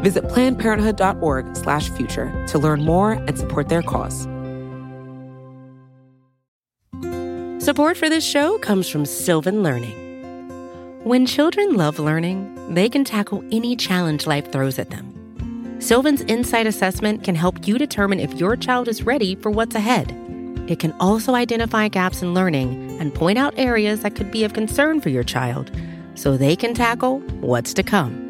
Visit 0.00 0.24
plannedparenthood.org/future 0.24 2.46
to 2.48 2.58
learn 2.58 2.84
more 2.84 3.12
and 3.12 3.38
support 3.38 3.68
their 3.68 3.82
cause. 3.82 4.26
Support 7.62 7.98
for 7.98 8.08
this 8.08 8.24
show 8.24 8.58
comes 8.58 8.88
from 8.88 9.04
Sylvan 9.04 9.62
Learning. 9.62 9.96
When 11.04 11.24
children 11.24 11.76
love 11.76 11.98
learning, 11.98 12.74
they 12.74 12.88
can 12.88 13.04
tackle 13.04 13.44
any 13.52 13.76
challenge 13.76 14.26
life 14.26 14.50
throws 14.50 14.78
at 14.78 14.90
them. 14.90 15.06
Sylvan's 15.78 16.22
Insight 16.22 16.66
Assessment 16.66 17.24
can 17.24 17.34
help 17.34 17.66
you 17.66 17.78
determine 17.78 18.20
if 18.20 18.34
your 18.34 18.56
child 18.56 18.88
is 18.88 19.04
ready 19.04 19.34
for 19.34 19.50
what's 19.50 19.74
ahead. 19.74 20.14
It 20.68 20.78
can 20.78 20.92
also 21.00 21.34
identify 21.34 21.88
gaps 21.88 22.22
in 22.22 22.34
learning 22.34 22.98
and 23.00 23.14
point 23.14 23.38
out 23.38 23.54
areas 23.56 24.00
that 24.00 24.14
could 24.14 24.30
be 24.30 24.44
of 24.44 24.52
concern 24.52 25.00
for 25.00 25.08
your 25.08 25.24
child 25.24 25.70
so 26.14 26.36
they 26.36 26.54
can 26.54 26.74
tackle 26.74 27.20
what's 27.40 27.72
to 27.74 27.82
come. 27.82 28.29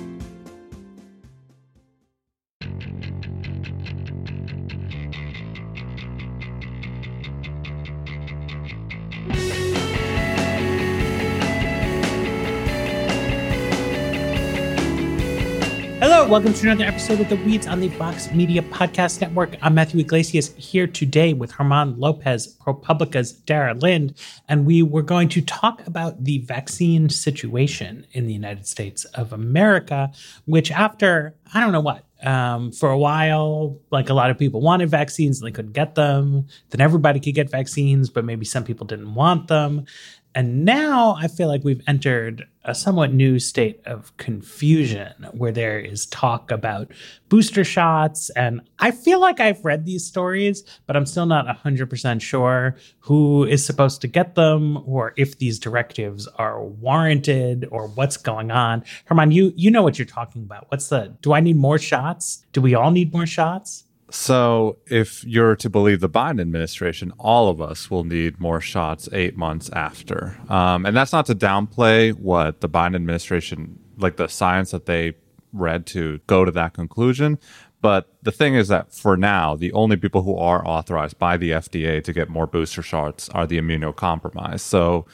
welcome 16.31 16.53
to 16.53 16.61
another 16.69 16.85
episode 16.85 17.19
of 17.19 17.27
The 17.27 17.35
Weeds 17.35 17.67
on 17.67 17.81
the 17.81 17.89
Vox 17.89 18.31
Media 18.31 18.61
Podcast 18.61 19.19
Network. 19.19 19.57
I'm 19.61 19.73
Matthew 19.73 19.99
Yglesias 19.99 20.53
here 20.55 20.87
today 20.87 21.33
with 21.33 21.57
German 21.57 21.99
Lopez, 21.99 22.55
ProPublica's 22.55 23.33
Dara 23.33 23.73
Lind, 23.73 24.13
and 24.47 24.65
we 24.65 24.81
were 24.81 25.01
going 25.01 25.27
to 25.27 25.41
talk 25.41 25.85
about 25.85 26.23
the 26.23 26.37
vaccine 26.37 27.09
situation 27.09 28.07
in 28.13 28.27
the 28.27 28.33
United 28.33 28.65
States 28.65 29.03
of 29.03 29.33
America, 29.33 30.09
which 30.45 30.71
after, 30.71 31.35
I 31.53 31.59
don't 31.59 31.73
know 31.73 31.81
what, 31.81 32.05
um, 32.23 32.71
for 32.71 32.89
a 32.89 32.97
while, 32.97 33.77
like 33.91 34.09
a 34.09 34.13
lot 34.13 34.29
of 34.29 34.37
people 34.37 34.61
wanted 34.61 34.89
vaccines 34.89 35.41
and 35.41 35.47
they 35.47 35.51
couldn't 35.51 35.73
get 35.73 35.95
them. 35.95 36.47
Then 36.69 36.79
everybody 36.79 37.19
could 37.19 37.35
get 37.35 37.49
vaccines, 37.49 38.09
but 38.09 38.23
maybe 38.23 38.45
some 38.45 38.63
people 38.63 38.87
didn't 38.87 39.15
want 39.15 39.49
them. 39.49 39.85
And 40.33 40.63
now 40.63 41.15
I 41.19 41.27
feel 41.27 41.47
like 41.47 41.63
we've 41.63 41.81
entered 41.87 42.47
a 42.63 42.75
somewhat 42.75 43.11
new 43.11 43.39
state 43.39 43.81
of 43.85 44.15
confusion 44.17 45.13
where 45.31 45.51
there 45.51 45.79
is 45.79 46.05
talk 46.05 46.51
about 46.51 46.91
booster 47.27 47.63
shots. 47.63 48.29
And 48.31 48.61
I 48.79 48.91
feel 48.91 49.19
like 49.19 49.39
I've 49.39 49.65
read 49.65 49.85
these 49.85 50.05
stories, 50.05 50.63
but 50.85 50.95
I'm 50.95 51.05
still 51.05 51.25
not 51.25 51.47
100% 51.47 52.21
sure 52.21 52.77
who 52.99 53.45
is 53.45 53.65
supposed 53.65 54.01
to 54.01 54.07
get 54.07 54.35
them 54.35 54.77
or 54.85 55.13
if 55.17 55.39
these 55.39 55.59
directives 55.59 56.27
are 56.27 56.63
warranted 56.63 57.67
or 57.71 57.87
what's 57.87 58.17
going 58.17 58.51
on. 58.51 58.83
German, 59.09 59.31
you, 59.31 59.53
you 59.55 59.71
know 59.71 59.81
what 59.81 59.97
you're 59.97 60.05
talking 60.05 60.43
about. 60.43 60.67
What's 60.69 60.89
the, 60.89 61.15
do 61.21 61.33
I 61.33 61.39
need 61.39 61.57
more 61.57 61.79
shots? 61.79 62.45
Do 62.53 62.61
we 62.61 62.75
all 62.75 62.91
need 62.91 63.11
more 63.11 63.25
shots? 63.25 63.85
So, 64.13 64.77
if 64.87 65.23
you're 65.23 65.55
to 65.55 65.69
believe 65.69 66.01
the 66.01 66.09
Biden 66.09 66.41
administration, 66.41 67.13
all 67.17 67.47
of 67.47 67.61
us 67.61 67.89
will 67.89 68.03
need 68.03 68.41
more 68.41 68.59
shots 68.59 69.07
eight 69.13 69.37
months 69.37 69.69
after. 69.71 70.37
Um, 70.49 70.85
and 70.85 70.95
that's 70.95 71.13
not 71.13 71.25
to 71.27 71.35
downplay 71.35 72.13
what 72.13 72.59
the 72.59 72.67
Biden 72.67 72.95
administration, 72.95 73.79
like 73.97 74.17
the 74.17 74.27
science 74.27 74.71
that 74.71 74.85
they 74.85 75.13
read 75.53 75.85
to 75.87 76.19
go 76.27 76.43
to 76.43 76.51
that 76.51 76.73
conclusion. 76.73 77.39
But 77.81 78.13
the 78.21 78.33
thing 78.33 78.53
is 78.53 78.67
that 78.67 78.93
for 78.93 79.15
now, 79.15 79.55
the 79.55 79.71
only 79.71 79.95
people 79.95 80.23
who 80.23 80.35
are 80.35 80.65
authorized 80.67 81.17
by 81.17 81.37
the 81.37 81.51
FDA 81.51 82.03
to 82.03 82.11
get 82.11 82.29
more 82.29 82.45
booster 82.45 82.81
shots 82.81 83.29
are 83.29 83.47
the 83.47 83.59
immunocompromised. 83.59 84.59
So, 84.59 85.05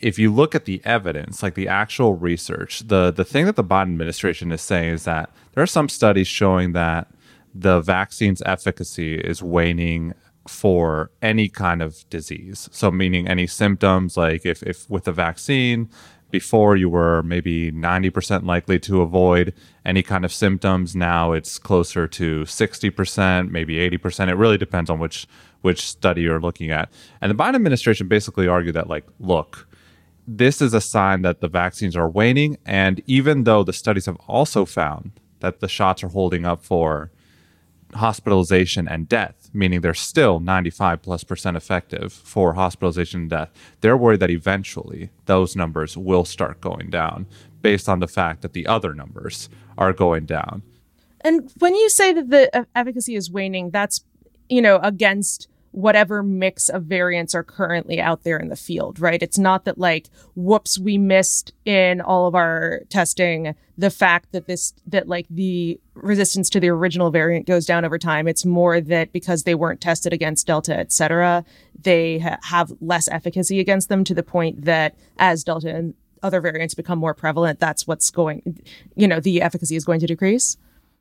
if 0.00 0.16
you 0.16 0.32
look 0.32 0.54
at 0.54 0.64
the 0.64 0.80
evidence, 0.84 1.42
like 1.42 1.54
the 1.54 1.66
actual 1.66 2.14
research, 2.14 2.86
the 2.86 3.10
the 3.10 3.24
thing 3.24 3.46
that 3.46 3.56
the 3.56 3.64
Biden 3.64 3.92
administration 3.94 4.52
is 4.52 4.62
saying 4.62 4.90
is 4.90 5.04
that 5.04 5.30
there 5.54 5.62
are 5.62 5.66
some 5.66 5.88
studies 5.88 6.28
showing 6.28 6.70
that 6.72 7.08
the 7.58 7.80
vaccine's 7.80 8.42
efficacy 8.46 9.16
is 9.16 9.42
waning 9.42 10.14
for 10.46 11.10
any 11.20 11.48
kind 11.48 11.82
of 11.82 12.08
disease. 12.08 12.68
So, 12.72 12.90
meaning 12.90 13.28
any 13.28 13.46
symptoms, 13.46 14.16
like 14.16 14.46
if, 14.46 14.62
if 14.62 14.88
with 14.88 15.04
the 15.04 15.12
vaccine, 15.12 15.90
before 16.30 16.76
you 16.76 16.88
were 16.88 17.22
maybe 17.22 17.72
90% 17.72 18.44
likely 18.44 18.78
to 18.80 19.00
avoid 19.00 19.54
any 19.84 20.02
kind 20.02 20.24
of 20.24 20.32
symptoms, 20.32 20.94
now 20.94 21.32
it's 21.32 21.58
closer 21.58 22.06
to 22.06 22.42
60%, 22.42 23.50
maybe 23.50 23.76
80%. 23.76 24.28
It 24.28 24.34
really 24.34 24.58
depends 24.58 24.90
on 24.90 24.98
which 24.98 25.26
which 25.60 25.82
study 25.82 26.22
you're 26.22 26.40
looking 26.40 26.70
at. 26.70 26.88
And 27.20 27.30
the 27.30 27.34
Biden 27.34 27.56
administration 27.56 28.06
basically 28.06 28.46
argued 28.46 28.76
that 28.76 28.88
like, 28.88 29.04
look, 29.18 29.66
this 30.24 30.62
is 30.62 30.72
a 30.72 30.80
sign 30.80 31.22
that 31.22 31.40
the 31.40 31.48
vaccines 31.48 31.96
are 31.96 32.08
waning 32.08 32.58
and 32.64 33.02
even 33.06 33.42
though 33.42 33.64
the 33.64 33.72
studies 33.72 34.06
have 34.06 34.18
also 34.28 34.64
found 34.64 35.10
that 35.40 35.58
the 35.58 35.66
shots 35.66 36.04
are 36.04 36.08
holding 36.08 36.44
up 36.44 36.64
for 36.64 37.10
hospitalization 37.98 38.88
and 38.88 39.08
death, 39.08 39.50
meaning 39.52 39.80
they're 39.80 39.94
still 39.94 40.40
95 40.40 41.02
plus 41.02 41.24
percent 41.24 41.56
effective 41.56 42.12
for 42.12 42.54
hospitalization 42.54 43.22
and 43.22 43.30
death. 43.30 43.50
They're 43.80 43.96
worried 43.96 44.20
that 44.20 44.30
eventually 44.30 45.10
those 45.26 45.54
numbers 45.54 45.96
will 45.96 46.24
start 46.24 46.60
going 46.60 46.90
down 46.90 47.26
based 47.62 47.88
on 47.88 48.00
the 48.00 48.08
fact 48.08 48.42
that 48.42 48.52
the 48.52 48.66
other 48.66 48.94
numbers 48.94 49.48
are 49.76 49.92
going 49.92 50.26
down. 50.26 50.62
And 51.20 51.50
when 51.58 51.74
you 51.74 51.88
say 51.90 52.12
that 52.12 52.30
the 52.30 52.56
uh, 52.56 52.64
efficacy 52.74 53.14
is 53.14 53.30
waning, 53.30 53.70
that's, 53.70 54.04
you 54.48 54.62
know, 54.62 54.76
against 54.82 55.48
whatever 55.70 56.22
mix 56.22 56.68
of 56.68 56.84
variants 56.84 57.34
are 57.34 57.42
currently 57.42 58.00
out 58.00 58.22
there 58.24 58.38
in 58.38 58.48
the 58.48 58.56
field, 58.56 58.98
right? 58.98 59.22
It's 59.22 59.38
not 59.38 59.64
that 59.64 59.78
like, 59.78 60.08
whoops, 60.34 60.78
we 60.78 60.98
missed 60.98 61.52
in 61.64 62.00
all 62.00 62.26
of 62.26 62.34
our 62.34 62.80
testing 62.88 63.54
the 63.76 63.90
fact 63.90 64.32
that 64.32 64.46
this, 64.46 64.72
that 64.86 65.08
like 65.08 65.26
the 65.30 65.78
resistance 65.94 66.50
to 66.50 66.60
the 66.60 66.68
original 66.68 67.10
variant 67.10 67.46
goes 67.46 67.66
down 67.66 67.84
over 67.84 67.98
time. 67.98 68.26
It's 68.26 68.44
more 68.44 68.80
that 68.80 69.12
because 69.12 69.44
they 69.44 69.54
weren't 69.54 69.80
tested 69.80 70.12
against 70.12 70.46
Delta, 70.46 70.76
et 70.76 70.90
cetera, 70.90 71.44
they 71.80 72.18
ha- 72.18 72.38
have 72.44 72.72
less 72.80 73.06
efficacy 73.08 73.60
against 73.60 73.88
them 73.88 74.04
to 74.04 74.14
the 74.14 74.22
point 74.22 74.64
that 74.64 74.96
as 75.18 75.44
Delta 75.44 75.74
and 75.74 75.94
other 76.22 76.40
variants 76.40 76.74
become 76.74 76.98
more 76.98 77.14
prevalent, 77.14 77.60
that's 77.60 77.86
what's 77.86 78.10
going, 78.10 78.60
you 78.96 79.06
know, 79.06 79.20
the 79.20 79.40
efficacy 79.40 79.76
is 79.76 79.84
going 79.84 80.00
to 80.00 80.06
decrease 80.06 80.56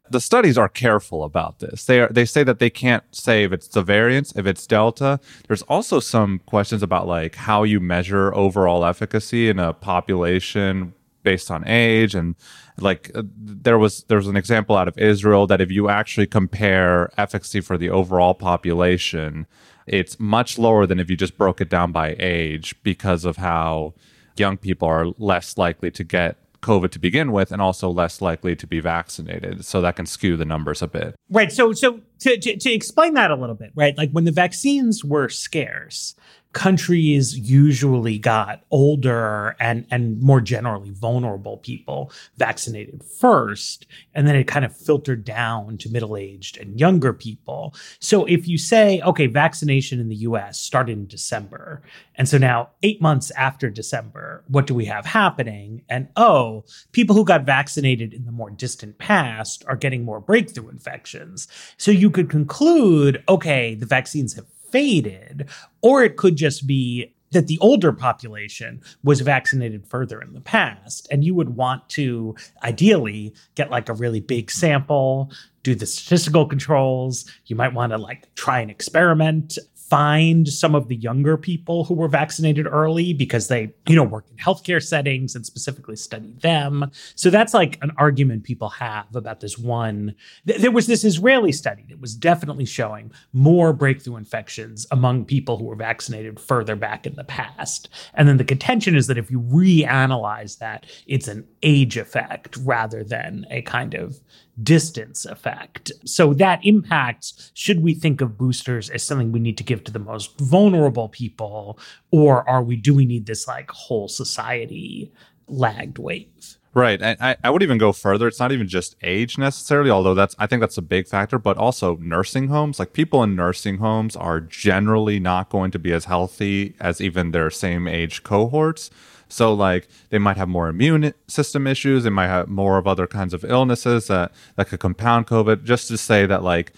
the 0.10 0.22
studies 0.22 0.58
are 0.58 0.70
careful 0.70 1.24
about 1.24 1.60
this. 1.60 1.86
They 1.86 2.00
are 2.02 2.10
they 2.10 2.26
say 2.26 2.44
that 2.44 2.60
they 2.60 2.70
can't 2.70 3.04
say 3.12 3.44
if 3.44 3.52
it's 3.52 3.68
the 3.68 3.82
variance, 3.82 4.36
if 4.36 4.46
it's 4.46 4.66
delta. 4.68 5.20
There's 5.48 5.64
also 5.64 6.00
some 6.00 6.40
questions 6.46 6.84
about 6.84 7.08
like 7.08 7.36
how 7.36 7.64
you 7.64 7.80
measure 7.80 8.34
overall 8.36 8.86
efficacy 8.86 9.50
in 9.50 9.60
a 9.60 9.74
population 9.74 10.94
based 11.24 11.52
on 11.52 11.68
age 11.68 12.16
and 12.16 12.36
like 12.80 13.12
uh, 13.14 13.24
there 13.38 13.78
was 13.78 14.04
there 14.04 14.18
was 14.18 14.28
an 14.28 14.38
example 14.38 14.78
out 14.78 14.88
of 14.88 14.98
Israel 14.98 15.46
that 15.48 15.60
if 15.60 15.72
you 15.72 15.90
actually 15.90 16.28
compare 16.28 17.12
efficacy 17.18 17.60
for 17.60 17.78
the 17.78 17.90
overall 17.90 18.34
population, 18.34 19.46
it's 19.88 20.20
much 20.20 20.58
lower 20.58 20.86
than 20.86 21.00
if 21.00 21.10
you 21.10 21.18
just 21.18 21.38
broke 21.38 21.60
it 21.60 21.70
down 21.70 21.92
by 21.92 22.16
age 22.20 22.76
because 22.84 23.26
of 23.26 23.38
how 23.38 23.94
young 24.38 24.58
people 24.58 24.88
are 24.88 25.08
less 25.18 25.58
likely 25.58 25.92
to 25.92 26.04
get 26.04 26.38
COVID 26.62 26.92
to 26.92 27.00
begin 27.00 27.32
with 27.32 27.52
and 27.52 27.62
also 27.62 27.90
less 27.90 28.22
likely 28.22 28.56
to 28.56 28.68
be 28.68 28.80
vaccinated. 28.80 29.66
So 29.66 29.82
that 29.82 29.96
can 29.96 30.06
skew 30.06 30.38
the 30.38 30.46
numbers 30.46 30.82
a 30.82 30.88
bit. 30.88 31.16
Right. 31.30 31.52
So, 31.52 31.74
so 31.74 32.02
to, 32.20 32.38
to, 32.38 32.58
to 32.58 32.72
explain 32.72 33.14
that 33.14 33.32
a 33.32 33.36
little 33.36 33.56
bit, 33.56 33.72
right? 33.76 33.98
Like 33.98 34.12
when 34.12 34.26
the 34.26 34.32
vaccines 34.32 35.04
were 35.04 35.30
scarce, 35.30 36.16
countries 36.58 37.38
usually 37.38 38.18
got 38.18 38.66
older 38.72 39.56
and 39.60 39.86
and 39.92 40.20
more 40.20 40.42
generally 40.42 40.90
vulnerable 40.90 41.58
people 41.58 42.12
vaccinated 42.38 43.04
first 43.04 43.86
and 44.16 44.28
then 44.28 44.36
it 44.36 44.46
kind 44.46 44.66
of 44.66 44.76
filtered 44.76 45.24
down 45.24 45.78
to 45.78 45.88
middle-aged 45.88 46.58
and 46.58 46.80
younger 46.80 47.14
people. 47.14 47.76
So 48.00 48.26
if 48.26 48.48
you 48.48 48.58
say 48.58 49.00
okay 49.02 49.28
vaccination 49.28 50.00
in 50.00 50.10
the 50.10 50.16
US 50.16 50.60
started 50.60 50.94
in 50.94 51.06
December 51.06 51.84
and 52.16 52.28
so 52.28 52.40
now 52.40 52.72
8 52.82 53.04
months 53.04 53.30
after 53.38 53.70
December 53.70 54.44
what 54.48 54.66
do 54.66 54.74
we 54.74 54.86
have 54.86 55.06
happening? 55.06 55.84
And 55.88 56.08
oh 56.16 56.66
people 56.92 57.16
who 57.16 57.24
got 57.24 57.46
vaccinated 57.46 58.16
in 58.16 58.26
the 58.26 58.32
more 58.32 58.50
distant 58.50 58.98
past 58.98 59.64
are 59.68 59.76
getting 59.76 60.04
more 60.04 60.20
breakthrough 60.20 60.70
infections. 60.70 61.48
So 61.78 61.92
you 61.92 62.10
could 62.10 62.32
conclude 62.32 63.24
okay 63.30 63.76
the 63.76 63.86
vaccines 63.86 64.34
have 64.34 64.48
faded, 64.72 65.50
or 65.82 66.04
it 66.04 66.18
could 66.18 66.36
just 66.36 66.68
be 66.68 67.14
that 67.32 67.48
the 67.48 67.60
older 67.60 67.92
population 67.92 68.82
was 69.04 69.22
vaccinated 69.22 69.86
further 69.86 70.22
in 70.22 70.34
the 70.34 70.42
past. 70.42 71.08
And 71.12 71.24
you 71.24 71.36
would 71.36 71.56
want 71.56 71.88
to 71.90 72.36
ideally 72.64 73.34
get 73.56 73.70
like 73.70 73.90
a 73.90 73.94
really 73.94 74.22
big 74.22 74.50
sample, 74.50 75.32
do 75.64 75.76
the 75.76 75.86
statistical 75.86 76.46
controls. 76.46 77.30
You 77.48 77.56
might 77.56 77.74
want 77.74 77.92
to 77.92 77.98
like 77.98 78.34
try 78.36 78.62
an 78.62 78.70
experiment 78.70 79.58
find 79.90 80.48
some 80.48 80.76
of 80.76 80.88
the 80.90 80.96
younger 80.96 81.38
people 81.38 81.86
who 81.86 81.94
were 81.94 82.08
vaccinated 82.08 82.68
early 82.68 83.14
because 83.14 83.48
they, 83.48 83.74
you 83.88 83.96
know, 83.96 84.04
work 84.04 84.26
in 84.30 84.38
healthcare 84.38 84.84
settings 84.84 85.36
and 85.36 85.46
specifically 85.46 85.96
study 85.96 86.34
them. 86.42 86.92
So 87.16 87.30
that's 87.30 87.54
like 87.54 87.78
an 87.82 87.92
argument 87.98 88.44
people 88.44 88.70
have 88.70 89.16
about 89.16 89.40
this 89.40 89.58
one. 89.58 90.14
There 90.46 90.72
was 90.72 90.88
this 90.88 91.04
Israeli 91.04 91.52
study 91.52 91.86
that 91.90 92.02
was 92.02 92.16
definitely 92.16 92.66
showing 92.66 93.12
more 93.32 93.72
breakthrough 93.72 94.18
infections 94.18 94.86
among 94.92 95.26
people 95.26 95.58
who 95.58 95.66
were 95.66 95.76
vaccinated 95.76 96.40
further 96.40 96.76
back 96.76 97.08
in 97.08 97.16
the 97.16 97.24
past. 97.24 97.90
And 98.14 98.28
then 98.28 98.38
the 98.38 98.44
contention 98.44 98.96
is 98.96 99.08
that 99.08 99.18
if 99.18 99.32
you 99.32 99.40
reanalyze 99.42 100.58
that, 100.60 100.86
it's 101.06 101.28
an 101.28 101.48
age 101.64 101.98
effect 101.98 102.58
rather 102.58 103.04
than 103.04 103.46
a 103.50 103.62
kind 103.62 103.94
of 103.94 104.20
distance 104.62 105.26
effect. 105.26 105.92
So 106.06 106.34
that 106.36 106.60
impacts 106.64 107.52
should 107.54 107.84
we 107.84 107.94
think 107.94 108.22
of 108.22 108.38
boosters 108.38 108.90
as 108.90 109.04
something 109.04 109.32
we 109.32 109.40
need 109.40 109.58
to 109.58 109.64
give 109.64 109.84
to 109.86 109.92
the 109.92 110.00
most 110.00 110.38
vulnerable 110.40 111.10
people 111.10 111.80
or 112.12 112.48
are 112.50 112.64
we 112.64 112.76
do 112.76 112.96
we 112.96 113.06
need 113.06 113.26
this 113.26 113.48
like 113.48 113.70
whole 113.72 114.08
society 114.08 115.12
lagged 115.48 116.00
wave? 116.00 116.58
Right. 116.74 117.02
I, 117.02 117.36
I 117.44 117.50
would 117.50 117.64
even 117.64 117.80
go 117.80 117.92
further. 117.92 118.28
It's 118.28 118.40
not 118.40 118.52
even 118.52 118.68
just 118.68 118.96
age 119.02 119.40
necessarily, 119.40 119.90
although 119.90 120.14
that's 120.14 120.36
I 120.38 120.46
think 120.46 120.60
that's 120.60 120.78
a 120.78 120.84
big 120.84 121.08
factor, 121.08 121.40
but 121.40 121.58
also 121.58 121.96
nursing 121.98 122.50
homes. 122.50 122.78
Like 122.78 122.94
people 122.94 123.24
in 123.24 123.36
nursing 123.36 123.78
homes 123.80 124.16
are 124.16 124.40
generally 124.40 125.20
not 125.20 125.50
going 125.50 125.72
to 125.72 125.80
be 125.80 125.92
as 125.92 126.06
healthy 126.06 126.76
as 126.80 127.02
even 127.02 127.32
their 127.32 127.50
same 127.50 127.88
age 127.88 128.22
cohorts. 128.22 128.92
So 129.30 129.54
like 129.54 129.88
they 130.10 130.18
might 130.18 130.38
have 130.38 130.50
more 130.50 130.70
immune 130.70 131.14
system 131.28 131.68
issues, 131.68 132.04
they 132.04 132.10
might 132.10 132.28
have 132.28 132.48
more 132.48 132.78
of 132.78 132.88
other 132.88 133.08
kinds 133.08 133.34
of 133.34 133.44
illnesses 133.44 134.08
that 134.08 134.32
that 134.56 134.68
could 134.68 134.80
compound 134.80 135.28
COVID. 135.28 135.64
Just 135.64 135.88
to 135.90 135.98
say 135.98 136.26
that 136.26 136.44
like 136.44 136.74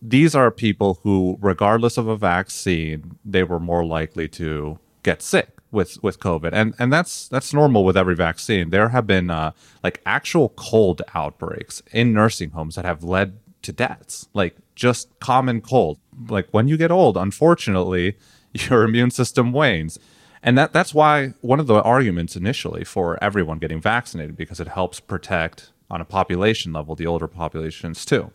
these 0.00 0.34
are 0.34 0.50
people 0.50 1.00
who, 1.02 1.38
regardless 1.40 1.96
of 1.96 2.06
a 2.06 2.16
vaccine, 2.16 3.16
they 3.24 3.42
were 3.42 3.60
more 3.60 3.84
likely 3.84 4.28
to 4.28 4.78
get 5.02 5.22
sick 5.22 5.48
with 5.70 6.02
with 6.02 6.20
COVID, 6.20 6.50
and 6.52 6.74
and 6.78 6.92
that's 6.92 7.28
that's 7.28 7.54
normal 7.54 7.84
with 7.84 7.96
every 7.96 8.14
vaccine. 8.14 8.70
There 8.70 8.90
have 8.90 9.06
been 9.06 9.30
uh, 9.30 9.52
like 9.82 10.00
actual 10.04 10.50
cold 10.50 11.02
outbreaks 11.14 11.82
in 11.92 12.12
nursing 12.12 12.50
homes 12.50 12.74
that 12.76 12.84
have 12.84 13.02
led 13.02 13.38
to 13.62 13.72
deaths, 13.72 14.28
like 14.34 14.56
just 14.74 15.08
common 15.20 15.60
cold. 15.60 15.98
Like 16.28 16.48
when 16.52 16.68
you 16.68 16.76
get 16.76 16.90
old, 16.90 17.16
unfortunately, 17.16 18.16
your 18.52 18.84
immune 18.84 19.10
system 19.10 19.52
wanes. 19.52 19.98
And 20.44 20.58
that 20.58 20.74
that's 20.74 20.92
why 20.92 21.32
one 21.40 21.58
of 21.58 21.66
the 21.66 21.82
arguments 21.82 22.36
initially 22.36 22.84
for 22.84 23.18
everyone 23.24 23.58
getting 23.58 23.80
vaccinated 23.80 24.36
because 24.36 24.60
it 24.60 24.68
helps 24.68 25.00
protect 25.00 25.72
on 25.90 26.02
a 26.02 26.04
population 26.04 26.72
level 26.72 26.94
the 26.94 27.06
older 27.06 27.26
populations 27.26 28.04
too. 28.04 28.30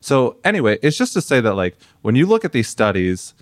So 0.00 0.36
anyway, 0.44 0.78
it's 0.82 0.98
just 0.98 1.14
to 1.14 1.22
say 1.22 1.40
that 1.40 1.54
like 1.54 1.76
when 2.02 2.16
you 2.16 2.26
look 2.26 2.44
at 2.44 2.52
these 2.52 2.68
studies, 2.68 3.32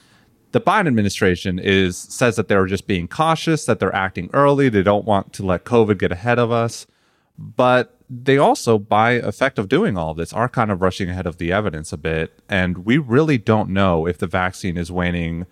the 0.52 0.60
Biden 0.60 0.86
administration 0.86 1.58
is 1.58 1.98
says 1.98 2.36
that 2.36 2.46
they're 2.46 2.66
just 2.66 2.86
being 2.86 3.08
cautious, 3.08 3.64
that 3.64 3.80
they're 3.80 3.94
acting 3.94 4.30
early, 4.32 4.68
they 4.68 4.84
don't 4.84 5.04
want 5.04 5.32
to 5.32 5.44
let 5.44 5.64
COVID 5.64 5.98
get 5.98 6.12
ahead 6.12 6.38
of 6.38 6.52
us. 6.52 6.86
But 7.36 7.98
they 8.08 8.38
also, 8.38 8.78
by 8.78 9.12
effect 9.12 9.58
of 9.58 9.68
doing 9.68 9.96
all 9.96 10.10
of 10.10 10.16
this, 10.16 10.32
are 10.32 10.48
kind 10.48 10.70
of 10.70 10.80
rushing 10.80 11.10
ahead 11.10 11.26
of 11.26 11.38
the 11.38 11.50
evidence 11.50 11.92
a 11.92 11.96
bit. 11.96 12.38
And 12.48 12.84
we 12.84 12.98
really 12.98 13.38
don't 13.38 13.70
know 13.70 14.06
if 14.06 14.18
the 14.18 14.26
vaccine 14.28 14.76
is 14.76 14.92
waning 14.92 15.46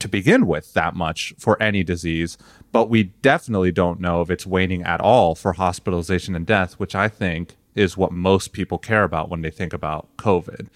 to 0.00 0.08
begin 0.08 0.46
with 0.46 0.74
that 0.74 0.94
much 0.94 1.34
for 1.38 1.60
any 1.62 1.82
disease, 1.84 2.36
but 2.72 2.88
we 2.88 3.04
definitely 3.22 3.72
don't 3.72 4.00
know 4.00 4.20
if 4.20 4.30
it's 4.30 4.46
waning 4.46 4.82
at 4.82 5.00
all 5.00 5.34
for 5.34 5.52
hospitalization 5.54 6.34
and 6.34 6.46
death, 6.46 6.74
which 6.74 6.94
I 6.94 7.08
think 7.08 7.56
is 7.74 7.96
what 7.96 8.12
most 8.12 8.52
people 8.52 8.78
care 8.78 9.04
about 9.04 9.28
when 9.28 9.42
they 9.42 9.50
think 9.50 9.72
about 9.72 10.08
COVID. 10.16 10.68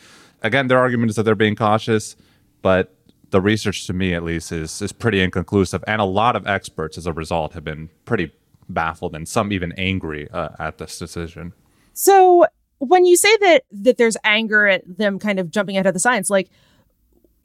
Again, 0.43 0.69
their 0.69 0.79
argument 0.79 1.11
is 1.11 1.17
that 1.17 1.25
they're 1.25 1.35
being 1.35 1.57
cautious, 1.57 2.17
but 2.63 2.95
the 3.31 3.41
research 3.41 3.87
to 3.87 3.93
me 3.93 4.15
at 4.15 4.23
least 4.23 4.53
is 4.53 4.81
is 4.81 4.93
pretty 4.93 5.21
inconclusive 5.21 5.83
and 5.89 6.01
a 6.01 6.05
lot 6.05 6.37
of 6.37 6.47
experts 6.47 6.97
as 6.97 7.05
a 7.05 7.13
result 7.13 7.53
have 7.55 7.65
been 7.65 7.91
pretty 8.05 8.31
baffled 8.69 9.15
and 9.15 9.29
some 9.29 9.53
even 9.53 9.73
angry 9.73 10.31
uh, 10.31 10.51
at 10.59 10.79
this 10.79 10.99
decision. 10.99 11.53
So, 11.93 12.47
when 12.79 13.05
you 13.05 13.17
say 13.17 13.37
that 13.39 13.65
that 13.73 13.97
there's 13.97 14.17
anger 14.25 14.67
at 14.67 14.83
them 14.99 15.19
kind 15.19 15.39
of 15.39 15.51
jumping 15.51 15.77
ahead 15.77 15.87
of 15.87 15.95
the 15.95 16.01
science, 16.01 16.31
like 16.31 16.49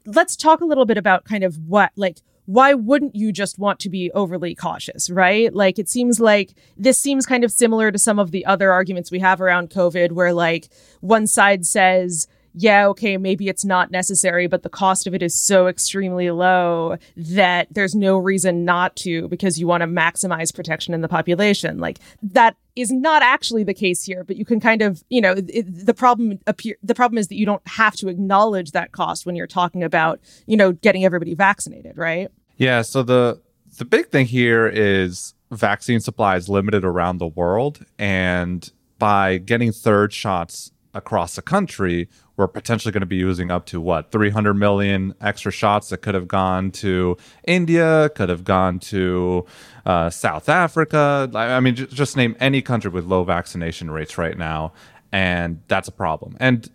let's 0.06 0.36
talk 0.36 0.60
a 0.60 0.64
little 0.64 0.86
bit 0.86 0.98
about 0.98 1.24
kind 1.24 1.44
of 1.44 1.58
what 1.66 1.90
like 1.96 2.18
why 2.46 2.74
wouldn't 2.74 3.14
you 3.14 3.30
just 3.30 3.60
want 3.60 3.78
to 3.78 3.88
be 3.88 4.10
overly 4.10 4.56
cautious, 4.56 5.08
right? 5.08 5.54
Like 5.54 5.78
it 5.78 5.88
seems 5.88 6.18
like 6.18 6.52
this 6.76 6.98
seems 6.98 7.24
kind 7.24 7.44
of 7.44 7.52
similar 7.52 7.92
to 7.92 7.98
some 7.98 8.18
of 8.18 8.32
the 8.32 8.44
other 8.44 8.72
arguments 8.72 9.10
we 9.12 9.20
have 9.20 9.40
around 9.40 9.70
COVID 9.70 10.12
where 10.12 10.32
like 10.32 10.68
one 11.00 11.28
side 11.28 11.64
says 11.64 12.26
yeah, 12.54 12.86
okay, 12.88 13.16
maybe 13.16 13.48
it's 13.48 13.64
not 13.64 13.90
necessary, 13.90 14.46
but 14.46 14.62
the 14.62 14.68
cost 14.68 15.06
of 15.06 15.14
it 15.14 15.22
is 15.22 15.40
so 15.40 15.68
extremely 15.68 16.30
low 16.30 16.96
that 17.16 17.68
there's 17.70 17.94
no 17.94 18.16
reason 18.16 18.64
not 18.64 18.96
to 18.96 19.28
because 19.28 19.58
you 19.58 19.66
want 19.66 19.82
to 19.82 19.86
maximize 19.86 20.54
protection 20.54 20.92
in 20.92 21.00
the 21.00 21.08
population. 21.08 21.78
Like 21.78 21.98
that 22.22 22.56
is 22.74 22.90
not 22.90 23.22
actually 23.22 23.62
the 23.62 23.74
case 23.74 24.02
here, 24.02 24.24
but 24.24 24.36
you 24.36 24.44
can 24.44 24.58
kind 24.58 24.82
of, 24.82 25.04
you 25.08 25.20
know, 25.20 25.34
it, 25.36 25.86
the 25.86 25.94
problem 25.94 26.38
appear 26.46 26.76
the 26.82 26.94
problem 26.94 27.18
is 27.18 27.28
that 27.28 27.36
you 27.36 27.46
don't 27.46 27.66
have 27.66 27.94
to 27.96 28.08
acknowledge 28.08 28.72
that 28.72 28.92
cost 28.92 29.26
when 29.26 29.36
you're 29.36 29.46
talking 29.46 29.84
about, 29.84 30.20
you 30.46 30.56
know, 30.56 30.72
getting 30.72 31.04
everybody 31.04 31.34
vaccinated, 31.34 31.96
right? 31.96 32.30
Yeah, 32.56 32.82
so 32.82 33.02
the 33.02 33.40
the 33.78 33.84
big 33.84 34.08
thing 34.08 34.26
here 34.26 34.66
is 34.66 35.34
vaccine 35.52 36.00
supply 36.00 36.36
is 36.36 36.48
limited 36.48 36.84
around 36.84 37.18
the 37.18 37.26
world 37.26 37.84
and 37.98 38.70
by 38.98 39.38
getting 39.38 39.72
third 39.72 40.12
shots 40.12 40.70
across 40.94 41.36
the 41.36 41.42
country, 41.42 42.08
we're 42.36 42.48
potentially 42.48 42.90
going 42.92 43.00
to 43.00 43.06
be 43.06 43.16
using 43.16 43.50
up 43.50 43.66
to 43.66 43.80
what 43.80 44.10
300 44.10 44.54
million 44.54 45.14
extra 45.20 45.52
shots 45.52 45.88
that 45.90 45.98
could 45.98 46.14
have 46.14 46.26
gone 46.26 46.70
to 46.70 47.16
India, 47.44 48.10
could 48.14 48.28
have 48.28 48.44
gone 48.44 48.78
to 48.78 49.46
uh, 49.86 50.10
South 50.10 50.48
Africa. 50.48 51.30
I 51.34 51.60
mean, 51.60 51.74
just 51.74 52.16
name 52.16 52.36
any 52.40 52.62
country 52.62 52.90
with 52.90 53.04
low 53.04 53.24
vaccination 53.24 53.90
rates 53.90 54.18
right 54.18 54.36
now, 54.36 54.72
and 55.12 55.60
that's 55.68 55.88
a 55.88 55.92
problem. 55.92 56.36
And 56.40 56.68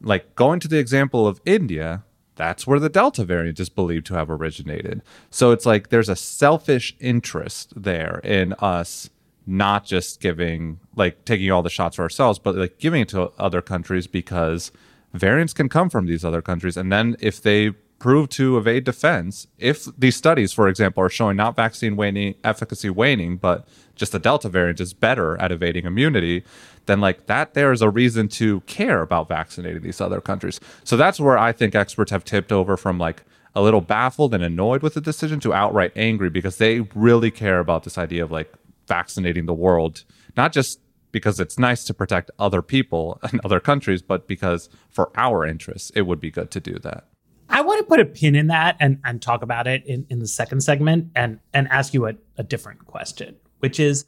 like 0.00 0.34
going 0.34 0.60
to 0.60 0.68
the 0.68 0.78
example 0.78 1.26
of 1.26 1.40
India, 1.44 2.04
that's 2.36 2.66
where 2.66 2.78
the 2.78 2.90
Delta 2.90 3.24
variant 3.24 3.58
is 3.58 3.68
believed 3.68 4.06
to 4.06 4.14
have 4.14 4.30
originated. 4.30 5.02
So 5.30 5.50
it's 5.50 5.66
like 5.66 5.88
there's 5.88 6.10
a 6.10 6.16
selfish 6.16 6.94
interest 7.00 7.72
there 7.74 8.20
in 8.22 8.52
us 8.54 9.10
not 9.46 9.84
just 9.84 10.20
giving 10.20 10.80
like 10.96 11.24
taking 11.24 11.50
all 11.50 11.62
the 11.62 11.70
shots 11.70 11.96
for 11.96 12.02
ourselves, 12.02 12.38
but 12.38 12.56
like 12.56 12.78
giving 12.78 13.02
it 13.02 13.08
to 13.10 13.30
other 13.38 13.62
countries 13.62 14.06
because 14.06 14.72
variants 15.14 15.52
can 15.52 15.68
come 15.68 15.88
from 15.88 16.06
these 16.06 16.24
other 16.24 16.42
countries. 16.42 16.76
And 16.76 16.92
then 16.92 17.16
if 17.20 17.40
they 17.40 17.70
prove 17.98 18.28
to 18.28 18.58
evade 18.58 18.84
defense, 18.84 19.46
if 19.58 19.86
these 19.96 20.16
studies, 20.16 20.52
for 20.52 20.68
example, 20.68 21.02
are 21.02 21.08
showing 21.08 21.36
not 21.36 21.56
vaccine 21.56 21.96
waning, 21.96 22.34
efficacy 22.44 22.90
waning, 22.90 23.36
but 23.36 23.66
just 23.94 24.12
the 24.12 24.18
Delta 24.18 24.48
variant 24.48 24.80
is 24.80 24.92
better 24.92 25.40
at 25.40 25.50
evading 25.50 25.86
immunity, 25.86 26.44
then 26.86 27.00
like 27.00 27.26
that 27.26 27.54
there 27.54 27.72
is 27.72 27.82
a 27.82 27.88
reason 27.88 28.28
to 28.28 28.60
care 28.62 29.00
about 29.00 29.28
vaccinating 29.28 29.82
these 29.82 30.00
other 30.00 30.20
countries. 30.20 30.60
So 30.84 30.96
that's 30.96 31.18
where 31.18 31.38
I 31.38 31.52
think 31.52 31.74
experts 31.74 32.10
have 32.10 32.24
tipped 32.24 32.52
over 32.52 32.76
from 32.76 32.98
like 32.98 33.22
a 33.54 33.62
little 33.62 33.80
baffled 33.80 34.34
and 34.34 34.44
annoyed 34.44 34.82
with 34.82 34.94
the 34.94 35.00
decision 35.00 35.40
to 35.40 35.54
outright 35.54 35.92
angry 35.96 36.28
because 36.28 36.58
they 36.58 36.80
really 36.94 37.30
care 37.30 37.58
about 37.58 37.84
this 37.84 37.96
idea 37.96 38.22
of 38.22 38.30
like 38.30 38.52
vaccinating 38.86 39.46
the 39.46 39.54
world, 39.54 40.04
not 40.36 40.52
just 40.52 40.80
because 41.12 41.40
it's 41.40 41.58
nice 41.58 41.84
to 41.84 41.94
protect 41.94 42.30
other 42.38 42.62
people 42.62 43.18
and 43.30 43.40
other 43.44 43.60
countries, 43.60 44.02
but 44.02 44.26
because 44.26 44.68
for 44.90 45.10
our 45.16 45.46
interests, 45.46 45.90
it 45.94 46.02
would 46.02 46.20
be 46.20 46.30
good 46.30 46.50
to 46.50 46.60
do 46.60 46.78
that. 46.80 47.06
I 47.48 47.62
want 47.62 47.78
to 47.78 47.84
put 47.84 48.00
a 48.00 48.04
pin 48.04 48.34
in 48.34 48.48
that 48.48 48.76
and, 48.80 48.98
and 49.04 49.22
talk 49.22 49.42
about 49.42 49.66
it 49.66 49.84
in, 49.86 50.04
in 50.10 50.18
the 50.18 50.26
second 50.26 50.62
segment 50.62 51.12
and, 51.14 51.38
and 51.54 51.68
ask 51.68 51.94
you 51.94 52.06
a, 52.06 52.14
a 52.36 52.42
different 52.42 52.86
question, 52.86 53.36
which 53.60 53.78
is 53.78 54.04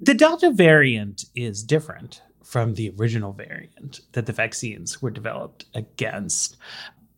the 0.00 0.14
Delta 0.14 0.50
variant 0.50 1.24
is 1.34 1.64
different 1.64 2.22
from 2.42 2.74
the 2.74 2.90
original 2.98 3.32
variant 3.32 4.00
that 4.12 4.26
the 4.26 4.32
vaccines 4.32 5.02
were 5.02 5.10
developed 5.10 5.66
against. 5.74 6.56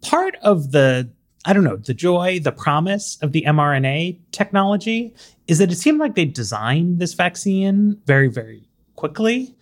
Part 0.01 0.37
of 0.43 0.73
the 0.73 1.11
I 1.45 1.53
don't 1.53 1.65
know, 1.65 1.77
the 1.77 1.95
joy, 1.95 2.39
the 2.39 2.53
promise 2.53 3.17
of 3.23 3.33
the 3.33 3.45
mRNA 3.47 4.19
technology 4.31 5.15
is 5.47 5.59
that 5.59 5.73
it 5.73 5.77
seemed 5.77 5.99
like 5.99 6.15
they 6.15 6.27
designed 6.27 6.99
this 6.99 7.15
vaccine 7.15 7.99
very, 8.05 8.29
very 8.29 8.69
quickly. 8.97 9.57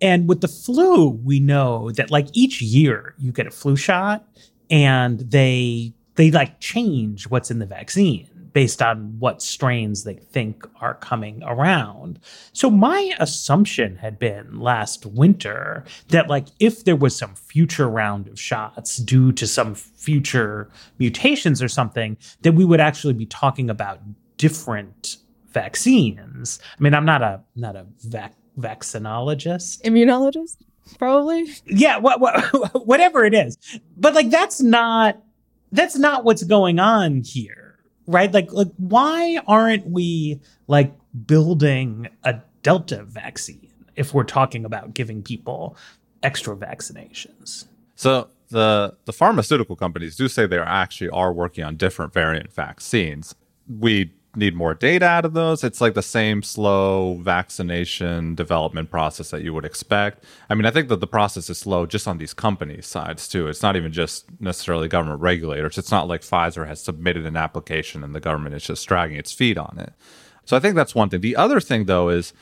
And 0.00 0.28
with 0.28 0.40
the 0.40 0.48
flu, 0.48 1.10
we 1.10 1.38
know 1.38 1.90
that 1.92 2.10
like 2.10 2.28
each 2.32 2.62
year 2.62 3.14
you 3.18 3.32
get 3.32 3.46
a 3.46 3.50
flu 3.50 3.76
shot 3.76 4.26
and 4.70 5.20
they 5.20 5.92
they 6.14 6.30
like 6.30 6.60
change 6.60 7.28
what's 7.28 7.50
in 7.50 7.58
the 7.58 7.66
vaccine 7.66 8.28
based 8.52 8.82
on 8.82 9.18
what 9.18 9.42
strains 9.42 10.04
they 10.04 10.14
think 10.14 10.66
are 10.80 10.94
coming 10.94 11.42
around. 11.44 12.18
So 12.52 12.70
my 12.70 13.14
assumption 13.18 13.96
had 13.96 14.18
been 14.18 14.60
last 14.60 15.06
winter 15.06 15.84
that 16.08 16.28
like 16.28 16.48
if 16.58 16.84
there 16.84 16.96
was 16.96 17.16
some 17.16 17.34
future 17.34 17.88
round 17.88 18.28
of 18.28 18.40
shots 18.40 18.96
due 18.96 19.32
to 19.32 19.46
some 19.46 19.74
future 19.74 20.70
mutations 20.98 21.62
or 21.62 21.68
something, 21.68 22.16
that 22.42 22.52
we 22.52 22.64
would 22.64 22.80
actually 22.80 23.14
be 23.14 23.26
talking 23.26 23.70
about 23.70 24.00
different 24.36 25.16
vaccines. 25.50 26.58
I 26.78 26.82
mean, 26.82 26.94
I'm 26.94 27.04
not 27.04 27.22
a 27.22 27.42
not 27.56 27.76
a 27.76 27.86
vac- 28.04 28.36
vaccinologist. 28.58 29.82
Immunologist? 29.82 30.56
Probably. 30.98 31.46
Yeah, 31.66 31.98
what, 31.98 32.20
what, 32.20 32.86
whatever 32.86 33.24
it 33.24 33.34
is. 33.34 33.58
But 33.96 34.14
like 34.14 34.30
that's 34.30 34.60
not 34.60 35.20
that's 35.72 35.98
not 35.98 36.24
what's 36.24 36.44
going 36.44 36.78
on 36.78 37.22
here 37.24 37.67
right? 38.08 38.32
Like, 38.32 38.52
like 38.52 38.72
why 38.78 39.38
aren't 39.46 39.86
we 39.86 40.40
like 40.66 40.92
building 41.26 42.08
a 42.24 42.40
Delta 42.64 43.04
vaccine 43.04 43.70
if 43.94 44.12
we're 44.12 44.24
talking 44.24 44.64
about 44.64 44.94
giving 44.94 45.22
people 45.22 45.76
extra 46.24 46.56
vaccinations? 46.56 47.66
So 47.94 48.28
the 48.48 48.96
the 49.04 49.12
pharmaceutical 49.12 49.76
companies 49.76 50.16
do 50.16 50.26
say 50.26 50.46
they 50.46 50.58
actually 50.58 51.10
are 51.10 51.32
working 51.32 51.62
on 51.62 51.76
different 51.76 52.12
variant 52.12 52.52
vaccines. 52.52 53.34
We 53.68 54.12
need 54.38 54.54
more 54.54 54.74
data 54.74 55.04
out 55.04 55.24
of 55.24 55.34
those. 55.34 55.62
It's 55.64 55.80
like 55.80 55.94
the 55.94 56.02
same 56.02 56.42
slow 56.42 57.18
vaccination 57.20 58.34
development 58.34 58.90
process 58.90 59.30
that 59.30 59.42
you 59.42 59.52
would 59.52 59.64
expect. 59.64 60.24
I 60.48 60.54
mean, 60.54 60.64
I 60.64 60.70
think 60.70 60.88
that 60.88 61.00
the 61.00 61.06
process 61.06 61.50
is 61.50 61.58
slow 61.58 61.86
just 61.86 62.08
on 62.08 62.18
these 62.18 62.32
companies' 62.32 62.86
sides 62.86 63.28
too. 63.28 63.48
It's 63.48 63.62
not 63.62 63.76
even 63.76 63.92
just 63.92 64.26
necessarily 64.40 64.88
government 64.88 65.20
regulators. 65.20 65.76
It's 65.76 65.90
not 65.90 66.08
like 66.08 66.22
Pfizer 66.22 66.66
has 66.66 66.82
submitted 66.82 67.26
an 67.26 67.36
application 67.36 68.02
and 68.02 68.14
the 68.14 68.20
government 68.20 68.54
is 68.54 68.64
just 68.64 68.86
dragging 68.86 69.16
its 69.16 69.32
feet 69.32 69.58
on 69.58 69.76
it. 69.78 69.92
So 70.44 70.56
I 70.56 70.60
think 70.60 70.74
that's 70.74 70.94
one 70.94 71.10
thing. 71.10 71.20
The 71.20 71.36
other 71.36 71.60
thing 71.60 71.84
though 71.84 72.08
is 72.08 72.32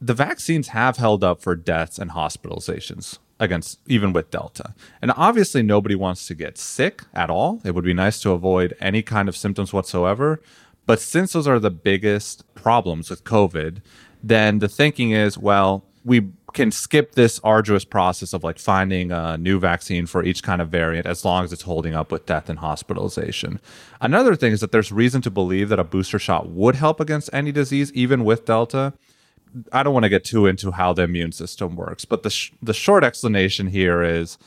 the 0.00 0.14
vaccines 0.14 0.68
have 0.68 0.96
held 0.96 1.22
up 1.22 1.40
for 1.40 1.54
deaths 1.54 1.98
and 1.98 2.10
hospitalizations 2.10 3.18
against 3.38 3.78
even 3.86 4.12
with 4.12 4.30
Delta. 4.30 4.74
And 5.02 5.12
obviously, 5.16 5.62
nobody 5.62 5.94
wants 5.94 6.26
to 6.26 6.34
get 6.34 6.58
sick 6.58 7.02
at 7.14 7.30
all. 7.30 7.60
It 7.64 7.74
would 7.74 7.84
be 7.84 7.94
nice 7.94 8.20
to 8.20 8.32
avoid 8.32 8.74
any 8.80 9.02
kind 9.02 9.28
of 9.28 9.36
symptoms 9.36 9.72
whatsoever. 9.72 10.40
But 10.86 11.00
since 11.00 11.32
those 11.32 11.48
are 11.48 11.58
the 11.58 11.70
biggest 11.70 12.44
problems 12.54 13.10
with 13.10 13.24
COVID, 13.24 13.78
then 14.22 14.60
the 14.60 14.68
thinking 14.68 15.10
is, 15.10 15.36
well, 15.36 15.84
we 16.04 16.28
can 16.52 16.70
skip 16.70 17.12
this 17.16 17.40
arduous 17.42 17.84
process 17.84 18.32
of 18.32 18.44
like 18.44 18.58
finding 18.58 19.10
a 19.10 19.36
new 19.36 19.58
vaccine 19.58 20.06
for 20.06 20.22
each 20.24 20.42
kind 20.42 20.62
of 20.62 20.68
variant 20.68 21.06
as 21.06 21.24
long 21.24 21.44
as 21.44 21.52
it's 21.52 21.62
holding 21.62 21.94
up 21.94 22.12
with 22.12 22.24
death 22.26 22.48
and 22.48 22.60
hospitalization. 22.60 23.60
Another 24.00 24.36
thing 24.36 24.52
is 24.52 24.60
that 24.60 24.70
there's 24.72 24.92
reason 24.92 25.20
to 25.22 25.30
believe 25.30 25.68
that 25.68 25.80
a 25.80 25.84
booster 25.84 26.18
shot 26.18 26.48
would 26.48 26.76
help 26.76 27.00
against 27.00 27.28
any 27.32 27.50
disease, 27.50 27.92
even 27.92 28.24
with 28.24 28.44
Delta. 28.46 28.92
I 29.72 29.82
don't 29.82 29.92
want 29.92 30.04
to 30.04 30.08
get 30.08 30.24
too 30.24 30.46
into 30.46 30.70
how 30.70 30.92
the 30.92 31.02
immune 31.02 31.32
system 31.32 31.74
works, 31.76 32.04
but 32.04 32.22
the 32.22 32.30
sh- 32.30 32.52
the 32.62 32.74
short 32.74 33.02
explanation 33.02 33.66
here 33.66 34.02
is 34.02 34.38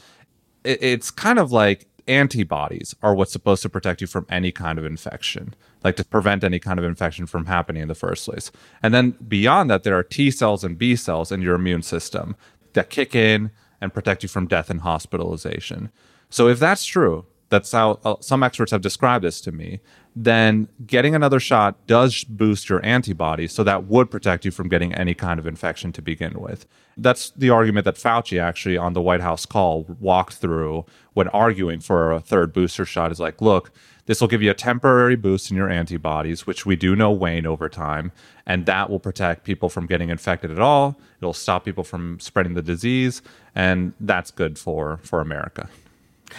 it- 0.63 0.81
it's 0.81 1.11
kind 1.11 1.39
of 1.39 1.51
like 1.51 1.87
antibodies 2.09 2.95
are 3.01 3.13
what's 3.13 3.31
supposed 3.31 3.61
to 3.61 3.69
protect 3.69 4.01
you 4.01 4.07
from 4.07 4.25
any 4.29 4.51
kind 4.51 4.77
of 4.79 4.85
infection, 4.85 5.53
like 5.83 5.95
to 5.97 6.03
prevent 6.03 6.43
any 6.43 6.59
kind 6.59 6.79
of 6.79 6.85
infection 6.85 7.25
from 7.25 7.45
happening 7.45 7.83
in 7.83 7.87
the 7.87 7.95
first 7.95 8.25
place. 8.25 8.51
And 8.83 8.93
then 8.93 9.11
beyond 9.27 9.69
that, 9.69 9.83
there 9.83 9.97
are 9.97 10.03
T 10.03 10.31
cells 10.31 10.63
and 10.63 10.77
B 10.77 10.95
cells 10.95 11.31
in 11.31 11.41
your 11.41 11.55
immune 11.55 11.83
system 11.83 12.35
that 12.73 12.89
kick 12.89 13.15
in 13.15 13.51
and 13.79 13.93
protect 13.93 14.23
you 14.23 14.29
from 14.29 14.47
death 14.47 14.69
and 14.69 14.81
hospitalization. 14.81 15.91
So 16.29 16.47
if 16.47 16.59
that's 16.59 16.85
true, 16.85 17.25
that's 17.49 17.71
how 17.71 17.99
uh, 18.03 18.15
some 18.21 18.43
experts 18.43 18.71
have 18.71 18.81
described 18.81 19.23
this 19.23 19.41
to 19.41 19.51
me, 19.51 19.79
then 20.15 20.67
getting 20.85 21.15
another 21.15 21.39
shot 21.39 21.85
does 21.87 22.23
boost 22.23 22.69
your 22.69 22.83
antibodies. 22.85 23.53
So 23.53 23.63
that 23.63 23.85
would 23.85 24.11
protect 24.11 24.45
you 24.45 24.51
from 24.51 24.69
getting 24.69 24.93
any 24.93 25.13
kind 25.13 25.39
of 25.39 25.47
infection 25.47 25.91
to 25.93 26.01
begin 26.01 26.39
with. 26.39 26.65
That's 26.97 27.31
the 27.31 27.49
argument 27.49 27.85
that 27.85 27.95
Fauci 27.95 28.41
actually 28.41 28.77
on 28.77 28.93
the 28.93 29.01
White 29.01 29.21
House 29.21 29.45
call 29.45 29.85
walked 29.99 30.35
through 30.35 30.85
when 31.13 31.27
arguing 31.29 31.79
for 31.79 32.11
a 32.11 32.19
third 32.19 32.53
booster 32.53 32.85
shot 32.85 33.11
is 33.11 33.19
like, 33.19 33.41
look, 33.41 33.71
this 34.05 34.21
will 34.21 34.27
give 34.27 34.41
you 34.41 34.49
a 34.49 34.55
temporary 34.55 35.15
boost 35.15 35.51
in 35.51 35.57
your 35.57 35.69
antibodies, 35.69 36.47
which 36.47 36.65
we 36.65 36.75
do 36.75 36.95
know 36.95 37.11
wane 37.11 37.45
over 37.45 37.69
time, 37.69 38.11
and 38.45 38.65
that 38.65 38.89
will 38.89 38.99
protect 38.99 39.43
people 39.43 39.69
from 39.69 39.85
getting 39.85 40.09
infected 40.09 40.49
at 40.49 40.59
all. 40.59 40.99
It'll 41.21 41.31
stop 41.31 41.63
people 41.63 41.83
from 41.83 42.19
spreading 42.19 42.55
the 42.55 42.63
disease, 42.63 43.21
and 43.53 43.93
that's 43.99 44.31
good 44.31 44.57
for 44.57 44.99
for 45.03 45.21
America. 45.21 45.69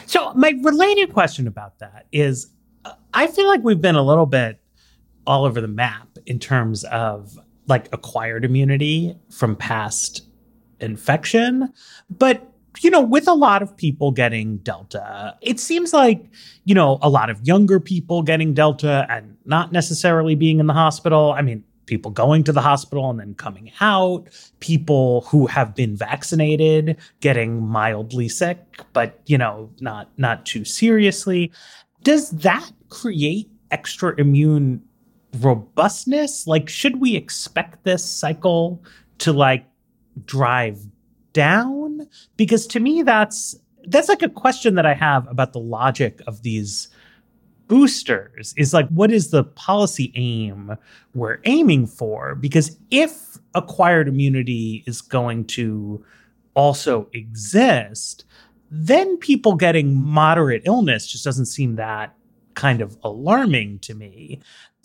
So 0.06 0.32
my 0.35 0.54
related 0.62 1.12
question 1.12 1.47
about 1.47 1.78
that 1.78 2.06
is 2.12 2.50
I 3.14 3.26
feel 3.26 3.47
like 3.47 3.62
we've 3.62 3.80
been 3.80 3.97
a 3.97 4.02
little 4.02 4.26
bit 4.26 4.61
all 5.26 5.44
over 5.44 5.61
the 5.61 5.68
map 5.68 6.09
in 6.26 6.38
terms 6.38 6.85
of 6.85 7.38
like 7.66 7.88
acquired 7.92 8.44
immunity 8.44 9.16
from 9.30 9.56
past 9.56 10.26
infection, 10.80 11.73
but 12.09 12.47
you 12.82 12.90
know, 12.90 13.00
with 13.00 13.26
a 13.26 13.35
lot 13.35 13.62
of 13.62 13.76
people 13.76 14.12
getting 14.12 14.59
Delta, 14.59 15.37
it 15.40 15.59
seems 15.59 15.92
like, 15.92 16.25
you 16.64 16.75
know, 16.75 16.99
a 17.02 17.11
lot 17.11 17.28
of 17.28 17.47
younger 17.47 17.80
people 17.80 18.23
getting 18.23 18.54
Delta 18.54 19.06
and 19.11 19.37
not 19.44 19.73
necessarily 19.73 20.35
being 20.35 20.61
in 20.61 20.66
the 20.66 20.73
hospital. 20.73 21.32
I 21.32 21.42
mean, 21.42 21.64
people 21.90 22.11
going 22.11 22.44
to 22.44 22.52
the 22.52 22.61
hospital 22.62 23.11
and 23.11 23.18
then 23.20 23.35
coming 23.35 23.70
out, 23.80 24.28
people 24.61 25.23
who 25.23 25.47
have 25.47 25.75
been 25.75 25.97
vaccinated 25.97 26.97
getting 27.20 27.66
mildly 27.66 28.28
sick, 28.28 28.59
but 28.92 29.20
you 29.26 29.37
know, 29.37 29.68
not 29.80 30.09
not 30.16 30.47
too 30.47 30.64
seriously. 30.64 31.52
Does 32.02 32.30
that 32.30 32.70
create 32.88 33.50
extra 33.70 34.14
immune 34.18 34.82
robustness? 35.40 36.47
Like 36.47 36.68
should 36.68 37.00
we 37.00 37.16
expect 37.16 37.85
this 37.85 38.04
cycle 38.04 38.82
to 39.18 39.32
like 39.32 39.66
drive 40.25 40.78
down? 41.32 42.09
Because 42.37 42.66
to 42.68 42.80
me 42.80 43.02
that's 43.02 43.56
that's 43.88 44.09
like 44.09 44.23
a 44.23 44.28
question 44.28 44.76
that 44.76 44.87
I 44.87 44.94
have 44.94 45.26
about 45.28 45.52
the 45.52 45.61
logic 45.61 46.20
of 46.26 46.42
these 46.42 46.88
boosters 47.71 48.53
is 48.57 48.75
like 48.75 48.89
what 48.89 49.12
is 49.12 49.31
the 49.31 49.45
policy 49.45 50.12
aim 50.17 50.77
we're 51.15 51.39
aiming 51.45 51.87
for? 51.87 52.35
Because 52.35 52.77
if 52.91 53.39
acquired 53.55 54.09
immunity 54.09 54.83
is 54.87 55.00
going 55.00 55.45
to 55.45 56.05
also 56.55 57.09
exist 57.12 58.25
then 58.73 59.17
people 59.19 59.55
getting 59.55 60.00
moderate 60.00 60.62
illness 60.65 61.07
just 61.07 61.25
doesn't 61.25 61.47
seem 61.47 61.77
that 61.77 62.15
kind 62.55 62.81
of 62.81 62.97
alarming 63.03 63.79
to 63.81 63.95
me. 63.95 64.41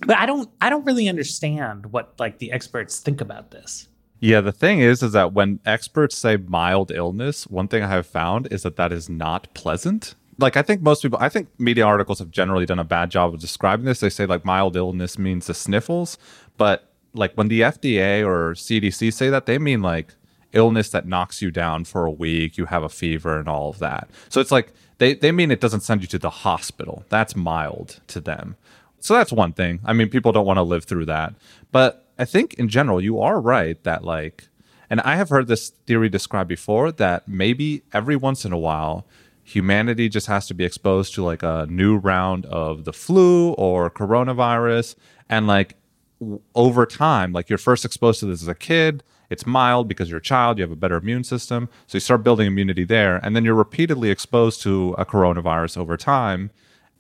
But 0.05 0.17
i 0.17 0.25
don't 0.25 0.49
i 0.61 0.69
don't 0.69 0.85
really 0.85 1.09
understand 1.09 1.87
what 1.87 2.13
like 2.19 2.37
the 2.37 2.51
experts 2.51 2.99
think 2.99 3.19
about 3.19 3.51
this. 3.51 3.87
Yeah, 4.19 4.41
the 4.41 4.51
thing 4.51 4.79
is, 4.79 5.03
is 5.03 5.11
that 5.11 5.33
when 5.33 5.59
experts 5.65 6.17
say 6.17 6.37
mild 6.37 6.89
illness, 6.89 7.45
one 7.47 7.67
thing 7.67 7.83
I 7.83 7.89
have 7.89 8.07
found 8.07 8.47
is 8.51 8.63
that 8.63 8.77
that 8.77 8.91
is 8.91 9.09
not 9.09 9.53
pleasant 9.53 10.15
like 10.37 10.57
I 10.57 10.61
think 10.61 10.81
most 10.81 11.01
people, 11.01 11.17
I 11.21 11.29
think 11.29 11.47
media 11.59 11.85
articles 11.85 12.19
have 12.19 12.31
generally 12.31 12.65
done 12.65 12.79
a 12.79 12.83
bad 12.83 13.09
job 13.09 13.33
of 13.33 13.39
describing 13.39 13.85
this. 13.85 13.99
They 13.99 14.09
say 14.09 14.25
like 14.25 14.45
mild 14.45 14.75
illness 14.75 15.17
means 15.17 15.47
the 15.47 15.53
sniffles, 15.53 16.17
but 16.57 16.91
like 17.13 17.33
when 17.35 17.47
the 17.47 17.61
FDA 17.61 18.25
or 18.25 18.53
CDC 18.53 19.13
say 19.13 19.29
that, 19.29 19.45
they 19.45 19.57
mean 19.57 19.81
like 19.81 20.13
illness 20.51 20.89
that 20.89 21.07
knocks 21.07 21.41
you 21.41 21.51
down 21.51 21.85
for 21.85 22.05
a 22.05 22.11
week, 22.11 22.57
you 22.57 22.65
have 22.65 22.83
a 22.83 22.89
fever 22.89 23.39
and 23.39 23.47
all 23.47 23.69
of 23.69 23.79
that. 23.79 24.09
So 24.29 24.41
it's 24.41 24.51
like 24.51 24.73
they 24.97 25.13
they 25.13 25.31
mean 25.31 25.51
it 25.51 25.61
doesn't 25.61 25.81
send 25.81 26.01
you 26.01 26.07
to 26.07 26.19
the 26.19 26.29
hospital. 26.29 27.05
That's 27.09 27.35
mild 27.35 28.01
to 28.07 28.19
them. 28.19 28.55
So 28.99 29.13
that's 29.13 29.31
one 29.31 29.53
thing. 29.53 29.79
I 29.85 29.93
mean, 29.93 30.09
people 30.09 30.31
don't 30.31 30.45
want 30.45 30.57
to 30.57 30.63
live 30.63 30.85
through 30.85 31.05
that. 31.05 31.35
But 31.71 32.07
I 32.17 32.25
think 32.25 32.55
in 32.55 32.69
general, 32.69 32.99
you 32.99 33.19
are 33.19 33.39
right 33.39 33.81
that 33.83 34.03
like 34.03 34.47
and 34.89 35.01
I 35.01 35.15
have 35.15 35.29
heard 35.29 35.47
this 35.47 35.69
theory 35.69 36.09
described 36.09 36.47
before 36.47 36.91
that 36.93 37.27
maybe 37.27 37.83
every 37.93 38.15
once 38.15 38.45
in 38.45 38.53
a 38.53 38.57
while 38.57 39.05
humanity 39.45 40.09
just 40.09 40.27
has 40.27 40.47
to 40.47 40.53
be 40.53 40.65
exposed 40.65 41.13
to 41.13 41.23
like 41.23 41.43
a 41.43 41.67
new 41.69 41.97
round 41.97 42.45
of 42.47 42.83
the 42.83 42.91
flu 42.91 43.53
or 43.53 43.89
coronavirus. 43.89 44.95
And 45.29 45.47
like 45.47 45.75
w- 46.19 46.41
over 46.55 46.85
time 46.85 47.31
like 47.31 47.47
you're 47.47 47.57
first 47.57 47.85
exposed 47.85 48.19
to 48.19 48.25
this 48.25 48.41
as 48.41 48.47
a 48.47 48.55
kid. 48.55 49.03
It's 49.29 49.45
mild 49.45 49.87
because 49.87 50.09
you're 50.09 50.19
a 50.19 50.21
child. 50.21 50.57
You 50.57 50.63
have 50.63 50.71
a 50.71 50.75
better 50.75 50.97
immune 50.97 51.23
system. 51.23 51.69
So 51.87 51.95
you 51.95 51.99
start 51.99 52.23
building 52.23 52.47
immunity 52.47 52.83
there. 52.83 53.17
And 53.23 53.35
then 53.35 53.45
you're 53.45 53.55
repeatedly 53.55 54.09
exposed 54.09 54.61
to 54.63 54.95
a 54.97 55.05
coronavirus 55.05 55.77
over 55.77 55.95
time. 55.95 56.49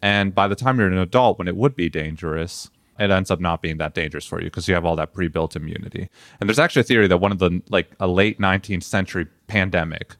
And 0.01 0.33
by 0.33 0.47
the 0.47 0.55
time 0.55 0.77
you're 0.79 0.87
an 0.87 0.97
adult 0.97 1.39
when 1.39 1.47
it 1.47 1.55
would 1.55 1.75
be 1.75 1.89
dangerous 1.89 2.69
it 2.97 3.11
ends 3.11 3.29
up 3.29 3.41
not 3.41 3.61
being 3.61 3.77
that 3.77 3.93
dangerous 3.93 4.25
for 4.25 4.39
you 4.39 4.45
because 4.45 4.69
you 4.69 4.73
have 4.73 4.85
all 4.85 4.95
that 4.95 5.13
pre-built 5.13 5.55
immunity. 5.55 6.09
And 6.39 6.47
there's 6.47 6.59
actually 6.59 6.81
a 6.81 6.83
theory 6.83 7.07
that 7.07 7.17
one 7.17 7.33
of 7.33 7.39
the 7.39 7.61
like 7.69 7.91
a 7.99 8.07
late 8.07 8.39
19th 8.39 8.83
century 8.83 9.27
pandemic 9.47 10.15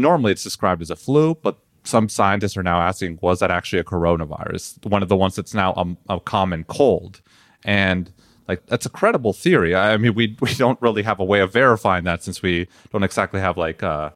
normally 0.00 0.32
it's 0.32 0.44
described 0.44 0.82
as 0.82 0.90
a 0.90 0.96
flu, 0.96 1.34
but 1.34 1.58
some 1.84 2.08
scientists 2.08 2.56
are 2.56 2.62
now 2.62 2.80
asking, 2.80 3.18
was 3.22 3.40
that 3.40 3.50
actually 3.50 3.78
a 3.78 3.84
coronavirus? 3.84 4.84
One 4.86 5.02
of 5.02 5.08
the 5.08 5.16
ones 5.16 5.36
that's 5.36 5.54
now 5.54 5.72
a, 5.72 6.14
a 6.14 6.20
common 6.20 6.64
cold. 6.64 7.20
And 7.64 8.12
like 8.48 8.64
that's 8.66 8.86
a 8.86 8.90
credible 8.90 9.32
theory. 9.32 9.74
I 9.74 9.96
mean, 9.98 10.14
we 10.14 10.36
we 10.40 10.54
don't 10.54 10.80
really 10.80 11.02
have 11.02 11.20
a 11.20 11.24
way 11.24 11.40
of 11.40 11.52
verifying 11.52 12.04
that 12.04 12.22
since 12.22 12.42
we 12.42 12.66
don't 12.92 13.04
exactly 13.04 13.40
have 13.40 13.56
like 13.56 13.82
uh, 13.82 14.10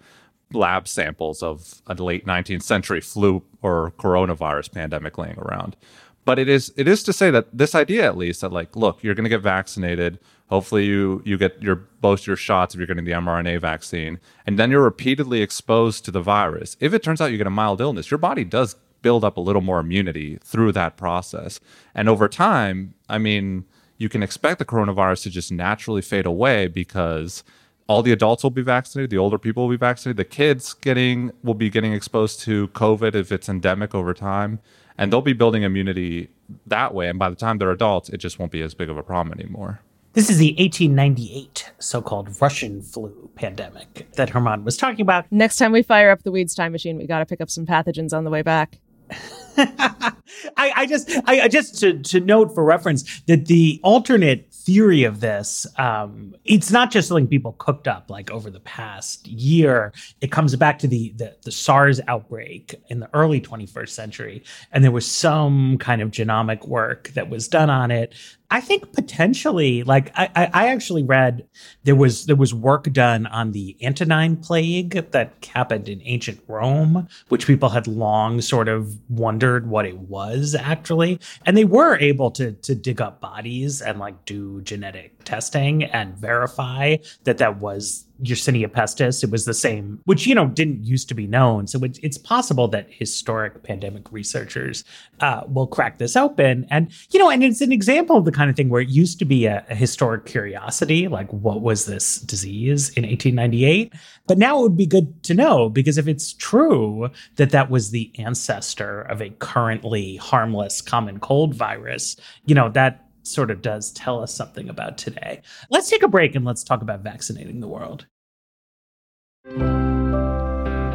lab 0.52 0.88
samples 0.88 1.42
of 1.42 1.82
a 1.86 1.94
late 1.94 2.26
19th 2.26 2.62
century 2.62 3.00
flu 3.00 3.42
or 3.60 3.92
coronavirus 3.98 4.72
pandemic 4.72 5.18
laying 5.18 5.38
around. 5.38 5.76
But 6.24 6.38
it 6.38 6.48
is 6.48 6.72
it 6.76 6.88
is 6.88 7.02
to 7.04 7.12
say 7.12 7.30
that 7.30 7.56
this 7.56 7.74
idea 7.74 8.06
at 8.06 8.16
least 8.16 8.40
that 8.40 8.52
like 8.52 8.74
look, 8.74 9.02
you're 9.02 9.14
going 9.14 9.24
to 9.24 9.30
get 9.30 9.42
vaccinated. 9.42 10.18
Hopefully 10.52 10.84
you 10.84 11.22
you 11.24 11.38
get 11.38 11.62
your 11.62 11.76
both 11.76 12.26
your 12.26 12.36
shots 12.36 12.74
if 12.74 12.78
you're 12.78 12.86
getting 12.86 13.06
the 13.06 13.12
mRNA 13.12 13.58
vaccine, 13.58 14.20
and 14.46 14.58
then 14.58 14.70
you're 14.70 14.82
repeatedly 14.82 15.40
exposed 15.40 16.04
to 16.04 16.10
the 16.10 16.20
virus. 16.20 16.76
If 16.78 16.92
it 16.92 17.02
turns 17.02 17.22
out 17.22 17.30
you 17.30 17.38
get 17.38 17.46
a 17.46 17.58
mild 17.62 17.80
illness, 17.80 18.10
your 18.10 18.18
body 18.18 18.44
does 18.44 18.76
build 19.00 19.24
up 19.24 19.38
a 19.38 19.40
little 19.40 19.62
more 19.62 19.80
immunity 19.80 20.38
through 20.44 20.72
that 20.72 20.98
process. 20.98 21.58
And 21.94 22.06
over 22.06 22.28
time, 22.28 22.92
I 23.08 23.16
mean, 23.16 23.64
you 23.96 24.10
can 24.10 24.22
expect 24.22 24.58
the 24.58 24.66
coronavirus 24.66 25.22
to 25.22 25.30
just 25.30 25.50
naturally 25.50 26.02
fade 26.02 26.26
away 26.26 26.66
because 26.66 27.44
all 27.86 28.02
the 28.02 28.12
adults 28.12 28.42
will 28.42 28.50
be 28.50 28.60
vaccinated, 28.60 29.08
the 29.08 29.16
older 29.16 29.38
people 29.38 29.62
will 29.62 29.70
be 29.70 29.78
vaccinated, 29.78 30.18
the 30.18 30.24
kids 30.26 30.74
getting 30.74 31.32
will 31.42 31.54
be 31.54 31.70
getting 31.70 31.94
exposed 31.94 32.40
to 32.40 32.68
COVID 32.68 33.14
if 33.14 33.32
it's 33.32 33.48
endemic 33.48 33.94
over 33.94 34.12
time, 34.12 34.60
and 34.98 35.10
they'll 35.10 35.22
be 35.22 35.32
building 35.32 35.62
immunity 35.62 36.28
that 36.66 36.92
way. 36.92 37.08
And 37.08 37.18
by 37.18 37.30
the 37.30 37.36
time 37.36 37.56
they're 37.56 37.70
adults, 37.70 38.10
it 38.10 38.18
just 38.18 38.38
won't 38.38 38.52
be 38.52 38.60
as 38.60 38.74
big 38.74 38.90
of 38.90 38.98
a 38.98 39.02
problem 39.02 39.32
anymore. 39.40 39.80
This 40.14 40.28
is 40.28 40.36
the 40.36 40.50
1898 40.58 41.72
so 41.78 42.02
called 42.02 42.28
Russian 42.40 42.82
flu 42.82 43.30
pandemic 43.34 44.12
that 44.16 44.30
German 44.30 44.62
was 44.62 44.76
talking 44.76 45.00
about. 45.00 45.24
Next 45.30 45.56
time 45.56 45.72
we 45.72 45.82
fire 45.82 46.10
up 46.10 46.22
the 46.22 46.30
weeds 46.30 46.54
time 46.54 46.72
machine, 46.72 46.98
we 46.98 47.06
got 47.06 47.20
to 47.20 47.26
pick 47.26 47.40
up 47.40 47.48
some 47.48 47.64
pathogens 47.64 48.12
on 48.12 48.24
the 48.24 48.30
way 48.30 48.42
back. 48.42 48.78
I, 49.56 50.12
I, 50.56 50.86
just, 50.86 51.10
I, 51.26 51.42
I 51.42 51.48
just 51.48 51.78
to, 51.80 51.98
to 51.98 52.20
note 52.20 52.54
for 52.54 52.64
reference 52.64 53.20
that 53.22 53.46
the 53.46 53.80
alternate 53.82 54.52
theory 54.52 55.04
of 55.04 55.20
this, 55.20 55.66
um, 55.78 56.34
it's 56.44 56.70
not 56.70 56.90
just 56.90 57.08
something 57.08 57.26
people 57.26 57.52
cooked 57.58 57.88
up 57.88 58.10
like 58.10 58.30
over 58.30 58.50
the 58.50 58.60
past 58.60 59.26
year. 59.26 59.92
It 60.20 60.30
comes 60.30 60.54
back 60.56 60.78
to 60.80 60.88
the, 60.88 61.12
the, 61.16 61.36
the 61.42 61.52
SARS 61.52 62.00
outbreak 62.08 62.74
in 62.88 63.00
the 63.00 63.10
early 63.14 63.40
21st 63.40 63.90
century, 63.90 64.44
and 64.72 64.82
there 64.84 64.90
was 64.90 65.06
some 65.06 65.78
kind 65.78 66.00
of 66.00 66.10
genomic 66.10 66.66
work 66.66 67.08
that 67.08 67.28
was 67.28 67.48
done 67.48 67.70
on 67.70 67.90
it 67.90 68.14
I 68.52 68.60
think 68.60 68.92
potentially, 68.92 69.82
like 69.82 70.12
I, 70.14 70.28
I 70.52 70.68
actually 70.68 71.04
read 71.04 71.48
there 71.84 71.96
was 71.96 72.26
there 72.26 72.36
was 72.36 72.52
work 72.52 72.92
done 72.92 73.24
on 73.26 73.52
the 73.52 73.78
Antonine 73.82 74.36
plague 74.36 75.10
that 75.12 75.48
happened 75.54 75.88
in 75.88 76.02
ancient 76.04 76.38
Rome, 76.46 77.08
which 77.30 77.46
people 77.46 77.70
had 77.70 77.86
long 77.86 78.42
sort 78.42 78.68
of 78.68 78.98
wondered 79.08 79.70
what 79.70 79.86
it 79.86 80.00
was 80.00 80.54
actually, 80.54 81.18
and 81.46 81.56
they 81.56 81.64
were 81.64 81.96
able 81.96 82.30
to 82.32 82.52
to 82.52 82.74
dig 82.74 83.00
up 83.00 83.22
bodies 83.22 83.80
and 83.80 83.98
like 83.98 84.22
do 84.26 84.60
genetic 84.60 85.21
testing 85.24 85.84
and 85.84 86.16
verify 86.16 86.96
that 87.24 87.38
that 87.38 87.60
was 87.60 88.06
Yersinia 88.22 88.68
pestis. 88.68 89.24
It 89.24 89.30
was 89.30 89.44
the 89.44 89.54
same, 89.54 90.00
which, 90.04 90.26
you 90.26 90.34
know, 90.34 90.46
didn't 90.46 90.84
used 90.84 91.08
to 91.08 91.14
be 91.14 91.26
known. 91.26 91.66
So 91.66 91.82
it, 91.82 91.98
it's 92.02 92.18
possible 92.18 92.68
that 92.68 92.86
historic 92.88 93.62
pandemic 93.62 94.10
researchers 94.12 94.84
uh, 95.20 95.42
will 95.48 95.66
crack 95.66 95.98
this 95.98 96.16
open. 96.16 96.66
And, 96.70 96.92
you 97.10 97.18
know, 97.18 97.30
and 97.30 97.42
it's 97.42 97.60
an 97.60 97.72
example 97.72 98.16
of 98.16 98.24
the 98.24 98.32
kind 98.32 98.48
of 98.48 98.56
thing 98.56 98.68
where 98.68 98.82
it 98.82 98.88
used 98.88 99.18
to 99.18 99.24
be 99.24 99.46
a, 99.46 99.64
a 99.68 99.74
historic 99.74 100.26
curiosity, 100.26 101.08
like 101.08 101.30
what 101.32 101.62
was 101.62 101.86
this 101.86 102.20
disease 102.20 102.90
in 102.90 103.02
1898? 103.02 103.92
But 104.26 104.38
now 104.38 104.60
it 104.60 104.62
would 104.62 104.76
be 104.76 104.86
good 104.86 105.22
to 105.24 105.34
know 105.34 105.68
because 105.68 105.98
if 105.98 106.06
it's 106.06 106.32
true 106.34 107.10
that 107.36 107.50
that 107.50 107.70
was 107.70 107.90
the 107.90 108.12
ancestor 108.18 109.02
of 109.02 109.20
a 109.20 109.30
currently 109.30 110.16
harmless 110.16 110.80
common 110.80 111.18
cold 111.18 111.54
virus, 111.54 112.16
you 112.46 112.54
know, 112.54 112.68
that 112.70 113.04
sort 113.22 113.50
of 113.50 113.62
does 113.62 113.92
tell 113.92 114.22
us 114.22 114.34
something 114.34 114.68
about 114.68 114.98
today. 114.98 115.42
Let's 115.70 115.88
take 115.88 116.02
a 116.02 116.08
break 116.08 116.34
and 116.34 116.44
let's 116.44 116.64
talk 116.64 116.82
about 116.82 117.00
vaccinating 117.00 117.60
the 117.60 117.68
world. 117.68 118.06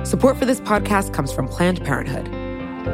Support 0.06 0.38
for 0.38 0.46
this 0.46 0.62
podcast 0.62 1.14
comes 1.14 1.34
from 1.34 1.48
Planned 1.48 1.84
Parenthood. 1.84 2.28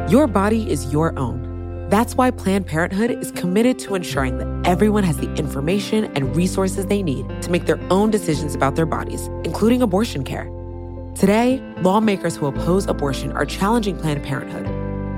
Your 0.10 0.26
body 0.28 0.70
is 0.70 0.92
your 0.92 1.18
own. 1.18 1.88
That's 1.90 2.16
why 2.16 2.32
Planned 2.32 2.66
Parenthood 2.66 3.12
is 3.12 3.32
committed 3.32 3.78
to 3.80 3.94
ensuring 3.94 4.40
that 4.40 4.68
everyone 4.68 5.04
has 5.04 5.18
the 5.18 5.32
information 5.36 6.06
and 6.16 6.36
resources 6.36 6.88
they 6.88 7.04
need 7.04 7.30
to 7.44 7.52
make 7.52 7.68
their 7.68 7.80
own 7.92 8.10
decisions 8.10 8.56
about 8.56 8.76
their 8.76 8.88
bodies, 8.88 9.28
including 9.44 9.84
abortion 9.84 10.24
care. 10.24 10.46
Today, 11.14 11.62
lawmakers 11.82 12.36
who 12.36 12.48
oppose 12.48 12.88
abortion 12.88 13.32
are 13.34 13.46
challenging 13.46 13.96
Planned 13.96 14.24
Parenthood 14.24 14.83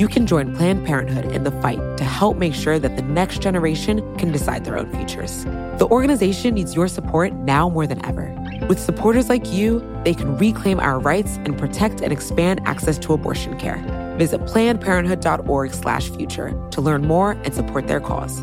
you 0.00 0.08
can 0.08 0.26
join 0.26 0.56
Planned 0.56 0.84
Parenthood 0.86 1.30
in 1.30 1.44
the 1.44 1.50
fight 1.60 1.78
to 1.98 2.04
help 2.04 2.38
make 2.38 2.54
sure 2.54 2.78
that 2.78 2.96
the 2.96 3.02
next 3.02 3.42
generation 3.42 4.16
can 4.16 4.32
decide 4.32 4.64
their 4.64 4.78
own 4.78 4.90
futures. 4.90 5.44
The 5.44 5.86
organization 5.90 6.54
needs 6.54 6.74
your 6.74 6.88
support 6.88 7.34
now 7.34 7.68
more 7.68 7.86
than 7.86 8.02
ever. 8.06 8.34
With 8.66 8.80
supporters 8.80 9.28
like 9.28 9.52
you, 9.52 9.80
they 10.04 10.14
can 10.14 10.38
reclaim 10.38 10.80
our 10.80 10.98
rights 10.98 11.36
and 11.44 11.58
protect 11.58 12.00
and 12.00 12.14
expand 12.14 12.62
access 12.64 12.98
to 13.00 13.12
abortion 13.12 13.58
care. 13.58 13.76
Visit 14.16 14.40
plannedparenthood.org/future 14.46 16.68
to 16.70 16.80
learn 16.80 17.06
more 17.06 17.32
and 17.32 17.54
support 17.54 17.86
their 17.86 18.00
cause. 18.00 18.42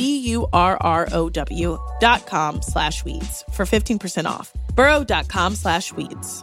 B-U-R-R-O-W 0.00 1.78
dot 2.00 2.26
com 2.26 2.62
slash 2.62 3.04
weeds 3.04 3.44
for 3.52 3.66
15% 3.66 4.24
off. 4.24 4.50
Burrow.com 4.74 5.54
slash 5.54 5.92
weeds. 5.92 6.42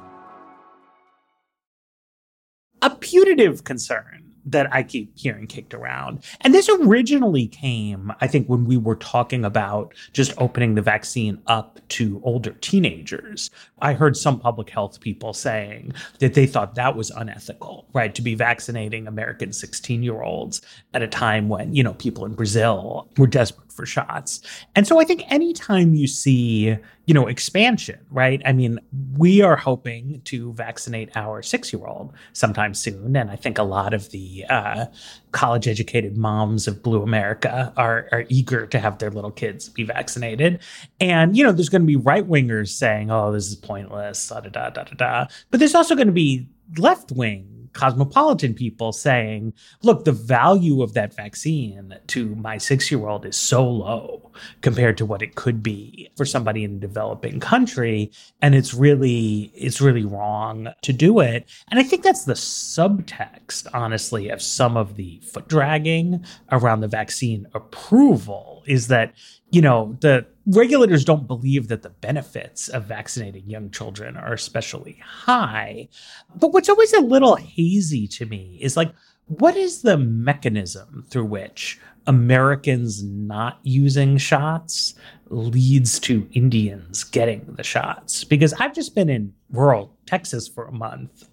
A 2.83 2.91
putative 2.91 3.63
concern 3.63 4.26
that 4.47 4.73
I 4.73 4.81
keep 4.81 5.11
hearing 5.17 5.45
kicked 5.45 5.73
around. 5.73 6.23
And 6.41 6.53
this 6.53 6.69
originally 6.69 7.47
came, 7.47 8.11
I 8.21 8.27
think, 8.27 8.47
when 8.47 8.65
we 8.65 8.77
were 8.77 8.95
talking 8.95 9.45
about 9.45 9.93
just 10.13 10.33
opening 10.37 10.75
the 10.75 10.81
vaccine 10.81 11.41
up 11.47 11.79
to 11.89 12.21
older 12.23 12.51
teenagers. 12.61 13.51
I 13.81 13.93
heard 13.93 14.15
some 14.17 14.39
public 14.39 14.69
health 14.69 14.99
people 14.99 15.33
saying 15.33 15.93
that 16.19 16.33
they 16.33 16.47
thought 16.47 16.75
that 16.75 16.95
was 16.95 17.11
unethical, 17.11 17.87
right? 17.93 18.15
To 18.15 18.21
be 18.21 18.35
vaccinating 18.35 19.05
American 19.05 19.53
16 19.53 20.01
year 20.01 20.21
olds 20.21 20.61
at 20.93 21.03
a 21.03 21.07
time 21.07 21.49
when, 21.49 21.75
you 21.75 21.83
know, 21.83 21.93
people 21.93 22.25
in 22.25 22.33
Brazil 22.33 23.09
were 23.17 23.27
desperate 23.27 23.71
for 23.71 23.85
shots. 23.85 24.41
And 24.75 24.87
so 24.87 24.99
I 24.99 25.03
think 25.03 25.23
anytime 25.31 25.93
you 25.93 26.07
see, 26.07 26.77
you 27.07 27.13
know, 27.13 27.25
expansion, 27.25 27.97
right? 28.11 28.41
I 28.45 28.51
mean, 28.51 28.79
we 29.15 29.41
are 29.41 29.55
hoping 29.55 30.21
to 30.25 30.51
vaccinate 30.53 31.09
our 31.15 31.41
six 31.41 31.71
year 31.71 31.85
old 31.85 32.13
sometime 32.33 32.73
soon. 32.73 33.15
And 33.15 33.31
I 33.31 33.37
think 33.37 33.57
a 33.57 33.63
lot 33.63 33.93
of 33.93 34.11
the 34.11 34.45
uh, 34.49 34.87
college 35.31 35.69
educated 35.69 36.17
moms 36.17 36.67
of 36.67 36.83
Blue 36.83 37.01
America 37.01 37.73
are, 37.77 38.09
are 38.11 38.25
eager 38.27 38.67
to 38.67 38.79
have 38.79 38.97
their 38.97 39.09
little 39.09 39.31
kids 39.31 39.69
be 39.69 39.83
vaccinated. 39.83 40.59
And, 40.99 41.37
you 41.37 41.45
know, 41.45 41.53
there's 41.53 41.69
going 41.69 41.83
to 41.83 41.87
be 41.87 41.95
right 41.95 42.27
wingers 42.27 42.69
saying, 42.69 43.09
oh, 43.09 43.31
this 43.31 43.47
is 43.47 43.55
pointless, 43.55 44.27
da 44.27 44.41
da 44.41 44.49
da 44.49 44.69
da 44.69 44.83
da. 44.83 45.27
But 45.49 45.61
there's 45.61 45.75
also 45.75 45.95
going 45.95 46.07
to 46.07 46.13
be 46.13 46.49
left 46.77 47.13
wing 47.13 47.56
cosmopolitan 47.77 48.53
people 48.53 48.91
saying, 48.91 49.53
look, 49.83 50.03
the 50.03 50.11
value 50.11 50.81
of 50.81 50.93
that 50.93 51.15
vaccine 51.15 51.95
to 52.07 52.35
my 52.35 52.57
six 52.57 52.91
year 52.91 53.07
old 53.07 53.25
is 53.25 53.37
so 53.37 53.67
low 53.67 54.31
compared 54.61 54.97
to 54.97 55.05
what 55.05 55.21
it 55.21 55.35
could 55.35 55.63
be 55.63 56.09
for 56.17 56.25
somebody 56.25 56.63
in 56.63 56.75
a 56.75 56.79
developing 56.79 57.39
country. 57.39 58.11
And 58.41 58.55
it's 58.55 58.73
really, 58.73 59.51
it's 59.55 59.79
really 59.79 60.05
wrong 60.05 60.69
to 60.81 60.93
do 60.93 61.19
it. 61.19 61.47
And 61.69 61.79
I 61.79 61.83
think 61.83 62.03
that's 62.03 62.25
the 62.25 62.33
subtext, 62.33 63.67
honestly, 63.73 64.29
of 64.29 64.41
some 64.41 64.75
of 64.75 64.95
the 64.95 65.19
foot 65.19 65.47
dragging 65.47 66.25
around 66.51 66.81
the 66.81 66.87
vaccine 66.87 67.47
approval 67.53 68.56
is 68.67 68.87
that, 68.87 69.13
you 69.51 69.61
know, 69.61 69.97
the 70.01 70.25
regulators 70.45 71.05
don't 71.05 71.27
believe 71.27 71.67
that 71.67 71.81
the 71.81 71.89
benefits 71.89 72.67
of 72.69 72.85
vaccinating 72.85 73.49
young 73.49 73.69
children 73.71 74.17
are 74.17 74.33
especially 74.33 74.99
high. 75.03 75.89
But 76.35 76.53
what's 76.53 76.69
always 76.69 76.93
a 76.93 77.01
little 77.01 77.35
hazy 77.35 78.07
to 78.07 78.25
me 78.25 78.57
is 78.61 78.77
like, 78.77 78.93
what 79.25 79.57
is 79.57 79.81
the 79.81 79.97
mechanism 79.97 81.05
through 81.09 81.25
which 81.25 81.79
Americans 82.05 83.03
not 83.03 83.59
using 83.63 84.17
shots 84.17 84.95
leads 85.29 85.99
to 85.99 86.29
Indians 86.31 87.03
getting 87.03 87.55
the 87.55 87.63
shots? 87.63 88.23
Because 88.23 88.53
I've 88.53 88.73
just 88.73 88.95
been 88.95 89.09
in 89.09 89.33
rural 89.51 89.97
Texas 90.05 90.47
for 90.47 90.65
a 90.65 90.71
month 90.71 91.27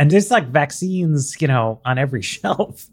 and 0.00 0.10
there's 0.10 0.30
like 0.30 0.48
vaccines, 0.48 1.36
you 1.40 1.48
know, 1.48 1.80
on 1.84 1.98
every 1.98 2.22
shelf 2.34 2.86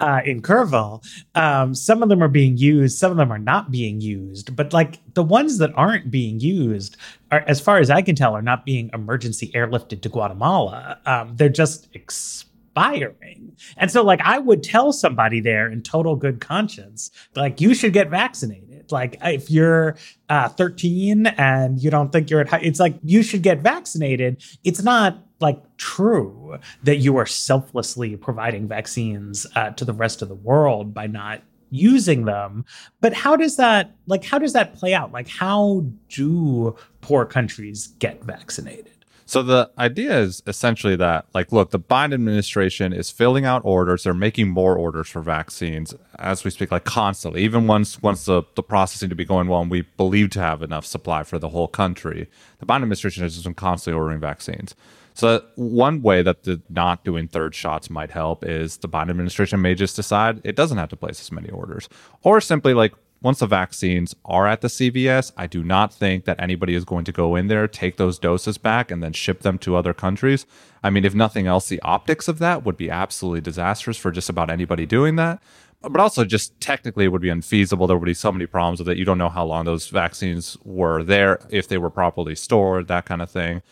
uh, 0.00 0.20
in 0.24 0.42
Kerrville. 0.42 1.04
Um, 1.34 1.74
some 1.74 2.02
of 2.02 2.08
them 2.08 2.22
are 2.22 2.28
being 2.28 2.56
used, 2.56 2.98
some 2.98 3.10
of 3.10 3.16
them 3.16 3.32
are 3.32 3.38
not 3.38 3.70
being 3.70 4.00
used. 4.00 4.54
But 4.56 4.72
like 4.72 5.00
the 5.14 5.22
ones 5.22 5.58
that 5.58 5.70
aren't 5.74 6.10
being 6.10 6.40
used, 6.40 6.96
are, 7.30 7.44
as 7.46 7.60
far 7.60 7.78
as 7.78 7.90
I 7.90 8.02
can 8.02 8.14
tell, 8.14 8.34
are 8.34 8.42
not 8.42 8.64
being 8.64 8.90
emergency 8.92 9.50
airlifted 9.54 10.02
to 10.02 10.08
Guatemala. 10.08 10.98
Um, 11.06 11.36
they're 11.36 11.48
just 11.48 11.88
expiring. 11.94 13.56
And 13.76 13.90
so, 13.90 14.02
like, 14.02 14.20
I 14.22 14.38
would 14.38 14.62
tell 14.62 14.92
somebody 14.92 15.40
there 15.40 15.70
in 15.70 15.82
total 15.82 16.16
good 16.16 16.40
conscience, 16.40 17.10
like, 17.34 17.60
you 17.60 17.74
should 17.74 17.92
get 17.92 18.10
vaccinated. 18.10 18.92
Like, 18.92 19.16
if 19.22 19.50
you're 19.50 19.96
uh, 20.28 20.48
13 20.50 21.26
and 21.26 21.80
you 21.80 21.90
don't 21.90 22.12
think 22.12 22.30
you're 22.30 22.40
at 22.40 22.48
high, 22.48 22.60
it's 22.62 22.78
like 22.78 22.94
you 23.02 23.22
should 23.22 23.42
get 23.42 23.60
vaccinated. 23.60 24.42
It's 24.62 24.82
not 24.82 25.25
like 25.40 25.60
true 25.76 26.58
that 26.82 26.96
you 26.96 27.16
are 27.16 27.26
selflessly 27.26 28.16
providing 28.16 28.66
vaccines 28.66 29.46
uh, 29.54 29.70
to 29.70 29.84
the 29.84 29.92
rest 29.92 30.22
of 30.22 30.28
the 30.28 30.34
world 30.34 30.94
by 30.94 31.06
not 31.06 31.42
using 31.70 32.24
them 32.24 32.64
but 33.00 33.12
how 33.12 33.34
does 33.34 33.56
that 33.56 33.96
like 34.06 34.24
how 34.24 34.38
does 34.38 34.52
that 34.52 34.74
play 34.74 34.94
out 34.94 35.10
like 35.10 35.28
how 35.28 35.84
do 36.08 36.74
poor 37.00 37.24
countries 37.24 37.88
get 37.98 38.22
vaccinated 38.22 38.96
so 39.28 39.42
the 39.42 39.68
idea 39.76 40.20
is 40.20 40.40
essentially 40.46 40.94
that, 40.96 41.26
like, 41.34 41.50
look, 41.50 41.70
the 41.70 41.80
Biden 41.80 42.14
administration 42.14 42.92
is 42.92 43.10
filling 43.10 43.44
out 43.44 43.60
orders. 43.64 44.04
They're 44.04 44.14
making 44.14 44.50
more 44.50 44.76
orders 44.76 45.08
for 45.08 45.20
vaccines 45.20 45.96
as 46.20 46.44
we 46.44 46.50
speak, 46.52 46.70
like 46.70 46.84
constantly. 46.84 47.42
Even 47.42 47.66
once 47.66 48.00
once 48.00 48.24
the, 48.24 48.44
the 48.54 48.62
processing 48.62 49.08
to 49.08 49.16
be 49.16 49.24
going 49.24 49.48
well, 49.48 49.62
and 49.62 49.70
we 49.70 49.82
believe 49.96 50.30
to 50.30 50.40
have 50.40 50.62
enough 50.62 50.86
supply 50.86 51.24
for 51.24 51.40
the 51.40 51.48
whole 51.48 51.66
country, 51.66 52.30
the 52.60 52.66
Biden 52.66 52.76
administration 52.76 53.24
has 53.24 53.32
just 53.34 53.44
been 53.44 53.54
constantly 53.54 53.98
ordering 53.98 54.20
vaccines. 54.20 54.76
So 55.16 55.42
one 55.54 56.02
way 56.02 56.20
that 56.20 56.42
the 56.42 56.60
not 56.68 57.02
doing 57.02 57.26
third 57.26 57.54
shots 57.54 57.88
might 57.88 58.10
help 58.10 58.44
is 58.44 58.76
the 58.76 58.88
Biden 58.88 59.08
administration 59.08 59.62
may 59.62 59.74
just 59.74 59.96
decide 59.96 60.42
it 60.44 60.56
doesn't 60.56 60.76
have 60.76 60.90
to 60.90 60.96
place 60.96 61.20
as 61.20 61.32
many 61.32 61.48
orders, 61.48 61.88
or 62.22 62.38
simply 62.38 62.74
like 62.74 62.92
once 63.22 63.38
the 63.38 63.46
vaccines 63.46 64.14
are 64.26 64.46
at 64.46 64.60
the 64.60 64.68
CVS, 64.68 65.32
I 65.34 65.46
do 65.46 65.64
not 65.64 65.92
think 65.92 66.26
that 66.26 66.38
anybody 66.38 66.74
is 66.74 66.84
going 66.84 67.06
to 67.06 67.12
go 67.12 67.34
in 67.34 67.48
there, 67.48 67.66
take 67.66 67.96
those 67.96 68.18
doses 68.18 68.58
back, 68.58 68.90
and 68.90 69.02
then 69.02 69.14
ship 69.14 69.40
them 69.40 69.56
to 69.60 69.74
other 69.74 69.94
countries. 69.94 70.44
I 70.82 70.90
mean, 70.90 71.06
if 71.06 71.14
nothing 71.14 71.46
else, 71.46 71.66
the 71.68 71.80
optics 71.80 72.28
of 72.28 72.38
that 72.40 72.64
would 72.64 72.76
be 72.76 72.90
absolutely 72.90 73.40
disastrous 73.40 73.96
for 73.96 74.10
just 74.10 74.28
about 74.28 74.50
anybody 74.50 74.84
doing 74.84 75.16
that. 75.16 75.42
But 75.80 75.98
also, 75.98 76.26
just 76.26 76.60
technically, 76.60 77.06
it 77.06 77.08
would 77.08 77.22
be 77.22 77.30
unfeasible. 77.30 77.86
There 77.86 77.96
would 77.96 78.04
be 78.04 78.12
so 78.12 78.32
many 78.32 78.44
problems 78.44 78.80
with 78.80 78.88
it. 78.90 78.98
You 78.98 79.06
don't 79.06 79.18
know 79.18 79.30
how 79.30 79.46
long 79.46 79.64
those 79.64 79.88
vaccines 79.88 80.58
were 80.62 81.02
there, 81.02 81.40
if 81.48 81.68
they 81.68 81.78
were 81.78 81.90
properly 81.90 82.34
stored, 82.34 82.88
that 82.88 83.06
kind 83.06 83.22
of 83.22 83.30
thing. 83.30 83.62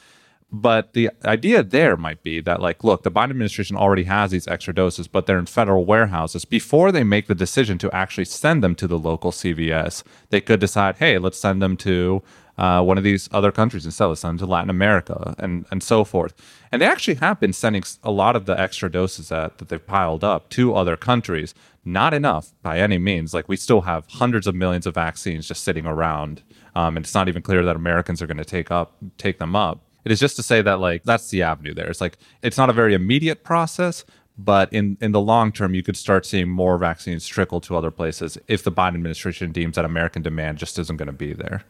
But 0.56 0.92
the 0.92 1.10
idea 1.24 1.64
there 1.64 1.96
might 1.96 2.22
be 2.22 2.40
that, 2.42 2.62
like, 2.62 2.84
look, 2.84 3.02
the 3.02 3.10
Biden 3.10 3.30
administration 3.30 3.76
already 3.76 4.04
has 4.04 4.30
these 4.30 4.46
extra 4.46 4.72
doses, 4.72 5.08
but 5.08 5.26
they're 5.26 5.36
in 5.36 5.46
federal 5.46 5.84
warehouses. 5.84 6.44
Before 6.44 6.92
they 6.92 7.02
make 7.02 7.26
the 7.26 7.34
decision 7.34 7.76
to 7.78 7.92
actually 7.92 8.26
send 8.26 8.62
them 8.62 8.76
to 8.76 8.86
the 8.86 8.96
local 8.96 9.32
CVS, 9.32 10.04
they 10.30 10.40
could 10.40 10.60
decide, 10.60 10.98
hey, 10.98 11.18
let's 11.18 11.40
send 11.40 11.60
them 11.60 11.76
to 11.78 12.22
uh, 12.56 12.80
one 12.84 12.96
of 12.96 13.02
these 13.02 13.28
other 13.32 13.50
countries 13.50 13.84
instead. 13.84 14.06
Let's 14.06 14.20
send 14.20 14.38
them 14.38 14.46
to 14.46 14.52
Latin 14.52 14.70
America 14.70 15.34
and, 15.40 15.66
and 15.72 15.82
so 15.82 16.04
forth. 16.04 16.34
And 16.70 16.80
they 16.80 16.86
actually 16.86 17.16
have 17.16 17.40
been 17.40 17.52
sending 17.52 17.82
a 18.04 18.12
lot 18.12 18.36
of 18.36 18.46
the 18.46 18.58
extra 18.58 18.88
doses 18.88 19.30
that, 19.30 19.58
that 19.58 19.70
they've 19.70 19.84
piled 19.84 20.22
up 20.22 20.50
to 20.50 20.76
other 20.76 20.96
countries. 20.96 21.52
Not 21.84 22.14
enough 22.14 22.52
by 22.62 22.78
any 22.78 22.98
means. 22.98 23.34
Like, 23.34 23.48
we 23.48 23.56
still 23.56 23.80
have 23.80 24.06
hundreds 24.06 24.46
of 24.46 24.54
millions 24.54 24.86
of 24.86 24.94
vaccines 24.94 25.48
just 25.48 25.64
sitting 25.64 25.84
around. 25.84 26.44
Um, 26.76 26.96
and 26.96 27.04
it's 27.04 27.14
not 27.14 27.26
even 27.26 27.42
clear 27.42 27.64
that 27.64 27.74
Americans 27.74 28.22
are 28.22 28.28
going 28.28 28.36
to 28.36 28.44
take 28.44 28.70
up 28.70 28.94
take 29.18 29.40
them 29.40 29.56
up. 29.56 29.80
It 30.04 30.12
is 30.12 30.20
just 30.20 30.36
to 30.36 30.42
say 30.42 30.62
that 30.62 30.80
like 30.80 31.04
that's 31.04 31.30
the 31.30 31.42
avenue 31.42 31.74
there. 31.74 31.88
It's 31.88 32.00
like 32.00 32.18
it's 32.42 32.58
not 32.58 32.70
a 32.70 32.72
very 32.72 32.94
immediate 32.94 33.44
process, 33.44 34.04
but 34.36 34.72
in 34.72 34.96
in 35.00 35.12
the 35.12 35.20
long 35.20 35.52
term, 35.52 35.74
you 35.74 35.82
could 35.82 35.96
start 35.96 36.26
seeing 36.26 36.48
more 36.48 36.76
vaccines 36.78 37.26
trickle 37.26 37.60
to 37.62 37.76
other 37.76 37.90
places 37.90 38.36
if 38.48 38.64
the 38.64 38.72
Biden 38.72 38.94
administration 38.94 39.52
deems 39.52 39.76
that 39.76 39.84
American 39.84 40.22
demand 40.22 40.58
just 40.58 40.78
isn't 40.78 40.96
going 40.96 41.06
to 41.06 41.12
be 41.12 41.32
there. 41.32 41.62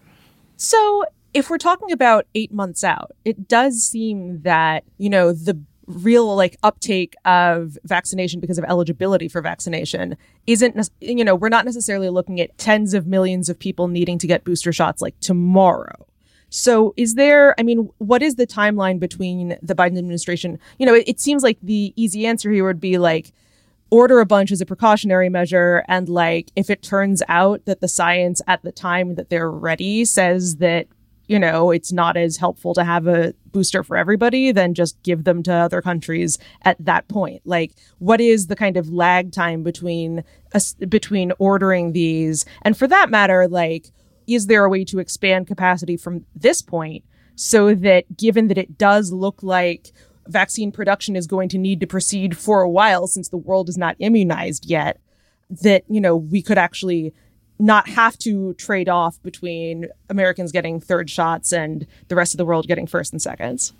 So, 0.56 1.04
if 1.32 1.50
we're 1.50 1.58
talking 1.58 1.92
about 1.92 2.26
eight 2.34 2.52
months 2.52 2.84
out, 2.84 3.12
it 3.24 3.48
does 3.48 3.82
seem 3.82 4.42
that 4.42 4.84
you 4.98 5.10
know 5.10 5.32
the 5.32 5.60
real 5.86 6.34
like 6.34 6.56
uptake 6.62 7.14
of 7.24 7.76
vaccination 7.84 8.40
because 8.40 8.58
of 8.58 8.64
eligibility 8.64 9.28
for 9.28 9.42
vaccination 9.42 10.16
isn't 10.46 10.90
you 11.00 11.24
know 11.24 11.34
we're 11.34 11.48
not 11.48 11.64
necessarily 11.64 12.08
looking 12.08 12.40
at 12.40 12.56
tens 12.56 12.94
of 12.94 13.06
millions 13.06 13.48
of 13.48 13.58
people 13.58 13.88
needing 13.88 14.18
to 14.18 14.26
get 14.26 14.44
booster 14.44 14.72
shots 14.72 15.02
like 15.02 15.18
tomorrow 15.20 16.06
so, 16.50 16.94
is 16.96 17.14
there, 17.14 17.54
I 17.58 17.62
mean, 17.62 17.90
what 17.98 18.22
is 18.22 18.36
the 18.36 18.46
timeline 18.46 19.00
between 19.00 19.56
the 19.60 19.74
Biden 19.74 19.98
administration? 19.98 20.58
You 20.78 20.86
know, 20.86 20.94
it, 20.94 21.08
it, 21.08 21.20
seems 21.20 21.42
like 21.42 21.58
the 21.62 21.92
easy 21.96 22.26
answer 22.26 22.50
here 22.50 22.64
would 22.64 22.80
be 22.80 22.98
like, 22.98 23.32
order 23.90 24.20
a 24.20 24.26
bunch 24.26 24.50
as 24.50 24.60
a 24.60 24.66
precautionary 24.66 25.28
measure. 25.28 25.84
And 25.88 26.08
like, 26.08 26.50
if 26.56 26.70
it 26.70 26.82
turns 26.82 27.22
out 27.28 27.64
that 27.64 27.80
the 27.80 27.88
science 27.88 28.40
at 28.46 28.62
the 28.62 28.72
time 28.72 29.14
that 29.16 29.30
they're 29.30 29.50
ready 29.50 30.04
says 30.04 30.56
that, 30.56 30.86
you 31.26 31.38
know, 31.38 31.70
it's 31.70 31.92
not 31.92 32.16
as 32.16 32.36
helpful 32.36 32.74
to 32.74 32.84
have 32.84 33.06
a 33.06 33.34
booster 33.46 33.82
for 33.82 33.96
everybody, 33.96 34.52
then 34.52 34.74
just 34.74 35.00
give 35.02 35.24
them 35.24 35.42
to 35.44 35.52
other 35.52 35.80
countries 35.80 36.38
at 36.62 36.76
that 36.84 37.08
point. 37.08 37.40
Like, 37.44 37.72
what 37.98 38.20
is 38.20 38.48
the 38.48 38.56
kind 38.56 38.76
of 38.76 38.90
lag 38.90 39.32
time 39.32 39.62
between 39.62 40.22
uh, 40.54 40.60
between 40.88 41.32
ordering 41.38 41.92
these, 41.92 42.44
and 42.62 42.76
for 42.76 42.86
that 42.88 43.10
matter, 43.10 43.48
like 43.48 43.90
is 44.26 44.46
there 44.46 44.64
a 44.64 44.70
way 44.70 44.84
to 44.84 44.98
expand 44.98 45.46
capacity 45.46 45.96
from 45.96 46.24
this 46.34 46.62
point 46.62 47.04
so 47.36 47.74
that 47.74 48.16
given 48.16 48.48
that 48.48 48.58
it 48.58 48.78
does 48.78 49.12
look 49.12 49.42
like 49.42 49.92
vaccine 50.26 50.72
production 50.72 51.16
is 51.16 51.26
going 51.26 51.48
to 51.48 51.58
need 51.58 51.80
to 51.80 51.86
proceed 51.86 52.36
for 52.36 52.62
a 52.62 52.70
while 52.70 53.06
since 53.06 53.28
the 53.28 53.36
world 53.36 53.68
is 53.68 53.76
not 53.76 53.96
immunized 53.98 54.64
yet 54.66 54.98
that 55.50 55.84
you 55.88 56.00
know 56.00 56.16
we 56.16 56.40
could 56.40 56.58
actually 56.58 57.12
not 57.58 57.88
have 57.88 58.18
to 58.18 58.54
trade 58.54 58.88
off 58.88 59.22
between 59.22 59.86
Americans 60.08 60.50
getting 60.50 60.80
third 60.80 61.08
shots 61.08 61.52
and 61.52 61.86
the 62.08 62.16
rest 62.16 62.34
of 62.34 62.38
the 62.38 62.44
world 62.44 62.66
getting 62.66 62.86
first 62.86 63.12
and 63.12 63.22
seconds. 63.22 63.72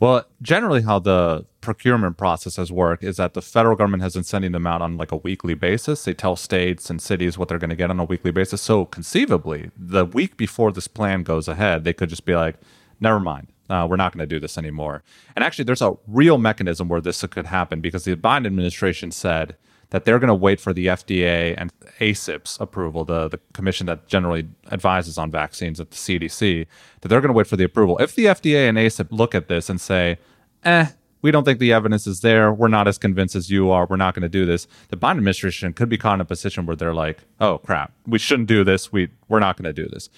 Well, 0.00 0.24
generally, 0.40 0.82
how 0.82 1.00
the 1.00 1.44
procurement 1.60 2.16
processes 2.16 2.70
work 2.70 3.02
is 3.02 3.16
that 3.16 3.34
the 3.34 3.42
federal 3.42 3.74
government 3.74 4.02
has 4.04 4.14
been 4.14 4.22
sending 4.22 4.52
them 4.52 4.66
out 4.66 4.80
on 4.80 4.96
like 4.96 5.10
a 5.10 5.16
weekly 5.16 5.54
basis. 5.54 6.04
They 6.04 6.14
tell 6.14 6.36
states 6.36 6.88
and 6.88 7.02
cities 7.02 7.36
what 7.36 7.48
they're 7.48 7.58
going 7.58 7.70
to 7.70 7.76
get 7.76 7.90
on 7.90 7.98
a 7.98 8.04
weekly 8.04 8.30
basis. 8.30 8.62
So 8.62 8.84
conceivably, 8.84 9.70
the 9.76 10.04
week 10.04 10.36
before 10.36 10.70
this 10.70 10.86
plan 10.86 11.24
goes 11.24 11.48
ahead, 11.48 11.82
they 11.82 11.92
could 11.92 12.10
just 12.10 12.24
be 12.24 12.36
like, 12.36 12.56
"Never 13.00 13.18
mind, 13.18 13.48
uh, 13.68 13.86
we're 13.90 13.96
not 13.96 14.12
going 14.12 14.26
to 14.26 14.34
do 14.34 14.38
this 14.38 14.56
anymore." 14.56 15.02
And 15.34 15.44
actually, 15.44 15.64
there's 15.64 15.82
a 15.82 15.96
real 16.06 16.38
mechanism 16.38 16.88
where 16.88 17.00
this 17.00 17.24
could 17.26 17.46
happen 17.46 17.80
because 17.80 18.04
the 18.04 18.14
Biden 18.14 18.46
administration 18.46 19.10
said 19.10 19.56
that 19.90 20.04
they're 20.04 20.18
going 20.18 20.28
to 20.28 20.34
wait 20.34 20.60
for 20.60 20.72
the 20.72 20.86
FDA 20.86 21.54
and 21.56 21.72
ACIP's 22.00 22.58
approval, 22.60 23.04
the, 23.04 23.28
the 23.28 23.40
commission 23.54 23.86
that 23.86 24.06
generally 24.06 24.48
advises 24.70 25.16
on 25.16 25.30
vaccines 25.30 25.80
at 25.80 25.90
the 25.90 25.96
CDC, 25.96 26.66
that 27.00 27.08
they're 27.08 27.20
going 27.20 27.32
to 27.32 27.36
wait 27.36 27.46
for 27.46 27.56
the 27.56 27.64
approval. 27.64 27.96
If 27.98 28.14
the 28.14 28.26
FDA 28.26 28.68
and 28.68 28.76
ACIP 28.76 29.08
look 29.10 29.34
at 29.34 29.48
this 29.48 29.70
and 29.70 29.80
say, 29.80 30.18
eh, 30.64 30.88
we 31.22 31.30
don't 31.30 31.44
think 31.44 31.58
the 31.58 31.72
evidence 31.72 32.06
is 32.06 32.20
there. 32.20 32.52
We're 32.52 32.68
not 32.68 32.86
as 32.86 32.98
convinced 32.98 33.34
as 33.34 33.50
you 33.50 33.70
are. 33.70 33.86
We're 33.88 33.96
not 33.96 34.14
going 34.14 34.22
to 34.22 34.28
do 34.28 34.46
this. 34.46 34.68
The 34.88 34.96
Biden 34.96 35.18
administration 35.18 35.72
could 35.72 35.88
be 35.88 35.98
caught 35.98 36.14
in 36.14 36.20
a 36.20 36.24
position 36.24 36.66
where 36.66 36.76
they're 36.76 36.94
like, 36.94 37.18
oh 37.40 37.58
crap, 37.58 37.92
we 38.06 38.18
shouldn't 38.18 38.48
do 38.48 38.64
this. 38.64 38.92
We 38.92 39.08
we're 39.28 39.40
not 39.40 39.56
going 39.56 39.64
to 39.64 39.72
do 39.72 39.88
this. 39.88 40.10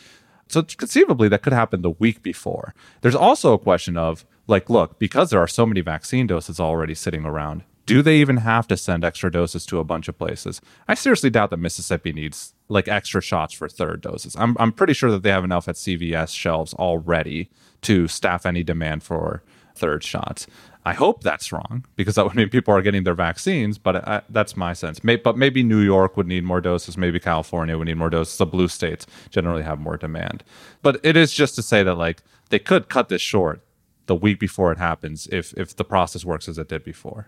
So 0.49 0.63
conceivably 0.63 1.29
that 1.29 1.43
could 1.43 1.53
happen 1.53 1.83
the 1.83 1.91
week 1.91 2.23
before. 2.23 2.75
There's 3.01 3.15
also 3.15 3.55
a 3.55 3.59
question 3.59 3.97
of 3.97 4.27
like, 4.47 4.69
look, 4.69 4.99
because 4.99 5.31
there 5.31 5.41
are 5.41 5.49
so 5.49 5.65
many 5.65 5.81
vaccine 5.81 6.27
doses 6.27 6.59
already 6.59 6.95
sitting 6.95 7.25
around, 7.25 7.63
do 7.91 8.03
they 8.03 8.19
even 8.19 8.37
have 8.37 8.69
to 8.69 8.77
send 8.77 9.03
extra 9.05 9.33
doses 9.33 9.67
to 9.67 9.81
a 9.81 9.85
bunch 9.85 10.07
of 10.07 10.17
places? 10.17 10.61
I 10.87 10.95
seriously 10.95 11.29
doubt 11.29 11.51
that 11.51 11.57
Mississippi 11.57 12.13
needs 12.13 12.55
like 12.69 12.87
extra 12.87 13.21
shots 13.21 13.53
for 13.53 13.69
third 13.69 14.01
doses. 14.01 14.37
I'm 14.39 14.57
I'm 14.61 14.71
pretty 14.71 14.93
sure 14.93 15.11
that 15.11 15.25
they 15.25 15.31
have 15.31 15.43
enough 15.43 15.67
at 15.67 15.75
CVS 15.75 16.33
shelves 16.33 16.73
already 16.75 17.51
to 17.83 18.07
staff 18.07 18.47
any 18.47 18.63
demand 18.63 19.03
for 19.03 19.43
third 19.75 20.05
shots. 20.05 20.47
I 20.87 20.93
hope 20.93 21.25
that's 21.25 21.51
wrong 21.51 21.85
because 21.97 22.15
that 22.15 22.25
would 22.25 22.37
mean 22.37 22.49
people 22.49 22.73
are 22.73 22.81
getting 22.81 23.03
their 23.03 23.15
vaccines, 23.15 23.77
but 23.77 23.97
I, 24.07 24.23
that's 24.29 24.57
my 24.57 24.73
sense. 24.73 25.03
May, 25.03 25.17
but 25.17 25.37
maybe 25.37 25.65
New 25.65 25.81
York 25.81 26.17
would 26.17 26.29
need 26.29 26.45
more 26.45 26.61
doses. 26.61 26.97
Maybe 26.97 27.19
California 27.19 27.77
would 27.77 27.89
need 27.89 27.97
more 27.97 28.09
doses. 28.09 28.39
The 28.39 28.47
blue 28.47 28.69
states 28.69 29.05
generally 29.31 29.65
have 29.65 29.81
more 29.81 29.97
demand. 29.97 30.45
But 30.81 31.01
it 31.03 31.17
is 31.17 31.33
just 31.33 31.57
to 31.57 31.63
say 31.63 31.83
that 31.83 31.97
like 31.97 32.23
they 32.51 32.61
could 32.61 32.89
cut 32.89 33.09
this 33.09 33.21
short 33.21 33.63
the 34.07 34.15
week 34.15 34.39
before 34.39 34.71
it 34.71 34.79
happens 34.79 35.27
if 35.33 35.53
if 35.55 35.75
the 35.75 35.85
process 35.85 36.25
works 36.25 36.49
as 36.49 36.57
it 36.57 36.69
did 36.69 36.85
before. 36.85 37.27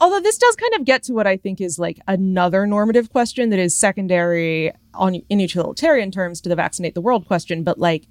Although 0.00 0.20
this 0.20 0.38
does 0.38 0.56
kind 0.56 0.74
of 0.74 0.84
get 0.84 1.02
to 1.04 1.12
what 1.12 1.26
I 1.26 1.36
think 1.36 1.60
is 1.60 1.78
like 1.78 2.00
another 2.06 2.66
normative 2.66 3.10
question 3.10 3.50
that 3.50 3.58
is 3.58 3.76
secondary 3.76 4.72
on 4.92 5.14
in 5.28 5.40
utilitarian 5.40 6.10
terms 6.10 6.40
to 6.42 6.48
the 6.48 6.56
vaccinate 6.56 6.94
the 6.94 7.00
world 7.00 7.26
question, 7.26 7.62
but 7.62 7.78
like 7.78 8.06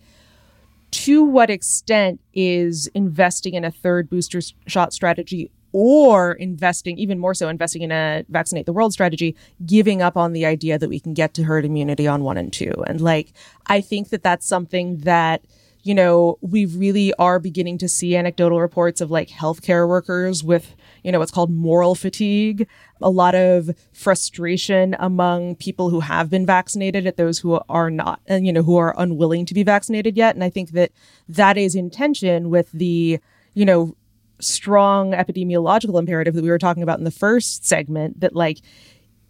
to 0.91 1.24
what 1.24 1.50
extent 1.50 2.22
is 2.34 2.88
investing 2.93 3.56
in 3.56 3.65
a 3.65 3.72
third 3.72 4.10
booster 4.10 4.41
shot 4.67 4.93
strategy 4.93 5.52
or 5.72 6.34
investing 6.34 7.00
even 7.00 7.17
more 7.17 7.34
so 7.34 7.50
investing 7.50 7.82
in 7.82 7.91
a 7.91 8.24
vaccinate 8.30 8.67
the 8.67 8.74
world 8.74 8.93
strategy 8.93 9.36
giving 9.65 10.04
up 10.04 10.15
on 10.15 10.32
the 10.32 10.46
idea 10.46 10.78
that 10.78 10.88
we 10.88 11.00
can 11.00 11.15
get 11.15 11.34
to 11.34 11.43
herd 11.43 11.65
immunity 11.65 12.08
on 12.08 12.24
one 12.24 12.38
and 12.38 12.54
two? 12.54 12.72
And 12.88 13.02
like 13.02 13.34
i 13.65 13.82
think 13.82 14.10
that 14.10 14.24
that's 14.24 14.48
something 14.48 15.00
that 15.00 15.43
you 15.82 15.96
know 15.96 16.38
we 16.41 16.65
really 16.65 17.12
are 17.15 17.39
beginning 17.39 17.80
to 17.80 17.89
see 17.89 18.15
anecdotal 18.15 18.62
reports 18.62 19.02
of 19.02 19.10
like 19.10 19.30
healthcare 19.30 19.88
workers 19.88 20.43
with 20.43 20.76
you 21.04 21.12
know 21.12 21.20
what's 21.20 21.32
called 21.32 21.52
moral 21.52 21.96
fatigue 21.96 22.68
a 23.02 23.10
lot 23.10 23.36
of 23.36 23.70
frustration 23.92 24.96
among 25.00 25.56
people 25.56 25.89
who 25.89 26.00
have 26.00 26.30
been 26.30 26.46
vaccinated 26.46 27.06
at 27.06 27.18
those 27.18 27.39
who 27.39 27.60
are 27.70 27.89
not 27.89 28.22
and 28.28 28.48
you 28.48 28.54
know 28.54 28.63
who 28.63 28.78
are 28.78 28.96
unwilling 28.98 29.46
to 29.46 29.54
be 29.54 29.63
vaccinated 29.63 30.18
yet. 30.18 30.36
And 30.36 30.44
i 30.44 30.50
think 30.50 30.72
that 30.72 30.92
that 31.28 31.58
is 31.58 31.76
in 31.76 31.89
tension 31.89 32.50
with 32.50 32.72
the 32.72 33.20
you 33.54 33.66
know 33.66 33.96
strong 34.39 35.12
epidemiological 35.12 36.00
imperative 36.00 36.34
that 36.34 36.44
we 36.44 36.50
were 36.50 36.58
talking 36.58 36.84
about 36.84 36.98
in 36.98 37.06
the 37.06 37.12
first 37.12 37.66
segment 37.66 38.20
that 38.20 38.36
like 38.36 38.60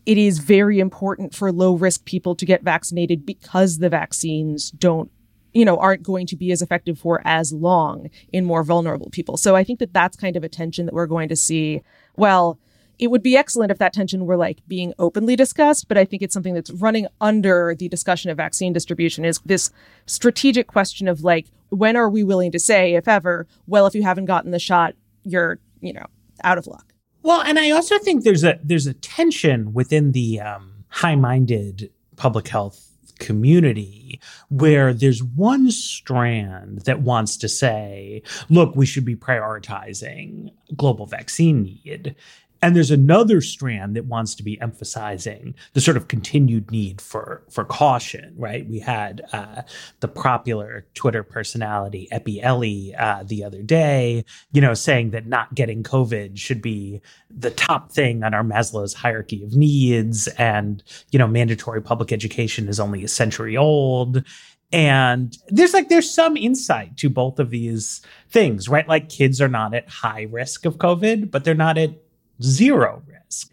it 0.06 0.18
is 0.18 0.40
very 0.40 0.80
important 0.80 1.34
for 1.34 1.52
low 1.52 1.76
risk 1.76 2.06
people 2.06 2.36
to 2.36 2.46
get 2.46 2.64
vaccinated 2.64 3.26
because 3.26 3.78
the 3.78 3.90
vaccines 3.90 4.72
don't 4.72 5.12
you 5.54 5.66
know 5.66 5.78
aren't 5.78 6.04
going 6.04 6.28
to 6.28 6.36
be 6.36 6.52
as 6.52 6.62
effective 6.62 6.98
for 7.00 7.22
as 7.26 7.52
long 7.54 8.10
in 8.32 8.46
more 8.46 8.63
vulnerable 8.63 9.10
people. 9.10 9.38
So 9.38 9.56
i 9.56 9.63
think 9.63 9.80
that 9.80 9.94
that's 9.94 10.18
kind 10.18 10.36
of 10.36 10.44
a 10.44 10.50
tension 10.50 10.86
that 10.86 10.94
we're 10.94 11.08
going 11.08 11.30
to 11.30 11.36
see. 11.36 11.82
Well 12.16 12.60
it 13.00 13.10
would 13.10 13.24
be 13.24 13.36
excellent 13.36 13.72
if 13.72 13.80
that 13.80 13.92
tension 13.92 14.26
were 14.28 14.38
like 14.38 14.60
being 14.68 14.94
openly 15.00 15.36
discussed 15.36 15.88
but 15.88 15.98
i 15.98 16.06
think 16.06 16.22
it's 16.22 16.34
something 16.34 16.54
that's 16.54 16.70
running 16.72 17.08
under 17.20 17.76
the 17.78 17.89
discussion 17.89 18.30
of 18.30 18.38
vaccine 18.38 18.72
distribution 18.72 19.26
is 19.26 19.39
this 19.46 19.72
strategic 20.06 20.68
question 20.68 21.08
of 21.08 21.24
like 21.24 21.48
when 21.70 21.96
are 21.96 22.10
we 22.10 22.24
willing 22.24 22.52
to 22.52 22.60
say 22.60 22.94
if 22.94 23.08
ever 23.08 23.48
well 23.66 23.88
if 23.88 23.96
you 23.96 24.04
haven't 24.04 24.26
gotten 24.26 24.52
the 24.52 24.60
shot 24.60 24.94
you're 25.24 25.60
you 25.82 25.94
know 25.94 26.06
out 26.44 26.58
of 26.58 26.68
luck? 26.68 26.94
Well 27.22 27.42
and 27.42 27.58
i 27.58 27.72
also 27.72 27.98
think 28.00 28.24
there's 28.24 28.44
a 28.44 28.60
there's 28.63 28.88
a 28.88 28.94
tension 28.94 29.74
within 29.74 30.12
the 30.12 30.42
um, 30.42 30.86
high-minded 30.89 31.92
public 32.16 32.48
health 32.48 32.92
community 33.19 34.19
where 34.49 34.93
there's 34.93 35.23
one 35.23 35.71
strand 35.71 36.82
that 36.82 37.02
wants 37.02 37.38
to 37.38 37.49
say, 37.49 38.21
look, 38.49 38.76
we 38.76 38.86
should 38.86 39.06
be 39.06 39.15
prioritizing 39.15 40.52
global 40.76 41.06
vaccine 41.06 41.63
need. 41.63 42.15
And 42.63 42.78
there's 42.78 42.91
another 42.91 43.41
strand 43.41 43.93
that 43.97 44.06
wants 44.06 44.36
to 44.36 44.43
be 44.43 44.60
emphasizing 44.62 45.54
the 45.73 45.82
sort 45.82 45.97
of 45.97 46.08
continued 46.08 46.71
need 46.71 47.02
for 47.02 47.43
for 47.49 47.65
caution, 47.65 48.34
right? 48.38 48.65
We 48.65 48.80
had 48.80 49.21
uh, 49.34 49.63
the 49.99 50.08
popular 50.08 50.86
Twitter 50.93 51.23
personality 51.23 52.08
Epi 52.10 52.41
Ellie 52.41 52.95
uh, 52.95 53.23
the 53.23 53.43
other 53.43 53.62
day, 53.62 54.23
you 54.54 54.62
know, 54.62 54.76
saying 54.76 55.10
that 55.10 55.28
not 55.28 55.54
getting 55.54 55.84
COVID 55.84 56.38
should 56.38 56.62
be 56.62 57.02
the 57.30 57.52
top 57.52 57.91
thing 57.91 58.23
on 58.23 58.34
our 58.34 58.45
Maslow's 58.45 58.93
hierarchy 58.93 59.43
of 59.43 59.58
needs, 59.58 60.30
and 60.30 60.82
you 61.12 61.19
know, 61.19 61.28
mandatory 61.28 61.82
public 61.82 62.13
education 62.13 62.69
is 62.69 62.80
only 62.80 63.04
a 63.04 63.10
century 63.10 63.58
old. 63.58 64.23
And 64.71 65.38
there's 65.49 65.73
like 65.73 65.89
there's 65.89 66.10
some 66.10 66.38
insight 66.38 66.95
to 66.99 67.10
both 67.10 67.39
of 67.39 67.49
these 67.49 68.02
things, 68.30 68.69
right? 68.69 68.88
Like 68.88 69.10
kids 69.10 69.41
are 69.41 69.49
not 69.49 69.73
at 69.73 69.89
high 69.89 70.28
risk 70.32 70.65
of 70.65 70.78
COVID, 70.78 71.30
but 71.30 71.43
they're 71.43 71.56
not 71.56 71.78
at 71.78 71.95
zero 72.41 73.02
risk. 73.08 73.52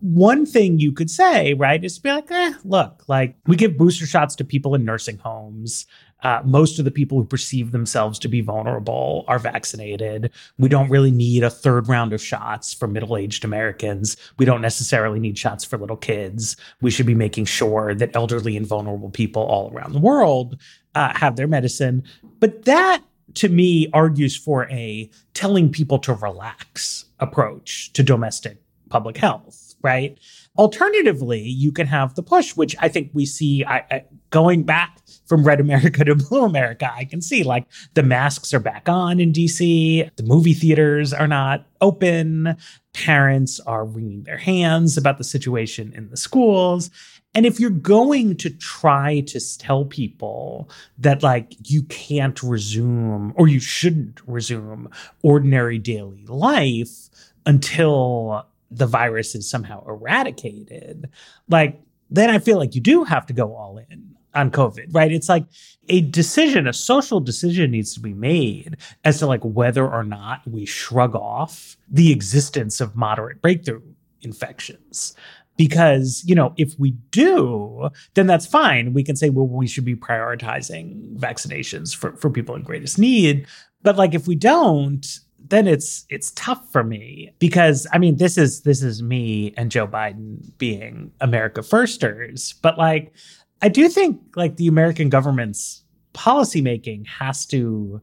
One 0.00 0.46
thing 0.46 0.80
you 0.80 0.92
could 0.92 1.10
say, 1.10 1.54
right, 1.54 1.82
is 1.82 1.96
to 1.96 2.02
be 2.02 2.10
like, 2.10 2.30
eh, 2.30 2.54
look, 2.64 3.04
like 3.06 3.36
we 3.46 3.54
give 3.54 3.78
booster 3.78 4.06
shots 4.06 4.34
to 4.36 4.44
people 4.44 4.74
in 4.74 4.84
nursing 4.84 5.18
homes. 5.18 5.86
Uh, 6.22 6.40
most 6.44 6.78
of 6.78 6.84
the 6.84 6.90
people 6.90 7.18
who 7.18 7.24
perceive 7.24 7.72
themselves 7.72 8.18
to 8.20 8.28
be 8.28 8.40
vulnerable 8.40 9.24
are 9.26 9.40
vaccinated. 9.40 10.30
We 10.56 10.68
don't 10.68 10.88
really 10.88 11.10
need 11.10 11.42
a 11.42 11.50
third 11.50 11.88
round 11.88 12.12
of 12.12 12.22
shots 12.22 12.72
for 12.72 12.86
middle 12.86 13.16
aged 13.16 13.44
Americans. 13.44 14.16
We 14.38 14.44
don't 14.44 14.60
necessarily 14.60 15.18
need 15.18 15.36
shots 15.36 15.64
for 15.64 15.78
little 15.78 15.96
kids. 15.96 16.56
We 16.80 16.92
should 16.92 17.06
be 17.06 17.14
making 17.14 17.46
sure 17.46 17.94
that 17.94 18.14
elderly 18.14 18.56
and 18.56 18.66
vulnerable 18.66 19.10
people 19.10 19.42
all 19.42 19.72
around 19.72 19.92
the 19.92 20.00
world 20.00 20.56
uh, 20.94 21.12
have 21.16 21.36
their 21.36 21.48
medicine. 21.48 22.04
But 22.38 22.64
that 22.66 23.02
to 23.34 23.48
me 23.48 23.88
argues 23.92 24.36
for 24.36 24.68
a 24.68 25.10
telling 25.34 25.70
people 25.70 25.98
to 26.00 26.14
relax 26.14 27.06
approach 27.22 27.92
to 27.92 28.02
domestic 28.02 28.58
public 28.90 29.16
health, 29.16 29.74
right? 29.82 30.18
Alternatively, 30.58 31.40
you 31.40 31.72
can 31.72 31.86
have 31.86 32.14
the 32.14 32.22
push, 32.22 32.54
which 32.56 32.76
I 32.78 32.88
think 32.88 33.10
we 33.14 33.24
see 33.24 33.64
I, 33.64 33.78
I, 33.90 34.04
going 34.30 34.64
back 34.64 34.98
from 35.26 35.44
red 35.44 35.60
America 35.60 36.04
to 36.04 36.14
blue 36.14 36.44
America. 36.44 36.90
I 36.92 37.04
can 37.06 37.22
see 37.22 37.42
like 37.42 37.66
the 37.94 38.02
masks 38.02 38.52
are 38.52 38.60
back 38.60 38.88
on 38.88 39.18
in 39.18 39.32
DC, 39.32 40.14
the 40.16 40.22
movie 40.22 40.52
theaters 40.52 41.12
are 41.14 41.28
not 41.28 41.66
open, 41.80 42.56
parents 42.92 43.60
are 43.60 43.84
wringing 43.84 44.24
their 44.24 44.36
hands 44.36 44.98
about 44.98 45.18
the 45.18 45.24
situation 45.24 45.92
in 45.94 46.10
the 46.10 46.16
schools. 46.16 46.90
And 47.34 47.46
if 47.46 47.58
you're 47.58 47.70
going 47.70 48.36
to 48.36 48.50
try 48.50 49.20
to 49.20 49.58
tell 49.58 49.84
people 49.86 50.68
that, 50.98 51.22
like, 51.22 51.54
you 51.70 51.82
can't 51.84 52.42
resume 52.42 53.32
or 53.36 53.48
you 53.48 53.60
shouldn't 53.60 54.20
resume 54.26 54.90
ordinary 55.22 55.78
daily 55.78 56.26
life 56.26 57.08
until 57.46 58.46
the 58.70 58.86
virus 58.86 59.34
is 59.34 59.48
somehow 59.48 59.84
eradicated, 59.86 61.08
like, 61.48 61.80
then 62.10 62.28
I 62.28 62.38
feel 62.38 62.58
like 62.58 62.74
you 62.74 62.80
do 62.82 63.04
have 63.04 63.26
to 63.26 63.32
go 63.32 63.56
all 63.56 63.78
in 63.78 64.14
on 64.34 64.50
COVID, 64.50 64.94
right? 64.94 65.12
It's 65.12 65.28
like 65.28 65.44
a 65.88 66.00
decision, 66.00 66.66
a 66.66 66.72
social 66.72 67.20
decision 67.20 67.70
needs 67.70 67.94
to 67.94 68.00
be 68.00 68.14
made 68.14 68.76
as 69.04 69.18
to 69.18 69.26
like 69.26 69.42
whether 69.42 69.86
or 69.86 70.04
not 70.04 70.40
we 70.46 70.64
shrug 70.64 71.14
off 71.14 71.76
the 71.90 72.12
existence 72.12 72.80
of 72.80 72.96
moderate 72.96 73.42
breakthrough 73.42 73.82
infections 74.22 75.14
because 75.56 76.22
you 76.26 76.34
know 76.34 76.52
if 76.56 76.78
we 76.78 76.92
do 77.10 77.88
then 78.14 78.26
that's 78.26 78.46
fine. 78.46 78.92
We 78.92 79.02
can 79.02 79.16
say 79.16 79.30
well 79.30 79.46
we 79.46 79.66
should 79.66 79.84
be 79.84 79.96
prioritizing 79.96 81.16
vaccinations 81.16 81.94
for, 81.94 82.16
for 82.16 82.30
people 82.30 82.54
in 82.54 82.62
greatest 82.62 82.98
need. 82.98 83.46
But 83.82 83.96
like 83.96 84.14
if 84.14 84.26
we 84.26 84.34
don't 84.34 85.06
then 85.48 85.66
it's 85.66 86.06
it's 86.08 86.30
tough 86.32 86.70
for 86.72 86.84
me. 86.84 87.32
Because 87.38 87.86
i 87.92 87.98
mean 87.98 88.16
this 88.16 88.38
is 88.38 88.62
this 88.62 88.82
is 88.82 89.02
me 89.02 89.52
and 89.56 89.70
joe 89.70 89.86
biden 89.86 90.56
being 90.58 91.12
america 91.20 91.62
firsters. 91.62 92.54
But 92.62 92.78
like 92.78 93.12
i 93.60 93.68
do 93.68 93.88
think 93.88 94.20
like 94.36 94.56
the 94.56 94.68
american 94.68 95.08
government's 95.08 95.84
policymaking 96.14 97.06
has 97.06 97.46
to 97.46 98.00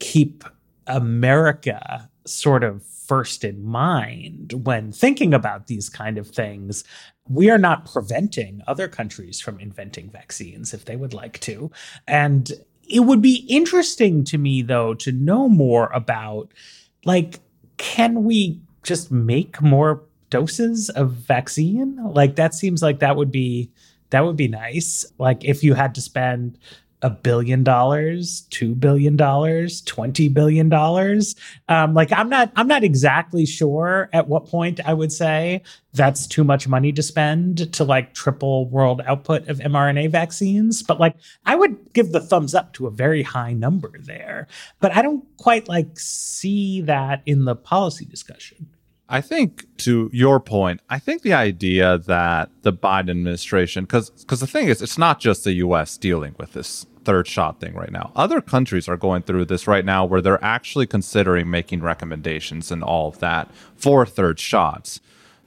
keep 0.00 0.44
america 0.86 2.08
sort 2.24 2.64
of 2.64 2.82
first 3.08 3.42
in 3.42 3.64
mind 3.64 4.52
when 4.64 4.92
thinking 4.92 5.34
about 5.34 5.66
these 5.66 5.88
kind 5.88 6.18
of 6.18 6.28
things. 6.28 6.84
We 7.28 7.50
are 7.50 7.58
not 7.58 7.90
preventing 7.90 8.62
other 8.66 8.86
countries 8.86 9.40
from 9.40 9.58
inventing 9.58 10.10
vaccines 10.10 10.72
if 10.72 10.84
they 10.84 10.96
would 10.96 11.14
like 11.14 11.40
to. 11.40 11.70
And 12.06 12.52
it 12.88 13.00
would 13.00 13.20
be 13.20 13.46
interesting 13.48 14.24
to 14.24 14.38
me, 14.38 14.62
though, 14.62 14.94
to 14.94 15.12
know 15.12 15.48
more 15.48 15.90
about 15.92 16.52
like, 17.04 17.40
can 17.78 18.24
we 18.24 18.60
just 18.82 19.10
make 19.10 19.60
more 19.60 20.02
doses 20.30 20.90
of 20.90 21.12
vaccine? 21.12 21.98
Like, 22.02 22.36
that 22.36 22.54
seems 22.54 22.82
like 22.82 23.00
that 23.00 23.16
would 23.16 23.32
be. 23.32 23.70
That 24.10 24.24
would 24.24 24.36
be 24.36 24.48
nice. 24.48 25.04
Like 25.18 25.44
if 25.44 25.62
you 25.62 25.74
had 25.74 25.94
to 25.96 26.00
spend 26.00 26.58
a 27.02 27.10
billion 27.10 27.62
dollars, 27.62 28.42
two 28.50 28.74
billion 28.74 29.16
dollars, 29.16 29.82
twenty 29.82 30.28
billion 30.28 30.68
dollars. 30.68 31.36
Um, 31.68 31.94
like 31.94 32.12
I'm 32.12 32.28
not, 32.28 32.50
I'm 32.56 32.68
not 32.68 32.82
exactly 32.82 33.46
sure 33.46 34.08
at 34.12 34.28
what 34.28 34.46
point 34.46 34.80
I 34.84 34.94
would 34.94 35.12
say 35.12 35.62
that's 35.92 36.26
too 36.26 36.44
much 36.44 36.66
money 36.68 36.92
to 36.92 37.02
spend 37.02 37.72
to 37.74 37.84
like 37.84 38.14
triple 38.14 38.68
world 38.68 39.00
output 39.06 39.48
of 39.48 39.58
mRNA 39.58 40.10
vaccines. 40.10 40.82
But 40.82 40.98
like 40.98 41.16
I 41.46 41.54
would 41.54 41.92
give 41.92 42.12
the 42.12 42.20
thumbs 42.20 42.54
up 42.54 42.72
to 42.74 42.86
a 42.86 42.90
very 42.90 43.22
high 43.22 43.52
number 43.52 43.92
there. 43.98 44.48
But 44.80 44.96
I 44.96 45.02
don't 45.02 45.24
quite 45.36 45.68
like 45.68 45.98
see 45.98 46.80
that 46.82 47.22
in 47.26 47.44
the 47.44 47.54
policy 47.56 48.04
discussion. 48.04 48.68
I 49.08 49.22
think 49.22 49.64
to 49.78 50.10
your 50.12 50.38
point, 50.38 50.80
I 50.90 50.98
think 50.98 51.22
the 51.22 51.32
idea 51.32 51.98
that 51.98 52.50
the 52.62 52.72
Biden 52.72 53.10
administration, 53.10 53.84
because 53.84 54.10
because 54.10 54.40
the 54.40 54.46
thing 54.46 54.68
is, 54.68 54.82
it's 54.82 54.98
not 54.98 55.18
just 55.18 55.44
the 55.44 55.54
U.S. 55.54 55.96
dealing 55.96 56.34
with 56.38 56.52
this 56.52 56.86
third 57.04 57.26
shot 57.26 57.58
thing 57.58 57.74
right 57.74 57.90
now. 57.90 58.12
Other 58.14 58.42
countries 58.42 58.86
are 58.86 58.98
going 58.98 59.22
through 59.22 59.46
this 59.46 59.66
right 59.66 59.84
now, 59.84 60.04
where 60.04 60.20
they're 60.20 60.44
actually 60.44 60.86
considering 60.86 61.48
making 61.48 61.80
recommendations 61.80 62.70
and 62.70 62.84
all 62.84 63.08
of 63.08 63.18
that 63.20 63.50
for 63.76 64.04
third 64.04 64.38
shots. 64.38 65.00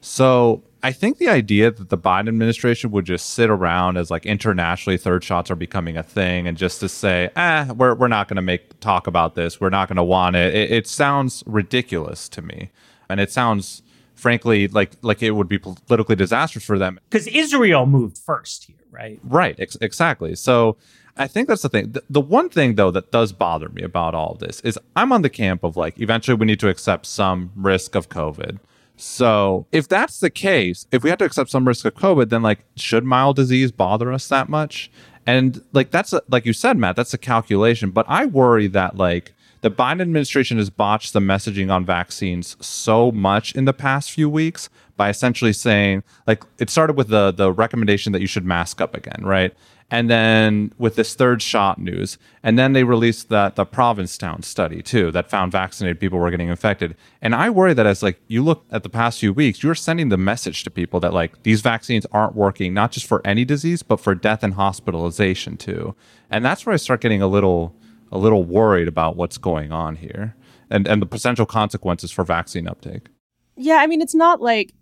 So 0.04 0.63
I 0.82 0.91
think 0.91 1.19
the 1.19 1.30
idea 1.30 1.69
that 1.69 1.89
the 1.89 1.97
Biden 2.00 2.30
administration 2.30 2.89
would 2.89 3.06
just 3.06 3.30
sit 3.30 3.52
around 3.52 3.97
as 3.97 4.10
like 4.10 4.26
internationally 4.26 4.97
third 4.97 5.24
shots 5.24 5.52
are 5.52 5.56
becoming 5.56 5.97
a 5.97 6.02
thing 6.02 6.47
and 6.47 6.58
just 6.58 6.80
to 6.80 6.89
say, 6.89 7.30
eh, 7.36 7.71
we're, 7.74 7.93
we're 7.93 8.08
not 8.08 8.28
going 8.28 8.38
to 8.38 8.41
make 8.41 8.80
talk 8.80 9.06
about 9.06 9.36
this. 9.36 9.62
We're 9.62 9.69
not 9.69 9.88
going 9.88 9.97
to 9.97 10.04
want 10.04 10.36
it. 10.36 10.56
it. 10.56 10.71
It 10.71 10.88
sounds 10.88 11.43
ridiculous 11.45 12.28
to 12.30 12.41
me 12.41 12.71
and 13.12 13.19
it 13.19 13.32
sounds 13.32 13.84
frankly 14.15 14.67
like 14.67 14.91
like 15.02 15.21
it 15.24 15.32
would 15.32 15.47
be 15.47 15.58
politically 15.58 16.15
disastrous 16.15 16.63
for 16.63 16.78
them 16.78 17.00
because 17.10 17.28
Israel 17.28 17.86
moved 17.86 18.17
first 18.17 18.65
here, 18.65 18.76
right? 18.91 19.19
Right, 19.24 19.60
ex- 19.60 19.78
exactly. 19.82 20.36
So 20.36 20.78
I 21.17 21.28
think 21.28 21.47
that's 21.47 21.63
the 21.63 21.69
thing. 21.69 21.91
The, 21.91 22.04
the, 22.10 22.21
one 22.21 22.50
thing 22.50 22.76
though 22.76 22.91
that 22.91 23.12
does 23.12 23.34
bother 23.34 23.69
me 23.69 23.82
about 23.82 24.15
all 24.15 24.36
this 24.39 24.62
is 24.62 24.80
I'm 24.95 25.12
on 25.12 25.21
the 25.21 25.30
camp 25.30 25.63
of 25.63 25.76
like 25.76 26.00
eventually 26.00 26.36
we 26.36 26.45
need 26.45 26.60
to 26.62 26.69
accept 26.69 27.06
some 27.06 27.52
risk 27.56 27.95
of 27.95 28.10
COVID. 28.10 28.60
So 28.97 29.65
if 29.71 29.88
that's 29.88 30.19
the 30.19 30.30
case, 30.30 30.86
if 30.91 31.04
we 31.04 31.10
have 31.10 31.19
to 31.19 31.26
accept 31.26 31.50
some 31.50 31.67
risk 31.67 31.86
of 31.86 31.95
COVID, 31.95 32.30
then 32.30 32.43
like 32.43 32.60
should 32.76 33.04
mild 33.04 33.36
disease 33.36 33.71
bother 33.71 34.13
us 34.13 34.28
that 34.28 34.47
much? 34.47 34.91
And 35.26 35.63
like 35.74 35.91
that's 35.91 36.13
a, 36.13 36.21
like 36.30 36.45
you 36.45 36.54
said, 36.54 36.78
Matt, 36.78 36.95
that's 36.95 37.13
a 37.13 37.17
calculation. 37.17 37.91
But 37.91 38.06
I 38.08 38.26
worry 38.26 38.67
that 38.67 38.97
like 38.97 39.34
the 39.62 39.71
Biden 39.71 40.02
administration 40.02 40.58
has 40.58 40.69
botched 40.69 41.13
the 41.13 41.19
messaging 41.19 41.71
on 41.71 41.86
vaccines 41.86 42.58
so 42.60 43.12
much 43.12 43.54
in 43.54 43.65
the 43.65 43.74
past 43.74 44.12
few 44.12 44.30
weeks 44.30 44.69
by 44.97 45.10
essentially 45.10 45.54
saying 45.54 46.04
like 46.28 46.43
it 46.60 46.69
started 46.69 46.97
with 46.97 47.08
the 47.08 47.32
the 47.32 47.52
recommendation 47.52 48.12
that 48.12 48.21
you 48.21 48.28
should 48.28 48.45
mask 48.45 48.82
up 48.82 48.95
again, 48.95 49.21
right? 49.21 49.54
And 49.93 50.10
then 50.10 50.71
with 50.78 50.95
this 50.95 51.15
third 51.15 51.41
shot 51.41 51.78
news, 51.78 52.17
and 52.41 52.58
then 52.58 52.71
they 52.71 52.86
released 52.86 53.28
that 53.28 53.58
the 53.58 53.65
Provincetown 53.65 54.41
study 54.41 54.82
too 54.82 55.12
that 55.12 55.30
found 55.30 55.52
vaccinated 55.52 56.00
people 56.00 56.17
were 56.17 56.32
getting 56.32 56.47
infected. 56.47 56.95
And 57.21 57.36
I 57.36 57.50
worry 57.50 57.74
that 57.74 57.86
as 57.86 58.02
like 58.02 58.21
you 58.28 58.41
look 58.41 58.63
at 58.71 58.84
the 58.84 58.89
past 58.89 59.19
few 59.19 59.34
weeks, 59.34 59.62
you're 59.62 59.76
sending 59.76 60.08
the 60.08 60.17
message 60.17 60.63
to 60.63 60.71
people 60.71 61.02
that 61.02 61.13
like 61.13 61.43
these 61.43 61.62
vaccines 61.62 62.06
aren't 62.13 62.36
working 62.36 62.74
not 62.74 62.93
just 62.93 63.06
for 63.06 63.21
any 63.26 63.43
disease 63.43 63.84
but 63.84 64.00
for 64.00 64.15
death 64.15 64.43
and 64.43 64.54
hospitalization 64.54 65.58
too. 65.58 65.93
And 66.30 66.43
that's 66.45 66.65
where 66.65 66.74
I 66.74 66.78
start 66.78 67.02
getting 67.02 67.21
a 67.21 67.28
little 67.28 67.76
a 68.12 68.17
little 68.17 68.43
worried 68.43 68.88
about 68.88 69.15
what's 69.15 69.38
going 69.38 69.71
on 69.71 69.95
here 69.95 70.36
and, 70.69 70.88
and 70.88 71.02
the 71.02 71.06
potential 71.06 71.45
consequences 71.45 72.12
for 72.12 72.24
vaccine 72.24 72.67
uptake. 72.67 73.08
Yeah, 73.56 73.78
I 73.78 73.88
mean, 73.88 74.02
it's 74.02 74.15
not 74.15 74.41
like, 74.41 74.74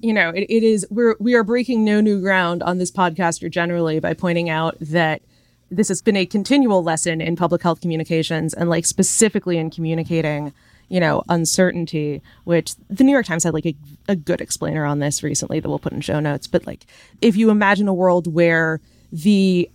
you 0.00 0.12
know, 0.12 0.30
it, 0.30 0.46
it 0.48 0.62
is, 0.62 0.86
we're, 0.90 1.16
we 1.18 1.34
are 1.34 1.44
breaking 1.44 1.84
no 1.84 2.00
new 2.00 2.20
ground 2.20 2.62
on 2.62 2.78
this 2.78 2.90
podcast 2.90 3.42
or 3.42 3.48
generally 3.48 4.00
by 4.00 4.14
pointing 4.14 4.48
out 4.48 4.76
that 4.80 5.22
this 5.70 5.88
has 5.88 6.02
been 6.02 6.16
a 6.16 6.26
continual 6.26 6.82
lesson 6.82 7.20
in 7.20 7.36
public 7.36 7.62
health 7.62 7.80
communications 7.80 8.54
and 8.54 8.68
like 8.68 8.84
specifically 8.84 9.56
in 9.56 9.70
communicating 9.70 10.52
you 10.88 10.98
know 10.98 11.22
uncertainty 11.28 12.20
which 12.44 12.74
the 12.88 13.04
new 13.04 13.12
york 13.12 13.24
times 13.24 13.44
had 13.44 13.54
like 13.54 13.66
a, 13.66 13.76
a 14.08 14.16
good 14.16 14.40
explainer 14.40 14.84
on 14.84 14.98
this 14.98 15.22
recently 15.22 15.60
that 15.60 15.68
we'll 15.68 15.78
put 15.78 15.92
in 15.92 16.00
show 16.00 16.18
notes 16.18 16.48
but 16.48 16.66
like 16.66 16.84
if 17.20 17.36
you 17.36 17.50
imagine 17.50 17.86
a 17.86 17.94
world 17.94 18.32
where 18.32 18.80
the 19.12 19.70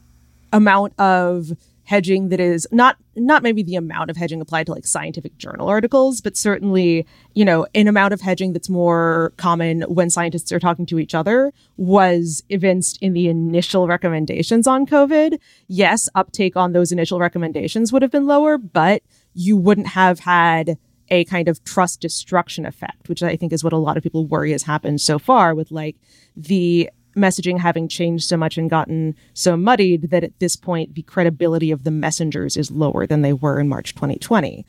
amount 0.52 0.94
of 1.00 1.54
hedging 1.86 2.30
that 2.30 2.40
is 2.40 2.68
not 2.72 2.98
not 3.16 3.44
maybe 3.44 3.64
the 3.64 3.76
amount 3.76 4.10
of 4.10 4.18
hedging 4.18 4.42
applied 4.42 4.66
to 4.66 4.74
like 4.74 4.86
scientific 4.86 5.38
journal 5.38 5.68
articles 5.68 6.20
but 6.20 6.36
certainly 6.36 7.06
you 7.34 7.46
know 7.46 7.66
an 7.74 7.88
amount 7.88 8.14
of 8.14 8.22
hedging 8.22 8.54
that's 8.54 8.70
more 8.70 9.34
common 9.38 9.82
when 9.84 10.10
scientists 10.10 10.52
are 10.52 10.60
talking 10.60 10.86
to 10.86 11.00
each 11.00 11.16
other 11.16 11.54
was 11.78 12.44
evinced 12.50 12.98
in 13.02 13.14
the 13.14 13.28
initial 13.28 13.88
recommendations 13.88 14.68
on 14.68 14.86
covid. 14.86 15.40
Yes 15.68 16.10
uptake 16.16 16.56
on 16.56 16.74
those 16.74 16.92
initial 16.92 17.20
recommendations 17.20 17.94
would 17.94 18.02
have 18.02 18.12
been 18.12 18.28
lower 18.28 18.58
but 18.58 19.02
you 19.34 19.56
wouldn't 19.56 19.88
have 19.88 20.20
had 20.20 20.78
a 21.10 21.24
kind 21.26 21.48
of 21.48 21.64
trust 21.64 22.02
destruction 22.02 22.66
effect 22.66 23.08
which 23.08 23.22
i 23.22 23.36
think 23.36 23.54
is 23.54 23.64
what 23.64 23.74
a 23.74 23.78
lot 23.78 23.96
of 23.96 24.02
people 24.02 24.26
worry 24.26 24.52
has 24.52 24.64
happened 24.64 25.00
so 25.00 25.20
far 25.20 25.54
with 25.54 25.70
like 25.70 25.96
the 26.36 26.90
messaging 27.16 27.60
having 27.60 27.88
changed 27.88 28.26
so 28.26 28.38
much 28.38 28.58
and 28.58 28.70
gotten 28.70 29.16
so 29.34 29.56
muddied 29.56 30.10
that 30.10 30.24
at 30.24 30.38
this 30.40 30.56
point 30.56 30.96
the 30.96 31.02
credibility 31.04 31.72
of 31.72 31.84
the 31.84 31.92
messengers 31.92 32.58
is 32.58 32.72
lower 32.72 33.08
than 33.08 33.22
they 33.22 33.34
were 33.34 33.60
in 33.60 33.70
March 33.70 33.96
2020. 33.96 34.66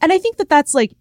And 0.00 0.12
I 0.12 0.18
think 0.18 0.36
that 0.36 0.48
that's 0.48 0.74
like 0.74 0.92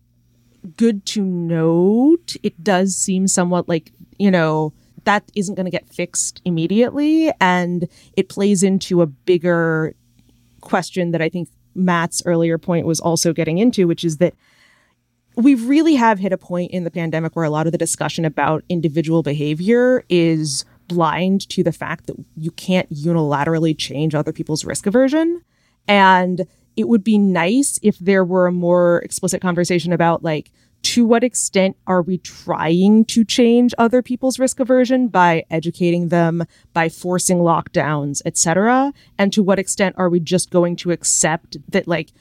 good 0.75 1.05
to 1.07 1.21
note. 1.21 2.35
It 2.43 2.63
does 2.63 2.95
seem 2.95 3.27
somewhat 3.27 3.69
like, 3.69 3.91
you 4.17 4.31
know, 4.31 4.73
that 5.05 5.23
isn't 5.35 5.55
going 5.55 5.65
to 5.65 5.71
get 5.71 5.87
fixed 5.87 6.41
immediately. 6.43 7.31
And 7.39 7.87
it 8.17 8.29
plays 8.29 8.63
into 8.63 9.01
a 9.01 9.07
bigger 9.07 9.95
question 10.61 11.11
that 11.11 11.21
I 11.21 11.29
think 11.29 11.49
Matt's 11.75 12.21
earlier 12.25 12.57
point 12.57 12.85
was 12.85 12.99
also 12.99 13.31
getting 13.31 13.57
into, 13.57 13.87
which 13.87 14.03
is 14.03 14.17
that 14.17 14.33
we 15.35 15.55
really 15.55 15.95
have 15.95 16.19
hit 16.19 16.33
a 16.33 16.37
point 16.37 16.71
in 16.71 16.83
the 16.83 16.91
pandemic 16.91 17.35
where 17.35 17.45
a 17.45 17.49
lot 17.49 17.65
of 17.65 17.71
the 17.71 17.77
discussion 17.77 18.25
about 18.25 18.63
individual 18.67 19.23
behavior 19.23 20.03
is 20.09 20.65
blind 20.89 21.47
to 21.49 21.63
the 21.63 21.71
fact 21.71 22.07
that 22.07 22.17
you 22.35 22.51
can't 22.51 22.89
unilaterally 22.93 23.77
change 23.77 24.13
other 24.13 24.33
people's 24.33 24.65
risk 24.65 24.85
aversion. 24.85 25.41
And 25.87 26.45
it 26.75 26.89
would 26.89 27.03
be 27.03 27.17
nice 27.17 27.79
if 27.81 27.97
there 27.99 28.25
were 28.25 28.47
a 28.47 28.51
more 28.51 28.99
explicit 28.99 29.41
conversation 29.41 29.93
about 29.93 30.23
like, 30.23 30.51
to 30.81 31.05
what 31.05 31.23
extent 31.23 31.75
are 31.87 32.01
we 32.01 32.17
trying 32.19 33.03
to 33.05 33.25
change 33.25 33.73
other 33.77 34.01
people's 34.01 34.39
risk 34.39 34.59
aversion 34.59 35.07
by 35.07 35.43
educating 35.49 36.07
them 36.07 36.45
by 36.73 36.87
forcing 36.87 37.39
lockdowns 37.39 38.21
etc 38.25 38.93
and 39.17 39.33
to 39.33 39.43
what 39.43 39.59
extent 39.59 39.93
are 39.97 40.09
we 40.09 40.21
just 40.21 40.49
going 40.51 40.77
to 40.77 40.91
accept 40.91 41.57
that 41.69 41.85
like 41.85 42.11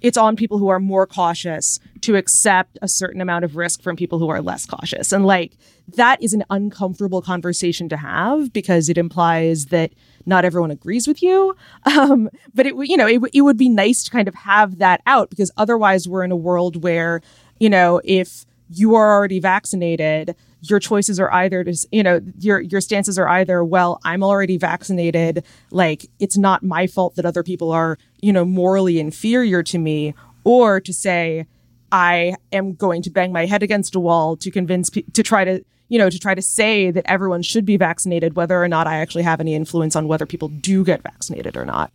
it's 0.00 0.16
on 0.16 0.36
people 0.36 0.58
who 0.58 0.68
are 0.68 0.80
more 0.80 1.06
cautious 1.06 1.78
to 2.02 2.16
accept 2.16 2.78
a 2.82 2.88
certain 2.88 3.20
amount 3.20 3.44
of 3.44 3.56
risk 3.56 3.82
from 3.82 3.96
people 3.96 4.18
who 4.18 4.28
are 4.28 4.40
less 4.40 4.66
cautious. 4.66 5.12
And 5.12 5.26
like 5.26 5.56
that 5.96 6.22
is 6.22 6.32
an 6.32 6.44
uncomfortable 6.50 7.22
conversation 7.22 7.88
to 7.88 7.96
have 7.96 8.52
because 8.52 8.88
it 8.88 8.98
implies 8.98 9.66
that 9.66 9.92
not 10.26 10.44
everyone 10.44 10.70
agrees 10.70 11.06
with 11.06 11.22
you. 11.22 11.56
Um, 11.98 12.28
but 12.54 12.66
it 12.66 12.74
you 12.76 12.96
know 12.96 13.06
it, 13.06 13.20
it 13.32 13.40
would 13.40 13.56
be 13.56 13.68
nice 13.68 14.04
to 14.04 14.10
kind 14.10 14.28
of 14.28 14.34
have 14.34 14.78
that 14.78 15.00
out 15.06 15.30
because 15.30 15.50
otherwise 15.56 16.06
we're 16.06 16.22
in 16.22 16.30
a 16.30 16.36
world 16.36 16.82
where 16.82 17.22
you 17.58 17.70
know 17.70 18.00
if 18.04 18.44
you 18.68 18.94
are 18.94 19.12
already 19.12 19.40
vaccinated 19.40 20.36
your 20.62 20.80
choices 20.80 21.20
are 21.20 21.32
either 21.32 21.64
to 21.64 21.74
you 21.92 22.02
know 22.02 22.20
your 22.38 22.60
your 22.60 22.80
stances 22.80 23.18
are 23.18 23.28
either 23.28 23.64
well 23.64 24.00
i'm 24.04 24.22
already 24.22 24.56
vaccinated 24.56 25.44
like 25.70 26.06
it's 26.18 26.36
not 26.36 26.62
my 26.62 26.86
fault 26.86 27.14
that 27.14 27.24
other 27.24 27.42
people 27.42 27.70
are 27.70 27.98
you 28.20 28.32
know 28.32 28.44
morally 28.44 28.98
inferior 28.98 29.62
to 29.62 29.78
me 29.78 30.14
or 30.44 30.80
to 30.80 30.92
say 30.92 31.46
i 31.92 32.34
am 32.52 32.74
going 32.74 33.02
to 33.02 33.10
bang 33.10 33.32
my 33.32 33.46
head 33.46 33.62
against 33.62 33.94
a 33.94 34.00
wall 34.00 34.36
to 34.36 34.50
convince 34.50 34.90
pe- 34.90 35.02
to 35.12 35.22
try 35.22 35.44
to 35.44 35.64
you 35.88 35.98
know 35.98 36.10
to 36.10 36.18
try 36.18 36.34
to 36.34 36.42
say 36.42 36.90
that 36.90 37.04
everyone 37.06 37.42
should 37.42 37.64
be 37.64 37.76
vaccinated 37.76 38.34
whether 38.34 38.62
or 38.62 38.68
not 38.68 38.86
i 38.86 38.96
actually 38.96 39.22
have 39.22 39.40
any 39.40 39.54
influence 39.54 39.94
on 39.96 40.08
whether 40.08 40.26
people 40.26 40.48
do 40.48 40.84
get 40.84 41.02
vaccinated 41.02 41.56
or 41.56 41.64
not. 41.64 41.92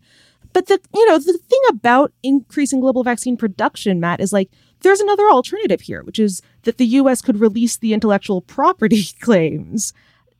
But 0.52 0.68
the 0.68 0.80
you 0.94 1.06
know 1.08 1.18
the 1.18 1.38
thing 1.50 1.62
about 1.70 2.14
increasing 2.22 2.80
global 2.80 3.04
vaccine 3.04 3.38
production 3.38 4.00
matt 4.00 4.20
is 4.20 4.32
like 4.32 4.50
there's 4.84 5.00
another 5.00 5.28
alternative 5.30 5.82
here, 5.82 6.04
which 6.04 6.20
is 6.20 6.42
that 6.64 6.78
the 6.78 6.86
US 6.86 7.22
could 7.22 7.40
release 7.40 7.78
the 7.78 7.94
intellectual 7.94 8.42
property 8.42 9.04
claims 9.20 9.94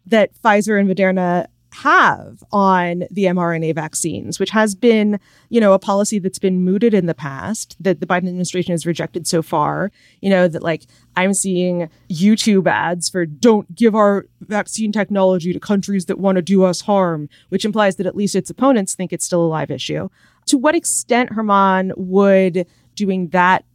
that 0.06 0.32
Pfizer 0.42 0.80
and 0.80 0.90
Moderna 0.90 1.48
have 1.74 2.44
on 2.52 3.04
the 3.10 3.24
mRNA 3.24 3.74
vaccines, 3.74 4.40
which 4.40 4.52
has 4.52 4.76
been, 4.76 5.20
you 5.50 5.60
know, 5.60 5.74
a 5.74 5.80
policy 5.80 6.20
that's 6.20 6.38
been 6.38 6.62
mooted 6.62 6.94
in 6.94 7.08
the 7.08 7.16
past 7.16 7.76
that 7.80 8.00
the 8.00 8.06
Biden 8.06 8.28
administration 8.28 8.74
has 8.74 8.86
rejected 8.86 9.26
so 9.26 9.42
far. 9.42 9.92
You 10.22 10.30
know, 10.30 10.48
that 10.48 10.62
like 10.62 10.84
I'm 11.16 11.34
seeing 11.34 11.90
YouTube 12.10 12.68
ads 12.68 13.10
for 13.10 13.26
don't 13.26 13.74
give 13.74 13.96
our 13.96 14.26
vaccine 14.42 14.92
technology 14.92 15.52
to 15.52 15.60
countries 15.60 16.06
that 16.06 16.20
want 16.20 16.36
to 16.36 16.42
do 16.42 16.64
us 16.64 16.82
harm, 16.82 17.28
which 17.50 17.66
implies 17.66 17.96
that 17.96 18.06
at 18.06 18.16
least 18.16 18.36
its 18.36 18.50
opponents 18.50 18.94
think 18.94 19.12
it's 19.12 19.26
still 19.26 19.44
a 19.44 19.48
live 19.48 19.72
issue. 19.72 20.10
To 20.48 20.58
what 20.58 20.76
extent, 20.76 21.32
German, 21.34 21.92
would 21.96 22.68
doing 22.96 23.30
that 23.30 23.66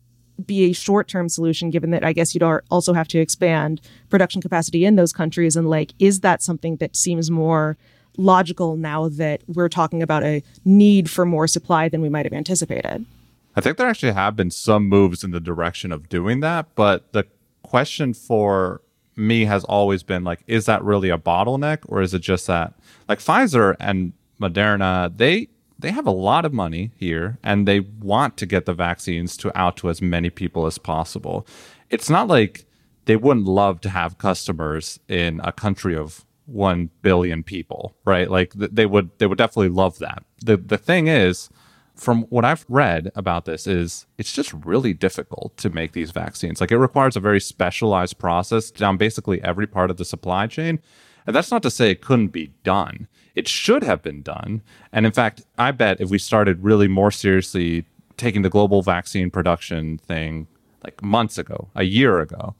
be 0.45 0.71
a 0.71 0.73
short 0.73 1.09
term 1.09 1.29
solution, 1.29 1.71
given 1.71 1.91
that 1.91 2.05
I 2.05 2.13
guess 2.13 2.35
you'd 2.35 2.43
also 2.71 2.93
have 2.93 3.09
to 3.09 3.19
expand 3.19 3.81
production 4.09 4.41
capacity 4.41 4.85
in 4.85 4.97
those 4.97 5.13
countries. 5.13 5.57
And 5.57 5.69
like, 5.69 5.93
is 5.99 6.21
that 6.21 6.43
something 6.43 6.77
that 6.77 6.97
seems 6.97 7.31
more 7.31 7.77
logical 8.19 8.77
now 8.77 9.09
that 9.09 9.41
we're 9.47 9.69
talking 9.69 10.03
about 10.03 10.23
a 10.25 10.43
need 10.65 11.09
for 11.09 11.25
more 11.25 11.47
supply 11.47 11.89
than 11.89 12.03
we 12.03 12.09
might 12.09 12.27
have 12.27 12.33
anticipated. 12.33 13.07
I 13.57 13.61
think 13.61 13.79
there 13.79 13.89
actually 13.89 14.13
have 14.13 14.37
been 14.37 14.51
some 14.51 14.89
moves 14.89 15.25
in 15.25 15.31
the 15.31 15.41
direction 15.41 15.93
of 15.93 16.09
doing 16.09 16.41
that, 16.41 16.75
but 16.75 17.13
the 17.13 17.25
question 17.63 18.13
for 18.13 18.83
me 19.17 19.47
has 19.47 19.65
always 19.65 20.03
been 20.03 20.25
like, 20.25 20.41
is 20.47 20.67
that 20.67 20.83
really 20.85 21.11
a 21.11 21.19
bottleneck 21.19 21.79
or 21.87 22.03
is 22.03 22.13
it 22.13 22.21
just 22.21 22.47
that 22.49 22.75
like 23.09 23.21
Pfizer 23.21 23.75
and 23.81 24.13
Moderna, 24.41 25.17
they 25.17 25.49
they 25.79 25.93
have 25.93 26.07
a 26.07 26.13
lot 26.13 26.45
of 26.45 26.53
money 26.53 26.91
here 26.97 27.39
and 27.43 27.67
they 27.67 27.81
want 27.81 28.37
to 28.39 28.47
get 28.47 28.67
the 28.67 28.75
vaccines 28.75 29.37
to 29.39 29.57
out 29.59 29.77
to 29.79 29.89
as 29.89 30.03
many 30.03 30.31
people 30.31 30.67
as 30.67 30.79
possible. 30.79 31.47
It's 31.89 32.11
not 32.11 32.29
like 32.29 32.67
they 33.05 33.17
wouldn't 33.17 33.47
love 33.47 33.81
to 33.83 33.91
have 33.91 34.19
customers 34.19 34.99
in 35.09 35.41
a 35.45 35.53
country 35.53 35.97
of 35.97 36.25
1 36.47 36.91
billion 37.03 37.43
people, 37.43 37.95
right? 38.05 38.31
Like 38.31 38.53
they 38.55 38.87
would 38.87 39.11
they 39.19 39.27
would 39.27 39.39
definitely 39.39 39.69
love 39.69 39.99
that. 39.99 40.25
The 40.45 40.57
the 40.57 40.79
thing 40.79 41.07
is 41.07 41.49
from 41.95 42.23
what 42.25 42.45
I've 42.45 42.65
read 42.69 43.11
about 43.15 43.45
this 43.45 43.67
is 43.67 44.07
it's 44.19 44.33
just 44.33 44.53
really 44.53 44.95
difficult 44.95 45.57
to 45.59 45.71
make 45.71 45.93
these 45.93 46.11
vaccines. 46.11 46.61
Like 46.61 46.71
it 46.71 46.79
requires 46.79 47.17
a 47.17 47.21
very 47.21 47.41
specialized 47.41 48.19
process 48.19 48.71
down 48.71 48.97
basically 48.97 49.43
every 49.43 49.67
part 49.67 49.91
of 49.91 49.97
the 49.97 50.05
supply 50.05 50.47
chain. 50.47 50.81
And 51.29 51.37
that's 51.37 51.51
not 51.51 51.63
to 51.65 51.71
say 51.71 51.91
it 51.91 52.01
couldn't 52.01 52.29
be 52.29 52.55
done. 52.65 53.07
It 53.35 53.49
should 53.49 53.85
have 53.85 54.01
been 54.01 54.23
done. 54.23 54.63
And 54.93 55.05
in 55.05 55.13
fact, 55.13 55.43
I 55.59 55.73
bet 55.73 56.01
if 56.01 56.09
we 56.09 56.17
started 56.19 56.65
really 56.65 56.89
more 56.89 57.11
seriously 57.11 57.85
taking 58.17 58.41
the 58.41 58.49
global 58.49 58.81
vaccine 58.81 59.31
production 59.31 59.99
thing 59.99 60.47
like 60.83 61.03
months 61.03 61.37
ago, 61.37 61.69
a 61.75 61.83
year 61.83 62.21
ago, 62.21 62.55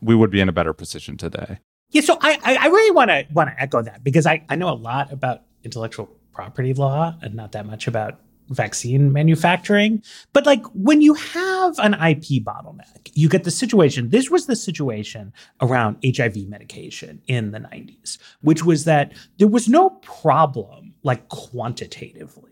we 0.00 0.14
would 0.14 0.30
be 0.30 0.40
in 0.40 0.48
a 0.48 0.52
better 0.52 0.72
position 0.72 1.18
today. 1.18 1.58
Yeah, 1.90 2.00
so 2.00 2.16
I 2.22 2.38
I 2.42 2.66
really 2.68 2.92
want 2.92 3.10
to 3.10 3.26
want 3.30 3.50
to 3.50 3.60
echo 3.60 3.82
that 3.82 4.02
because 4.02 4.24
I 4.24 4.42
I 4.48 4.56
know 4.56 4.70
a 4.70 4.74
lot 4.74 5.12
about 5.12 5.42
intellectual 5.62 6.08
property 6.32 6.72
law 6.72 7.14
and 7.20 7.34
not 7.34 7.52
that 7.52 7.66
much 7.66 7.86
about 7.86 8.20
vaccine 8.48 9.12
manufacturing. 9.12 10.02
But 10.32 10.46
like 10.46 10.64
when 10.74 11.00
you 11.00 11.14
have 11.14 11.78
an 11.78 11.94
IP 11.94 12.44
bottleneck, 12.44 13.10
you 13.14 13.28
get 13.28 13.44
the 13.44 13.50
situation. 13.50 14.10
This 14.10 14.30
was 14.30 14.46
the 14.46 14.56
situation 14.56 15.32
around 15.60 15.98
HIV 16.04 16.48
medication 16.48 17.22
in 17.26 17.52
the 17.52 17.60
90s, 17.60 18.18
which 18.42 18.64
was 18.64 18.84
that 18.84 19.12
there 19.38 19.48
was 19.48 19.68
no 19.68 19.90
problem 19.90 20.94
like 21.02 21.28
quantitatively 21.28 22.50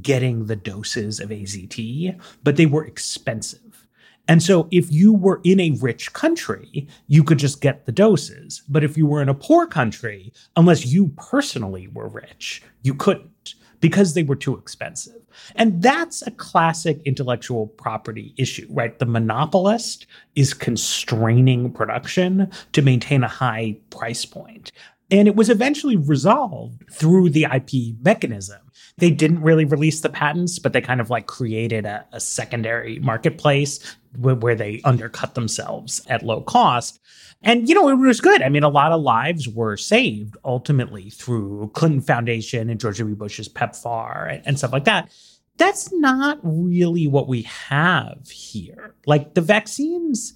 getting 0.00 0.46
the 0.46 0.56
doses 0.56 1.18
of 1.18 1.30
AZT, 1.30 2.20
but 2.42 2.56
they 2.56 2.66
were 2.66 2.84
expensive. 2.84 3.88
And 4.28 4.42
so 4.42 4.68
if 4.70 4.92
you 4.92 5.12
were 5.12 5.40
in 5.44 5.58
a 5.58 5.76
rich 5.80 6.12
country, 6.12 6.86
you 7.08 7.24
could 7.24 7.38
just 7.38 7.60
get 7.60 7.86
the 7.86 7.92
doses. 7.92 8.62
But 8.68 8.84
if 8.84 8.96
you 8.96 9.06
were 9.06 9.20
in 9.20 9.28
a 9.28 9.34
poor 9.34 9.66
country, 9.66 10.32
unless 10.56 10.86
you 10.86 11.08
personally 11.16 11.88
were 11.88 12.08
rich, 12.08 12.62
you 12.82 12.94
couldn't 12.94 13.54
because 13.82 14.14
they 14.14 14.22
were 14.22 14.36
too 14.36 14.56
expensive. 14.56 15.20
And 15.56 15.82
that's 15.82 16.22
a 16.22 16.30
classic 16.30 17.02
intellectual 17.04 17.66
property 17.66 18.32
issue, 18.38 18.66
right? 18.70 18.98
The 18.98 19.06
monopolist 19.06 20.06
is 20.36 20.54
constraining 20.54 21.70
production 21.72 22.50
to 22.72 22.80
maintain 22.80 23.24
a 23.24 23.28
high 23.28 23.76
price 23.90 24.24
point. 24.24 24.72
And 25.10 25.28
it 25.28 25.36
was 25.36 25.50
eventually 25.50 25.96
resolved 25.96 26.84
through 26.90 27.30
the 27.30 27.46
IP 27.52 27.96
mechanism. 28.02 28.60
They 28.98 29.10
didn't 29.10 29.42
really 29.42 29.64
release 29.64 30.00
the 30.00 30.08
patents, 30.08 30.58
but 30.58 30.72
they 30.72 30.80
kind 30.80 31.00
of 31.00 31.10
like 31.10 31.26
created 31.26 31.84
a, 31.84 32.06
a 32.12 32.20
secondary 32.20 32.98
marketplace 33.00 33.96
where, 34.16 34.54
they 34.54 34.80
undercut 34.84 35.34
themselves 35.34 36.04
at 36.08 36.22
low 36.22 36.42
cost. 36.42 37.00
And, 37.42 37.68
you 37.68 37.74
know, 37.74 37.88
it 37.88 37.94
was 37.94 38.20
good. 38.20 38.42
I 38.42 38.48
mean, 38.48 38.62
a 38.62 38.68
lot 38.68 38.92
of 38.92 39.00
lives 39.00 39.48
were 39.48 39.76
saved 39.76 40.36
ultimately 40.44 41.10
through 41.10 41.70
Clinton 41.74 42.00
Foundation 42.00 42.70
and 42.70 42.78
George 42.78 42.98
W. 42.98 43.16
Bush's 43.16 43.48
PEPFAR 43.48 44.32
and, 44.32 44.46
and 44.46 44.58
stuff 44.58 44.72
like 44.72 44.84
that. 44.84 45.10
That's 45.56 45.92
not 45.92 46.38
really 46.42 47.06
what 47.06 47.28
we 47.28 47.42
have 47.42 48.28
here. 48.30 48.94
Like 49.06 49.34
the 49.34 49.40
vaccines, 49.40 50.34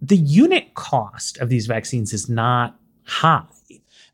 the 0.00 0.16
unit 0.16 0.74
cost 0.74 1.38
of 1.38 1.48
these 1.48 1.66
vaccines 1.66 2.12
is 2.12 2.28
not 2.28 2.78
high. 3.04 3.44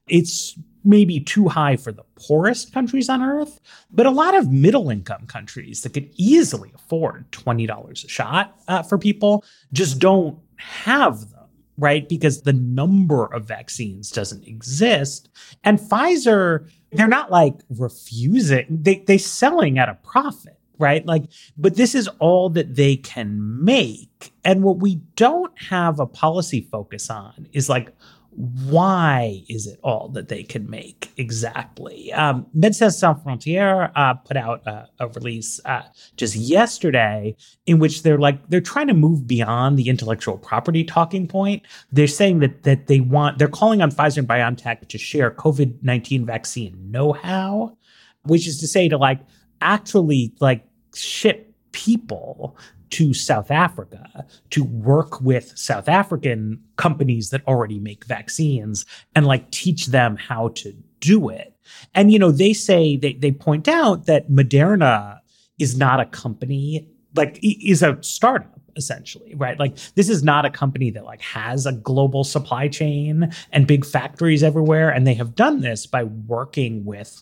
It's 0.07 0.59
maybe 0.85 1.21
too 1.21 1.49
high 1.49 1.77
for 1.77 1.93
the 1.93 2.05
poorest 2.27 2.73
countries 2.73 3.09
on 3.09 3.23
earth, 3.23 3.61
but 3.91 4.07
a 4.07 4.11
lot 4.11 4.35
of 4.35 4.51
middle 4.51 4.91
income 4.91 5.27
countries 5.27 5.83
that 5.83 5.95
could 5.95 6.11
easily 6.17 6.73
afford 6.75 7.31
$20 7.33 8.05
a 8.05 8.09
shot 8.09 8.59
uh, 8.69 8.83
for 8.83 8.99
people 8.99 9.45
just 9.73 9.99
don't 9.99 10.39
have 10.57 11.31
them 11.31 11.39
right? 11.79 12.09
Because 12.09 12.43
the 12.43 12.53
number 12.53 13.27
of 13.27 13.45
vaccines 13.45 14.11
doesn't 14.11 14.47
exist. 14.47 15.29
And 15.65 15.79
Pfizer, 15.79 16.69
they're 16.91 17.07
not 17.07 17.31
like 17.31 17.55
refusing, 17.71 18.67
they, 18.69 18.97
they're 19.07 19.19
selling 19.19 19.79
at 19.79 19.89
a 19.89 19.95
profit, 19.95 20.59
right? 20.79 21.07
Like, 21.07 21.25
but 21.57 21.77
this 21.77 21.95
is 21.95 22.09
all 22.19 22.51
that 22.51 22.75
they 22.75 22.97
can 22.97 23.65
make. 23.65 24.33
And 24.45 24.65
what 24.65 24.79
we 24.79 24.97
don't 25.15 25.57
have 25.63 26.01
a 26.01 26.07
policy 26.07 26.67
focus 26.71 27.11
on 27.11 27.47
is 27.53 27.69
like 27.69 27.93
why 28.39 29.43
is 29.49 29.67
it 29.67 29.81
all 29.83 30.11
that 30.11 30.29
they 30.29 30.45
can 30.45 30.71
make 30.71 31.11
exactly? 31.17 32.13
Um, 32.13 32.47
Médecins 32.57 32.93
Sans 32.93 33.21
Frontières 33.25 33.91
uh, 33.97 34.15
put 34.15 34.37
out 34.37 34.65
a, 34.65 34.89
a 35.01 35.09
release 35.09 35.61
uh, 35.65 35.83
just 36.17 36.37
yesterday 36.37 37.35
in 37.67 37.81
which 37.81 38.05
they're 38.05 38.19
like 38.19 38.49
they're 38.49 38.61
trying 38.61 38.87
to 38.87 38.95
move 38.95 39.27
beyond 39.27 39.77
the 39.77 39.89
intellectual 39.89 40.39
property 40.39 40.85
talking 40.85 41.27
point. 41.27 41.65
They're 41.91 42.07
saying 42.07 42.39
that 42.39 42.63
that 42.63 42.87
they 42.87 43.01
want 43.01 43.39
they're 43.39 43.49
calling 43.49 43.83
on 43.83 43.91
Pfizer 43.91 44.19
and 44.19 44.29
BioNTech 44.29 44.87
to 44.87 44.99
share 44.99 45.33
COVID 45.33 45.83
nineteen 45.83 46.25
vaccine 46.25 46.93
know 46.93 47.15
how, 47.15 47.77
which 48.23 48.47
is 48.47 48.61
to 48.61 48.69
say 48.69 48.89
to 48.89 48.99
like 48.99 49.19
actually 49.61 50.33
like 50.39 50.65
ship 50.95 51.53
people 51.73 52.57
to 52.91 53.13
South 53.15 53.51
Africa 53.51 54.27
to 54.51 54.65
work 54.65 55.21
with 55.21 55.57
South 55.57 55.89
African 55.89 56.63
companies 56.77 57.31
that 57.31 57.47
already 57.47 57.79
make 57.79 58.05
vaccines 58.05 58.87
and 59.15 59.27
like 59.27 59.51
teach 59.51 59.87
them 59.87 60.17
how 60.17 60.49
to 60.49 60.73
do 61.01 61.29
it. 61.29 61.55
And, 61.95 62.13
you 62.13 62.19
know, 62.19 62.31
they 62.31 62.53
say, 62.53 62.97
they, 62.97 63.15
they 63.15 63.33
point 63.33 63.69
out 63.69 64.07
that 64.07 64.31
Moderna 64.31 65.21
is 65.59 65.77
not 65.77 66.01
a 66.01 66.07
company, 66.07 66.89
like, 67.15 67.39
is 67.43 67.83
a 67.83 67.99
startup 68.03 68.59
essentially 68.77 69.35
right 69.35 69.59
like 69.59 69.77
this 69.97 70.09
is 70.09 70.23
not 70.23 70.45
a 70.45 70.51
company 70.51 70.89
that 70.89 71.05
like 71.05 71.21
has 71.21 71.67
a 71.67 71.73
global 71.73 72.23
supply 72.23 72.69
chain 72.69 73.29
and 73.51 73.67
big 73.67 73.85
factories 73.85 74.45
everywhere 74.45 74.89
and 74.89 75.05
they 75.05 75.15
have 75.15 75.35
done 75.35 75.61
this 75.61 75.85
by 75.85 76.05
working 76.05 76.85
with 76.85 77.21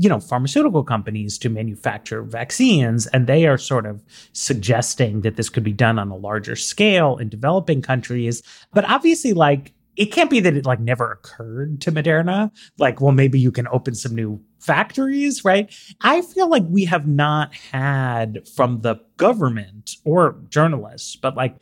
you 0.00 0.08
know, 0.08 0.20
pharmaceutical 0.20 0.84
companies 0.84 1.36
to 1.38 1.48
manufacture 1.48 2.22
vaccines. 2.22 3.08
And 3.08 3.26
they 3.26 3.46
are 3.46 3.58
sort 3.58 3.84
of 3.84 4.00
suggesting 4.32 5.22
that 5.22 5.36
this 5.36 5.48
could 5.48 5.64
be 5.64 5.72
done 5.72 5.98
on 5.98 6.08
a 6.08 6.16
larger 6.16 6.54
scale 6.54 7.16
in 7.16 7.28
developing 7.28 7.82
countries. 7.82 8.42
But 8.72 8.88
obviously, 8.88 9.32
like, 9.32 9.74
it 9.96 10.12
can't 10.12 10.30
be 10.30 10.38
that 10.38 10.54
it 10.54 10.64
like 10.64 10.78
never 10.78 11.10
occurred 11.10 11.80
to 11.80 11.90
Moderna. 11.90 12.52
Like, 12.78 13.00
well, 13.00 13.10
maybe 13.10 13.40
you 13.40 13.50
can 13.50 13.66
open 13.72 13.96
some 13.96 14.14
new 14.14 14.40
factories, 14.60 15.44
right? 15.44 15.74
I 16.00 16.22
feel 16.22 16.48
like 16.48 16.62
we 16.68 16.84
have 16.84 17.08
not 17.08 17.52
had 17.52 18.46
from 18.54 18.82
the 18.82 19.00
government 19.16 19.96
or 20.04 20.40
journalists, 20.48 21.16
but 21.16 21.34
like 21.34 21.56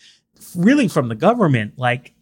really 0.55 0.89
from 0.89 1.09
the 1.09 1.15
government, 1.15 1.79
like 1.79 2.13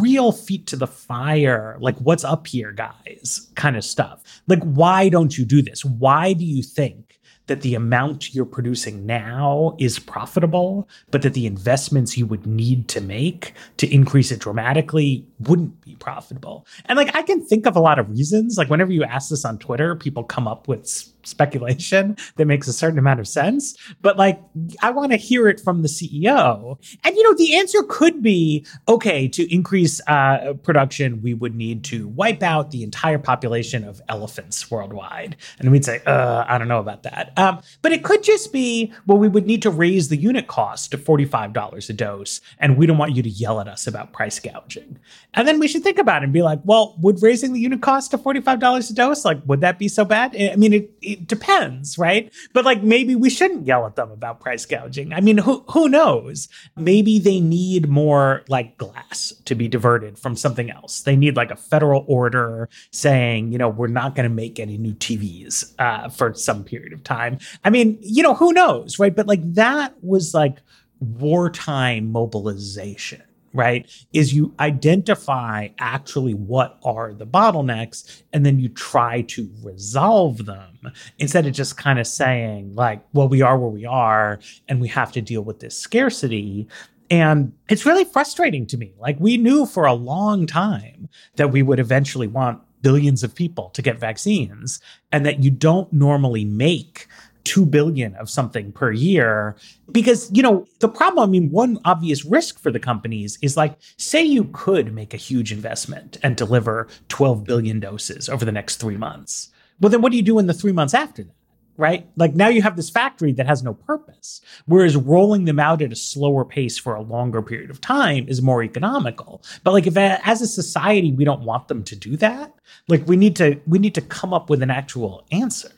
real 0.00 0.32
feet 0.32 0.66
to 0.68 0.76
the 0.76 0.86
fire, 0.86 1.76
like 1.80 1.96
what's 1.98 2.24
up 2.24 2.46
here, 2.46 2.72
guys, 2.72 3.50
kind 3.54 3.76
of 3.76 3.84
stuff. 3.84 4.22
Like, 4.48 4.62
why 4.62 5.08
don't 5.08 5.36
you 5.36 5.44
do 5.44 5.62
this? 5.62 5.84
Why 5.84 6.32
do 6.32 6.44
you 6.44 6.62
think 6.62 7.18
that 7.46 7.62
the 7.62 7.74
amount 7.74 8.34
you're 8.34 8.44
producing 8.44 9.04
now 9.04 9.76
is 9.78 9.98
profitable, 9.98 10.88
but 11.10 11.22
that 11.22 11.34
the 11.34 11.46
investments 11.46 12.16
you 12.16 12.24
would 12.26 12.46
need 12.46 12.88
to 12.88 13.00
make 13.00 13.54
to 13.78 13.92
increase 13.92 14.30
it 14.30 14.38
dramatically 14.38 15.26
wouldn't 15.48 15.80
be 15.80 15.94
profitable. 15.96 16.66
And 16.86 16.96
like 16.96 17.14
I 17.14 17.22
can 17.22 17.44
think 17.44 17.66
of 17.66 17.76
a 17.76 17.80
lot 17.80 17.98
of 17.98 18.10
reasons. 18.10 18.58
Like 18.58 18.68
whenever 18.68 18.92
you 18.92 19.04
ask 19.04 19.30
this 19.30 19.44
on 19.44 19.58
Twitter, 19.58 19.94
people 19.94 20.24
come 20.24 20.48
up 20.48 20.66
with 20.66 21.08
speculation 21.24 22.16
that 22.36 22.46
makes 22.46 22.66
a 22.66 22.72
certain 22.72 22.98
amount 22.98 23.20
of 23.20 23.28
sense. 23.28 23.76
But 24.00 24.16
like 24.16 24.40
I 24.82 24.90
want 24.90 25.12
to 25.12 25.16
hear 25.16 25.48
it 25.48 25.60
from 25.60 25.82
the 25.82 25.88
CEO. 25.88 26.78
And 27.04 27.16
you 27.16 27.22
know, 27.22 27.34
the 27.34 27.56
answer 27.56 27.82
could 27.88 28.22
be 28.22 28.66
okay, 28.88 29.28
to 29.28 29.54
increase 29.54 30.00
uh, 30.08 30.54
production, 30.62 31.22
we 31.22 31.34
would 31.34 31.54
need 31.54 31.84
to 31.84 32.08
wipe 32.08 32.42
out 32.42 32.72
the 32.72 32.82
entire 32.82 33.18
population 33.18 33.84
of 33.84 34.02
elephants 34.08 34.70
worldwide. 34.70 35.36
And 35.58 35.70
we'd 35.70 35.84
say, 35.84 36.00
uh, 36.06 36.44
I 36.48 36.58
don't 36.58 36.68
know 36.68 36.80
about 36.80 37.04
that. 37.04 37.12
that. 37.12 37.38
Um, 37.38 37.60
but 37.82 37.92
it 37.92 38.04
could 38.04 38.22
just 38.22 38.52
be, 38.52 38.92
well, 39.06 39.18
we 39.18 39.28
would 39.28 39.46
need 39.46 39.62
to 39.62 39.70
raise 39.70 40.08
the 40.08 40.16
unit 40.16 40.46
cost 40.46 40.90
to 40.92 40.98
$45 40.98 41.88
a 41.88 41.92
dose, 41.92 42.40
and 42.58 42.76
we 42.76 42.86
don't 42.86 42.98
want 42.98 43.14
you 43.14 43.22
to 43.22 43.28
yell 43.28 43.60
at 43.60 43.68
us 43.68 43.86
about 43.86 44.12
price 44.12 44.38
gouging. 44.38 44.98
And 45.34 45.48
then 45.48 45.58
we 45.58 45.68
should 45.68 45.82
think 45.82 45.98
about 45.98 46.22
it 46.22 46.24
and 46.24 46.32
be 46.32 46.42
like, 46.42 46.60
well, 46.64 46.96
would 47.00 47.22
raising 47.22 47.52
the 47.52 47.60
unit 47.60 47.80
cost 47.80 48.10
to 48.10 48.18
$45 48.18 48.90
a 48.90 48.94
dose, 48.94 49.24
like, 49.24 49.40
would 49.46 49.60
that 49.62 49.78
be 49.78 49.88
so 49.88 50.04
bad? 50.04 50.36
I 50.36 50.56
mean, 50.56 50.72
it, 50.74 50.90
it 51.00 51.26
depends, 51.26 51.96
right? 51.96 52.32
But 52.52 52.64
like, 52.64 52.82
maybe 52.82 53.16
we 53.16 53.30
shouldn't 53.30 53.66
yell 53.66 53.86
at 53.86 53.96
them 53.96 54.10
about 54.10 54.40
price 54.40 54.66
gouging. 54.66 55.12
I 55.12 55.20
mean, 55.20 55.38
who, 55.38 55.64
who 55.70 55.88
knows? 55.88 56.48
Maybe 56.76 57.18
they 57.18 57.40
need 57.40 57.88
more 57.88 58.44
like 58.48 58.76
glass 58.76 59.32
to 59.46 59.54
be 59.54 59.68
diverted 59.68 60.18
from 60.18 60.36
something 60.36 60.70
else. 60.70 61.00
They 61.00 61.16
need 61.16 61.36
like 61.36 61.50
a 61.50 61.56
federal 61.56 62.04
order 62.06 62.68
saying, 62.90 63.52
you 63.52 63.58
know, 63.58 63.70
we're 63.70 63.86
not 63.86 64.14
going 64.14 64.28
to 64.28 64.34
make 64.34 64.60
any 64.60 64.76
new 64.76 64.94
TVs 64.94 65.74
uh, 65.78 66.10
for 66.10 66.34
some 66.34 66.62
period 66.62 66.92
of 66.92 67.02
time. 67.04 67.38
I 67.64 67.70
mean, 67.70 67.98
you 68.02 68.22
know, 68.22 68.34
who 68.34 68.52
knows, 68.52 68.98
right? 68.98 69.14
But 69.14 69.26
like 69.26 69.54
that 69.54 69.94
was 70.02 70.34
like 70.34 70.58
wartime 71.00 72.12
mobilization 72.12 73.22
right? 73.52 73.90
Is 74.12 74.32
you 74.32 74.54
identify 74.58 75.68
actually 75.78 76.34
what 76.34 76.78
are 76.84 77.12
the 77.12 77.26
bottlenecks 77.26 78.22
and 78.32 78.44
then 78.44 78.58
you 78.58 78.68
try 78.68 79.22
to 79.22 79.50
resolve 79.62 80.46
them 80.46 80.92
instead 81.18 81.46
of 81.46 81.52
just 81.52 81.76
kind 81.76 81.98
of 81.98 82.06
saying, 82.06 82.74
like, 82.74 83.02
well, 83.12 83.28
we 83.28 83.42
are 83.42 83.58
where 83.58 83.70
we 83.70 83.84
are 83.84 84.38
and 84.68 84.80
we 84.80 84.88
have 84.88 85.12
to 85.12 85.20
deal 85.20 85.42
with 85.42 85.60
this 85.60 85.78
scarcity. 85.78 86.66
And 87.10 87.52
it's 87.68 87.84
really 87.84 88.04
frustrating 88.04 88.66
to 88.68 88.78
me. 88.78 88.94
Like, 88.98 89.18
we 89.20 89.36
knew 89.36 89.66
for 89.66 89.84
a 89.84 89.92
long 89.92 90.46
time 90.46 91.08
that 91.36 91.50
we 91.50 91.62
would 91.62 91.78
eventually 91.78 92.26
want 92.26 92.62
billions 92.80 93.22
of 93.22 93.34
people 93.34 93.70
to 93.70 93.82
get 93.82 93.98
vaccines 93.98 94.80
and 95.12 95.24
that 95.24 95.42
you 95.42 95.50
don't 95.50 95.92
normally 95.92 96.44
make 96.44 97.06
2 97.44 97.66
billion 97.66 98.14
of 98.16 98.30
something 98.30 98.72
per 98.72 98.92
year 98.92 99.56
because 99.90 100.30
you 100.32 100.42
know 100.42 100.66
the 100.80 100.88
problem 100.88 101.28
i 101.28 101.30
mean 101.30 101.50
one 101.50 101.78
obvious 101.84 102.24
risk 102.24 102.58
for 102.58 102.70
the 102.70 102.80
companies 102.80 103.38
is 103.42 103.56
like 103.56 103.76
say 103.96 104.22
you 104.22 104.44
could 104.52 104.94
make 104.94 105.12
a 105.12 105.16
huge 105.16 105.52
investment 105.52 106.18
and 106.22 106.36
deliver 106.36 106.86
12 107.08 107.44
billion 107.44 107.80
doses 107.80 108.28
over 108.28 108.44
the 108.44 108.52
next 108.52 108.76
3 108.76 108.96
months 108.96 109.50
well 109.80 109.90
then 109.90 110.00
what 110.00 110.12
do 110.12 110.16
you 110.16 110.22
do 110.22 110.38
in 110.38 110.46
the 110.46 110.54
3 110.54 110.72
months 110.72 110.94
after 110.94 111.24
that 111.24 111.34
right? 111.76 112.06
Like 112.16 112.34
now 112.34 112.48
you 112.48 112.62
have 112.62 112.76
this 112.76 112.90
factory 112.90 113.32
that 113.32 113.46
has 113.46 113.62
no 113.62 113.74
purpose. 113.74 114.40
Whereas 114.66 114.96
rolling 114.96 115.44
them 115.44 115.58
out 115.58 115.82
at 115.82 115.92
a 115.92 115.96
slower 115.96 116.44
pace 116.44 116.78
for 116.78 116.94
a 116.94 117.02
longer 117.02 117.42
period 117.42 117.70
of 117.70 117.80
time 117.80 118.28
is 118.28 118.42
more 118.42 118.62
economical. 118.62 119.42
But 119.64 119.72
like 119.72 119.86
if 119.86 119.96
uh, 119.96 120.18
as 120.24 120.42
a 120.42 120.46
society 120.46 121.12
we 121.12 121.24
don't 121.24 121.42
want 121.42 121.68
them 121.68 121.82
to 121.84 121.96
do 121.96 122.16
that, 122.18 122.54
like 122.88 123.06
we 123.06 123.16
need 123.16 123.36
to 123.36 123.60
we 123.66 123.78
need 123.78 123.94
to 123.94 124.00
come 124.00 124.34
up 124.34 124.50
with 124.50 124.62
an 124.62 124.70
actual 124.70 125.26
answer. 125.32 125.72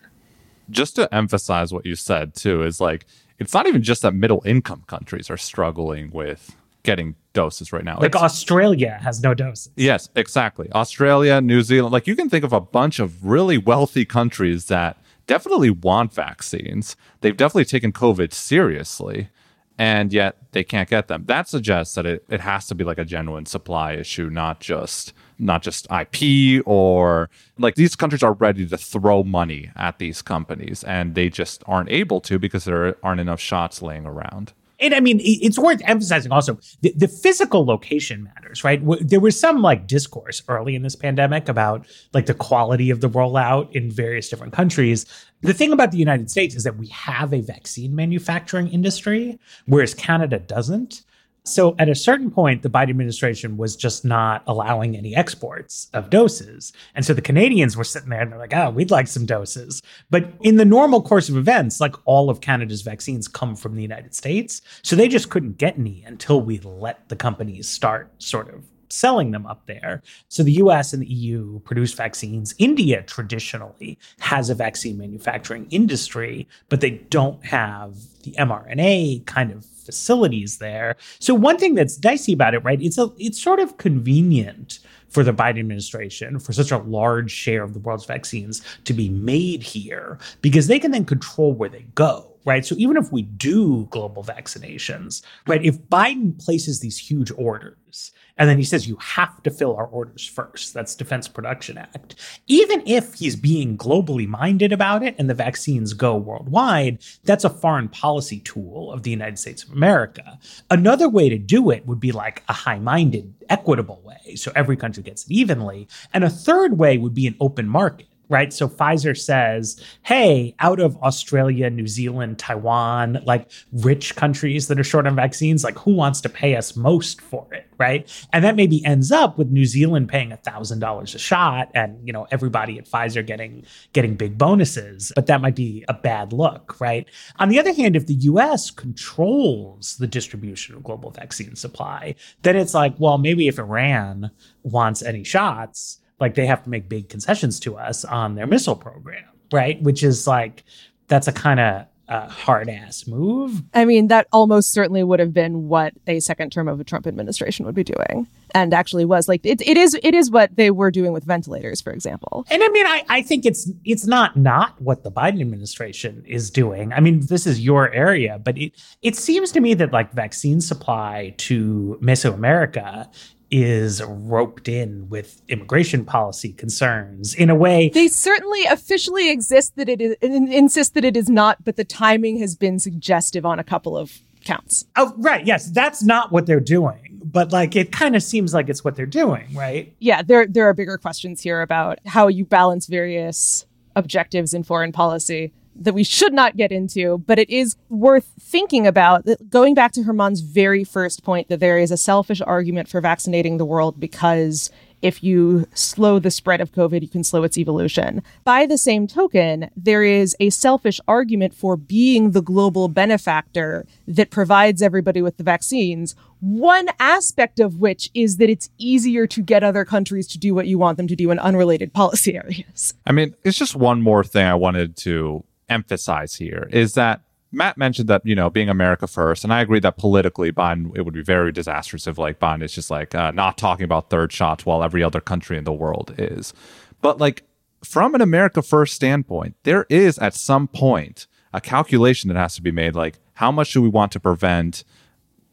Just 0.70 0.96
to 0.96 1.12
emphasize 1.14 1.72
what 1.72 1.86
you 1.86 1.94
said 1.94 2.34
too 2.34 2.62
is 2.62 2.80
like 2.80 3.06
it's 3.38 3.52
not 3.52 3.66
even 3.66 3.82
just 3.82 4.02
that 4.02 4.14
middle 4.14 4.42
income 4.46 4.84
countries 4.86 5.30
are 5.30 5.36
struggling 5.36 6.10
with 6.10 6.56
getting 6.82 7.16
doses 7.32 7.72
right 7.72 7.84
now. 7.84 7.98
Like 7.98 8.14
it's, 8.14 8.22
Australia 8.22 8.98
has 9.02 9.22
no 9.22 9.34
doses. 9.34 9.72
Yes, 9.74 10.08
exactly. 10.14 10.70
Australia, 10.72 11.40
New 11.40 11.62
Zealand, 11.62 11.92
like 11.92 12.06
you 12.06 12.14
can 12.14 12.28
think 12.28 12.44
of 12.44 12.52
a 12.52 12.60
bunch 12.60 12.98
of 13.00 13.24
really 13.24 13.58
wealthy 13.58 14.04
countries 14.04 14.66
that 14.66 14.96
definitely 15.26 15.70
want 15.70 16.12
vaccines. 16.12 16.96
They've 17.22 17.36
definitely 17.36 17.64
taken 17.64 17.92
COVID 17.92 18.32
seriously, 18.32 19.30
and 19.78 20.12
yet 20.12 20.36
they 20.52 20.62
can't 20.64 20.88
get 20.88 21.08
them. 21.08 21.24
That 21.26 21.48
suggests 21.48 21.94
that 21.94 22.06
it, 22.06 22.24
it 22.28 22.40
has 22.40 22.66
to 22.68 22.74
be 22.74 22.84
like 22.84 22.98
a 22.98 23.04
genuine 23.04 23.46
supply 23.46 23.94
issue, 23.94 24.30
not 24.30 24.60
just 24.60 25.12
not 25.38 25.62
just 25.62 25.86
IP 25.90 26.62
or 26.64 27.28
like 27.58 27.74
these 27.74 27.96
countries 27.96 28.22
are 28.22 28.34
ready 28.34 28.66
to 28.66 28.78
throw 28.78 29.24
money 29.24 29.70
at 29.74 29.98
these 29.98 30.22
companies 30.22 30.84
and 30.84 31.16
they 31.16 31.28
just 31.28 31.64
aren't 31.66 31.90
able 31.90 32.20
to 32.20 32.38
because 32.38 32.64
there 32.64 32.96
aren't 33.02 33.20
enough 33.20 33.40
shots 33.40 33.82
laying 33.82 34.06
around 34.06 34.52
and 34.80 34.94
I 34.94 35.00
mean, 35.00 35.20
it's 35.22 35.58
worth 35.58 35.80
emphasizing 35.84 36.32
also 36.32 36.58
the, 36.80 36.92
the, 36.96 37.06
physical 37.06 37.64
location 37.64 38.24
matters, 38.24 38.64
right? 38.64 38.82
There 39.00 39.20
was 39.20 39.38
some 39.38 39.62
like 39.62 39.86
discourse 39.86 40.42
early 40.48 40.74
in 40.74 40.82
this 40.82 40.96
pandemic 40.96 41.48
about 41.48 41.86
like 42.12 42.26
the 42.26 42.34
quality 42.34 42.90
of 42.90 43.00
the 43.00 43.08
rollout 43.08 43.72
in 43.72 43.90
various 43.90 44.28
different 44.28 44.52
countries. 44.52 45.06
The 45.42 45.54
thing 45.54 45.72
about 45.72 45.92
the 45.92 45.98
United 45.98 46.28
States 46.28 46.56
is 46.56 46.64
that 46.64 46.76
we 46.76 46.88
have 46.88 47.32
a 47.32 47.40
vaccine 47.40 47.94
manufacturing 47.94 48.68
industry, 48.68 49.38
whereas 49.66 49.94
Canada 49.94 50.40
doesn't. 50.40 51.03
So 51.46 51.74
at 51.78 51.90
a 51.90 51.94
certain 51.94 52.30
point, 52.30 52.62
the 52.62 52.70
Biden 52.70 52.90
administration 52.90 53.58
was 53.58 53.76
just 53.76 54.02
not 54.02 54.42
allowing 54.46 54.96
any 54.96 55.14
exports 55.14 55.90
of 55.92 56.08
doses. 56.08 56.72
And 56.94 57.04
so 57.04 57.12
the 57.12 57.20
Canadians 57.20 57.76
were 57.76 57.84
sitting 57.84 58.08
there 58.08 58.22
and 58.22 58.32
they're 58.32 58.38
like, 58.38 58.54
oh, 58.54 58.70
we'd 58.70 58.90
like 58.90 59.08
some 59.08 59.26
doses. 59.26 59.82
But 60.08 60.32
in 60.40 60.56
the 60.56 60.64
normal 60.64 61.02
course 61.02 61.28
of 61.28 61.36
events, 61.36 61.80
like 61.80 61.96
all 62.06 62.30
of 62.30 62.40
Canada's 62.40 62.80
vaccines 62.80 63.28
come 63.28 63.56
from 63.56 63.76
the 63.76 63.82
United 63.82 64.14
States. 64.14 64.62
So 64.82 64.96
they 64.96 65.06
just 65.06 65.28
couldn't 65.28 65.58
get 65.58 65.78
any 65.78 66.02
until 66.06 66.40
we 66.40 66.60
let 66.60 67.10
the 67.10 67.16
companies 67.16 67.68
start 67.68 68.10
sort 68.22 68.48
of 68.52 68.64
selling 68.88 69.30
them 69.30 69.46
up 69.46 69.66
there. 69.66 70.02
So 70.28 70.42
the 70.42 70.52
US 70.52 70.92
and 70.92 71.02
the 71.02 71.06
EU 71.06 71.60
produce 71.60 71.92
vaccines. 71.92 72.54
India 72.58 73.02
traditionally 73.02 73.98
has 74.20 74.50
a 74.50 74.54
vaccine 74.54 74.98
manufacturing 74.98 75.66
industry, 75.70 76.48
but 76.68 76.80
they 76.80 76.90
don't 76.90 77.44
have 77.44 77.96
the 78.22 78.32
mRNA 78.32 79.26
kind 79.26 79.50
of 79.50 79.64
facilities 79.64 80.58
there. 80.58 80.96
So 81.18 81.34
one 81.34 81.58
thing 81.58 81.74
that's 81.74 81.96
dicey 81.96 82.32
about 82.32 82.54
it, 82.54 82.64
right? 82.64 82.80
It's 82.80 82.98
a 82.98 83.10
it's 83.18 83.40
sort 83.40 83.60
of 83.60 83.76
convenient 83.76 84.78
for 85.08 85.22
the 85.22 85.32
Biden 85.32 85.60
administration 85.60 86.40
for 86.40 86.52
such 86.52 86.72
a 86.72 86.78
large 86.78 87.30
share 87.30 87.62
of 87.62 87.72
the 87.72 87.78
world's 87.78 88.04
vaccines 88.04 88.62
to 88.84 88.92
be 88.92 89.08
made 89.08 89.62
here 89.62 90.18
because 90.42 90.66
they 90.66 90.80
can 90.80 90.90
then 90.90 91.04
control 91.04 91.52
where 91.52 91.68
they 91.68 91.86
go 91.94 92.33
right? 92.44 92.64
So 92.64 92.74
even 92.78 92.96
if 92.96 93.12
we 93.12 93.22
do 93.22 93.86
global 93.90 94.22
vaccinations, 94.22 95.22
right, 95.46 95.64
if 95.64 95.80
Biden 95.82 96.42
places 96.42 96.80
these 96.80 96.98
huge 96.98 97.30
orders 97.36 98.12
and 98.36 98.48
then 98.48 98.58
he 98.58 98.64
says 98.64 98.88
you 98.88 98.96
have 98.96 99.42
to 99.44 99.50
fill 99.50 99.76
our 99.76 99.86
orders 99.86 100.26
first. 100.26 100.74
That's 100.74 100.94
Defense 100.94 101.28
Production 101.28 101.78
Act. 101.78 102.16
Even 102.46 102.82
if 102.86 103.14
he's 103.14 103.36
being 103.36 103.78
globally 103.78 104.26
minded 104.26 104.72
about 104.72 105.02
it 105.02 105.14
and 105.18 105.30
the 105.30 105.34
vaccines 105.34 105.92
go 105.92 106.16
worldwide, 106.16 106.98
that's 107.22 107.44
a 107.44 107.50
foreign 107.50 107.88
policy 107.88 108.40
tool 108.40 108.92
of 108.92 109.02
the 109.02 109.10
United 109.10 109.38
States 109.38 109.62
of 109.62 109.70
America. 109.70 110.38
Another 110.70 111.08
way 111.08 111.28
to 111.28 111.38
do 111.38 111.70
it 111.70 111.86
would 111.86 112.00
be 112.00 112.12
like 112.12 112.42
a 112.48 112.52
high-minded, 112.52 113.32
equitable 113.48 114.02
way, 114.04 114.34
so 114.34 114.50
every 114.56 114.76
country 114.76 115.02
gets 115.02 115.24
it 115.24 115.30
evenly. 115.30 115.86
And 116.12 116.24
a 116.24 116.30
third 116.30 116.78
way 116.78 116.98
would 116.98 117.14
be 117.14 117.26
an 117.26 117.36
open 117.40 117.68
market 117.68 118.08
right? 118.34 118.52
So 118.52 118.68
Pfizer 118.68 119.16
says, 119.16 119.80
hey, 120.02 120.56
out 120.58 120.80
of 120.80 120.96
Australia, 121.04 121.70
New 121.70 121.86
Zealand, 121.86 122.36
Taiwan, 122.36 123.22
like 123.24 123.48
rich 123.70 124.16
countries 124.16 124.66
that 124.66 124.80
are 124.80 124.82
short 124.82 125.06
on 125.06 125.14
vaccines, 125.14 125.62
like 125.62 125.78
who 125.78 125.94
wants 125.94 126.20
to 126.22 126.28
pay 126.28 126.56
us 126.56 126.74
most 126.74 127.20
for 127.20 127.46
it, 127.54 127.68
right? 127.78 128.10
And 128.32 128.44
that 128.44 128.56
maybe 128.56 128.84
ends 128.84 129.12
up 129.12 129.38
with 129.38 129.52
New 129.52 129.64
Zealand 129.64 130.08
paying 130.08 130.30
$1,000 130.30 131.14
a 131.14 131.18
shot 131.18 131.70
and, 131.76 132.04
you 132.04 132.12
know, 132.12 132.26
everybody 132.32 132.76
at 132.76 132.88
Pfizer 132.88 133.24
getting 133.24 133.64
getting 133.92 134.16
big 134.16 134.36
bonuses, 134.36 135.12
but 135.14 135.26
that 135.26 135.40
might 135.40 135.54
be 135.54 135.84
a 135.86 135.94
bad 135.94 136.32
look, 136.32 136.80
right? 136.80 137.08
On 137.38 137.48
the 137.48 137.60
other 137.60 137.72
hand, 137.72 137.94
if 137.94 138.08
the 138.08 138.14
US 138.14 138.72
controls 138.72 139.96
the 139.98 140.08
distribution 140.08 140.74
of 140.74 140.82
global 140.82 141.12
vaccine 141.12 141.54
supply, 141.54 142.16
then 142.42 142.56
it's 142.56 142.74
like, 142.74 142.96
well, 142.98 143.16
maybe 143.16 143.46
if 143.46 143.60
Iran 143.60 144.32
wants 144.64 145.04
any 145.04 145.22
shots, 145.22 146.00
like 146.24 146.36
they 146.36 146.46
have 146.46 146.64
to 146.64 146.70
make 146.70 146.88
big 146.88 147.10
concessions 147.10 147.60
to 147.60 147.76
us 147.76 148.02
on 148.02 148.34
their 148.34 148.46
missile 148.46 148.74
program, 148.74 149.24
right? 149.52 149.80
Which 149.82 150.02
is 150.02 150.26
like 150.26 150.64
that's 151.06 151.28
a 151.28 151.32
kind 151.32 151.60
of 151.60 151.86
uh, 152.08 152.28
hard 152.28 152.70
ass 152.70 153.06
move. 153.06 153.62
I 153.74 153.84
mean, 153.84 154.08
that 154.08 154.26
almost 154.32 154.72
certainly 154.72 155.02
would 155.02 155.20
have 155.20 155.34
been 155.34 155.68
what 155.68 155.92
a 156.06 156.20
second 156.20 156.50
term 156.50 156.66
of 156.66 156.80
a 156.80 156.84
Trump 156.84 157.06
administration 157.06 157.66
would 157.66 157.74
be 157.74 157.84
doing, 157.84 158.26
and 158.54 158.72
actually 158.72 159.04
was 159.04 159.28
like 159.28 159.44
it. 159.44 159.60
It 159.60 159.76
is. 159.76 159.94
It 160.02 160.14
is 160.14 160.30
what 160.30 160.56
they 160.56 160.70
were 160.70 160.90
doing 160.90 161.12
with 161.12 161.24
ventilators, 161.24 161.82
for 161.82 161.92
example. 161.92 162.46
And 162.50 162.62
I 162.62 162.68
mean, 162.68 162.86
I, 162.86 163.04
I 163.10 163.20
think 163.20 163.44
it's 163.44 163.70
it's 163.84 164.06
not 164.06 164.34
not 164.34 164.80
what 164.80 165.02
the 165.02 165.12
Biden 165.12 165.42
administration 165.42 166.24
is 166.26 166.50
doing. 166.50 166.94
I 166.94 167.00
mean, 167.00 167.20
this 167.26 167.46
is 167.46 167.60
your 167.60 167.92
area, 167.92 168.38
but 168.42 168.56
it 168.56 168.72
it 169.02 169.14
seems 169.14 169.52
to 169.52 169.60
me 169.60 169.74
that 169.74 169.92
like 169.92 170.10
vaccine 170.12 170.62
supply 170.62 171.34
to 171.36 171.98
Mesoamerica 172.00 173.08
is 173.50 174.02
roped 174.02 174.68
in 174.68 175.08
with 175.08 175.42
immigration 175.48 176.04
policy 176.04 176.52
concerns 176.52 177.34
in 177.34 177.50
a 177.50 177.54
way. 177.54 177.88
They 177.88 178.08
certainly 178.08 178.64
officially 178.64 179.30
exist 179.30 179.76
that 179.76 179.88
it 179.88 180.00
is 180.00 180.16
insist 180.20 180.94
that 180.94 181.04
it 181.04 181.16
is 181.16 181.28
not, 181.28 181.64
but 181.64 181.76
the 181.76 181.84
timing 181.84 182.38
has 182.38 182.56
been 182.56 182.78
suggestive 182.78 183.46
on 183.46 183.58
a 183.58 183.64
couple 183.64 183.96
of 183.96 184.20
counts. 184.44 184.86
Oh, 184.96 185.14
right. 185.18 185.46
Yes, 185.46 185.70
that's 185.70 186.02
not 186.02 186.32
what 186.32 186.46
they're 186.46 186.60
doing, 186.60 187.20
but 187.24 187.52
like 187.52 187.76
it 187.76 187.92
kind 187.92 188.16
of 188.16 188.22
seems 188.22 188.54
like 188.54 188.68
it's 188.68 188.84
what 188.84 188.96
they're 188.96 189.06
doing, 189.06 189.46
right? 189.54 189.94
Yeah, 189.98 190.22
there 190.22 190.46
there 190.46 190.68
are 190.68 190.74
bigger 190.74 190.98
questions 190.98 191.40
here 191.40 191.62
about 191.62 191.98
how 192.06 192.28
you 192.28 192.44
balance 192.44 192.86
various 192.86 193.66
objectives 193.96 194.54
in 194.54 194.62
foreign 194.62 194.92
policy 194.92 195.52
that 195.76 195.94
we 195.94 196.04
should 196.04 196.32
not 196.32 196.56
get 196.56 196.72
into, 196.72 197.18
but 197.18 197.38
it 197.38 197.50
is 197.50 197.76
worth 197.88 198.32
thinking 198.40 198.86
about. 198.86 199.26
Going 199.48 199.74
back 199.74 199.92
to 199.92 200.04
German's 200.04 200.40
very 200.40 200.84
first 200.84 201.24
point, 201.24 201.48
that 201.48 201.60
there 201.60 201.78
is 201.78 201.90
a 201.90 201.96
selfish 201.96 202.40
argument 202.40 202.88
for 202.88 203.00
vaccinating 203.00 203.56
the 203.56 203.64
world 203.64 203.98
because 203.98 204.70
if 205.04 205.22
you 205.22 205.66
slow 205.74 206.18
the 206.18 206.30
spread 206.30 206.62
of 206.62 206.72
COVID, 206.72 207.02
you 207.02 207.08
can 207.08 207.22
slow 207.22 207.42
its 207.42 207.58
evolution. 207.58 208.22
By 208.42 208.64
the 208.64 208.78
same 208.78 209.06
token, 209.06 209.70
there 209.76 210.02
is 210.02 210.34
a 210.40 210.48
selfish 210.48 210.98
argument 211.06 211.54
for 211.54 211.76
being 211.76 212.30
the 212.30 212.40
global 212.40 212.88
benefactor 212.88 213.86
that 214.08 214.30
provides 214.30 214.80
everybody 214.80 215.20
with 215.20 215.36
the 215.36 215.44
vaccines. 215.44 216.16
One 216.40 216.88
aspect 216.98 217.60
of 217.60 217.76
which 217.80 218.10
is 218.14 218.38
that 218.38 218.48
it's 218.48 218.70
easier 218.78 219.26
to 219.26 219.42
get 219.42 219.62
other 219.62 219.84
countries 219.84 220.26
to 220.28 220.38
do 220.38 220.54
what 220.54 220.68
you 220.68 220.78
want 220.78 220.96
them 220.96 221.08
to 221.08 221.16
do 221.16 221.30
in 221.30 221.38
unrelated 221.38 221.92
policy 221.92 222.34
areas. 222.42 222.94
I 223.06 223.12
mean, 223.12 223.34
it's 223.44 223.58
just 223.58 223.76
one 223.76 224.00
more 224.00 224.24
thing 224.24 224.46
I 224.46 224.54
wanted 224.54 224.96
to 224.98 225.44
emphasize 225.68 226.36
here 226.36 226.68
is 226.72 226.94
that 226.94 227.22
Matt 227.54 227.78
mentioned 227.78 228.08
that 228.08 228.22
you 228.24 228.34
know 228.34 228.50
being 228.50 228.68
America 228.68 229.06
first, 229.06 229.44
and 229.44 229.52
I 229.52 229.60
agree 229.60 229.80
that 229.80 229.96
politically, 229.96 230.52
Biden 230.52 230.90
it 230.96 231.02
would 231.02 231.14
be 231.14 231.22
very 231.22 231.52
disastrous 231.52 232.06
if 232.06 232.18
like 232.18 232.40
Biden 232.40 232.62
is 232.62 232.74
just 232.74 232.90
like 232.90 233.14
uh, 233.14 233.30
not 233.30 233.56
talking 233.56 233.84
about 233.84 234.10
third 234.10 234.32
shots 234.32 234.66
while 234.66 234.82
every 234.82 235.02
other 235.02 235.20
country 235.20 235.56
in 235.56 235.64
the 235.64 235.72
world 235.72 236.14
is. 236.18 236.52
But 237.00 237.18
like 237.18 237.44
from 237.84 238.14
an 238.14 238.20
America 238.20 238.62
first 238.62 238.94
standpoint, 238.94 239.54
there 239.62 239.86
is 239.88 240.18
at 240.18 240.34
some 240.34 240.66
point 240.66 241.26
a 241.52 241.60
calculation 241.60 242.28
that 242.28 242.36
has 242.36 242.56
to 242.56 242.62
be 242.62 242.72
made. 242.72 242.94
Like 242.96 243.18
how 243.34 243.52
much 243.52 243.72
do 243.72 243.80
we 243.80 243.88
want 243.88 244.10
to 244.12 244.20
prevent 244.20 244.84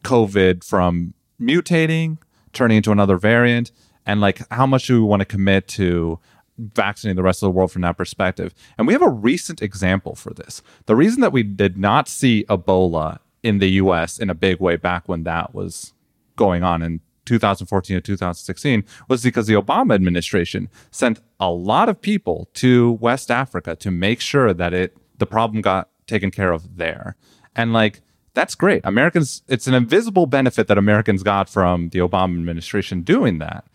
COVID 0.04 0.64
from 0.64 1.14
mutating, 1.40 2.18
turning 2.54 2.78
into 2.78 2.92
another 2.92 3.18
variant, 3.18 3.72
and 4.06 4.22
like 4.22 4.42
how 4.50 4.66
much 4.66 4.88
do 4.88 5.02
we 5.02 5.08
want 5.08 5.22
to 5.22 5.26
commit 5.26 5.68
to 5.70 6.20
vaccinating 6.58 7.16
the 7.16 7.24
rest 7.24 7.42
of 7.42 7.48
the 7.48 7.52
world 7.52 7.72
from 7.72 7.82
that 7.82 7.98
perspective. 7.98 8.54
And 8.78 8.88
we 8.88 8.94
have 8.94 9.02
a 9.02 9.10
recent 9.10 9.62
example 9.62 10.16
for 10.16 10.34
this. 10.34 10.62
The 10.86 10.96
reason 10.96 11.22
that 11.22 11.32
we 11.32 11.44
did 11.44 11.78
not 11.78 12.08
see 12.08 12.46
Ebola 12.50 13.20
in 13.44 13.60
the 13.60 13.70
US 13.72 14.20
in 14.20 14.30
a 14.30 14.36
big 14.36 14.60
way 14.60 14.76
back 14.76 15.08
when 15.08 15.24
that 15.24 15.54
was 15.54 15.94
going 16.36 16.64
on 16.64 16.82
in 16.82 17.02
2014 17.26 17.98
to 17.98 18.02
2016 18.02 18.84
was 19.08 19.24
because 19.24 19.48
the 19.48 19.54
Obama 19.54 19.94
administration 19.94 20.70
sent 20.90 21.20
a 21.40 21.50
lot 21.50 21.88
of 21.88 22.02
people 22.02 22.50
to 22.54 22.94
West 22.94 23.32
Africa 23.32 23.76
to 23.76 23.92
make 23.92 24.20
sure 24.20 24.54
that 24.54 24.74
it 24.74 24.98
the 25.18 25.26
problem 25.26 25.62
got 25.62 25.90
taken 26.08 26.32
care 26.32 26.52
of 26.52 26.78
there. 26.78 27.16
And 27.56 27.74
like 27.74 28.02
that's 28.34 28.56
great. 28.56 28.82
Americans 28.84 29.44
it's 29.48 29.68
an 29.68 29.74
invisible 29.74 30.26
benefit 30.26 30.68
that 30.68 30.78
Americans 30.78 31.24
got 31.24 31.50
from 31.50 31.90
the 31.90 32.00
Obama 32.00 32.36
administration 32.36 33.02
doing 33.02 33.40
that. 33.40 33.66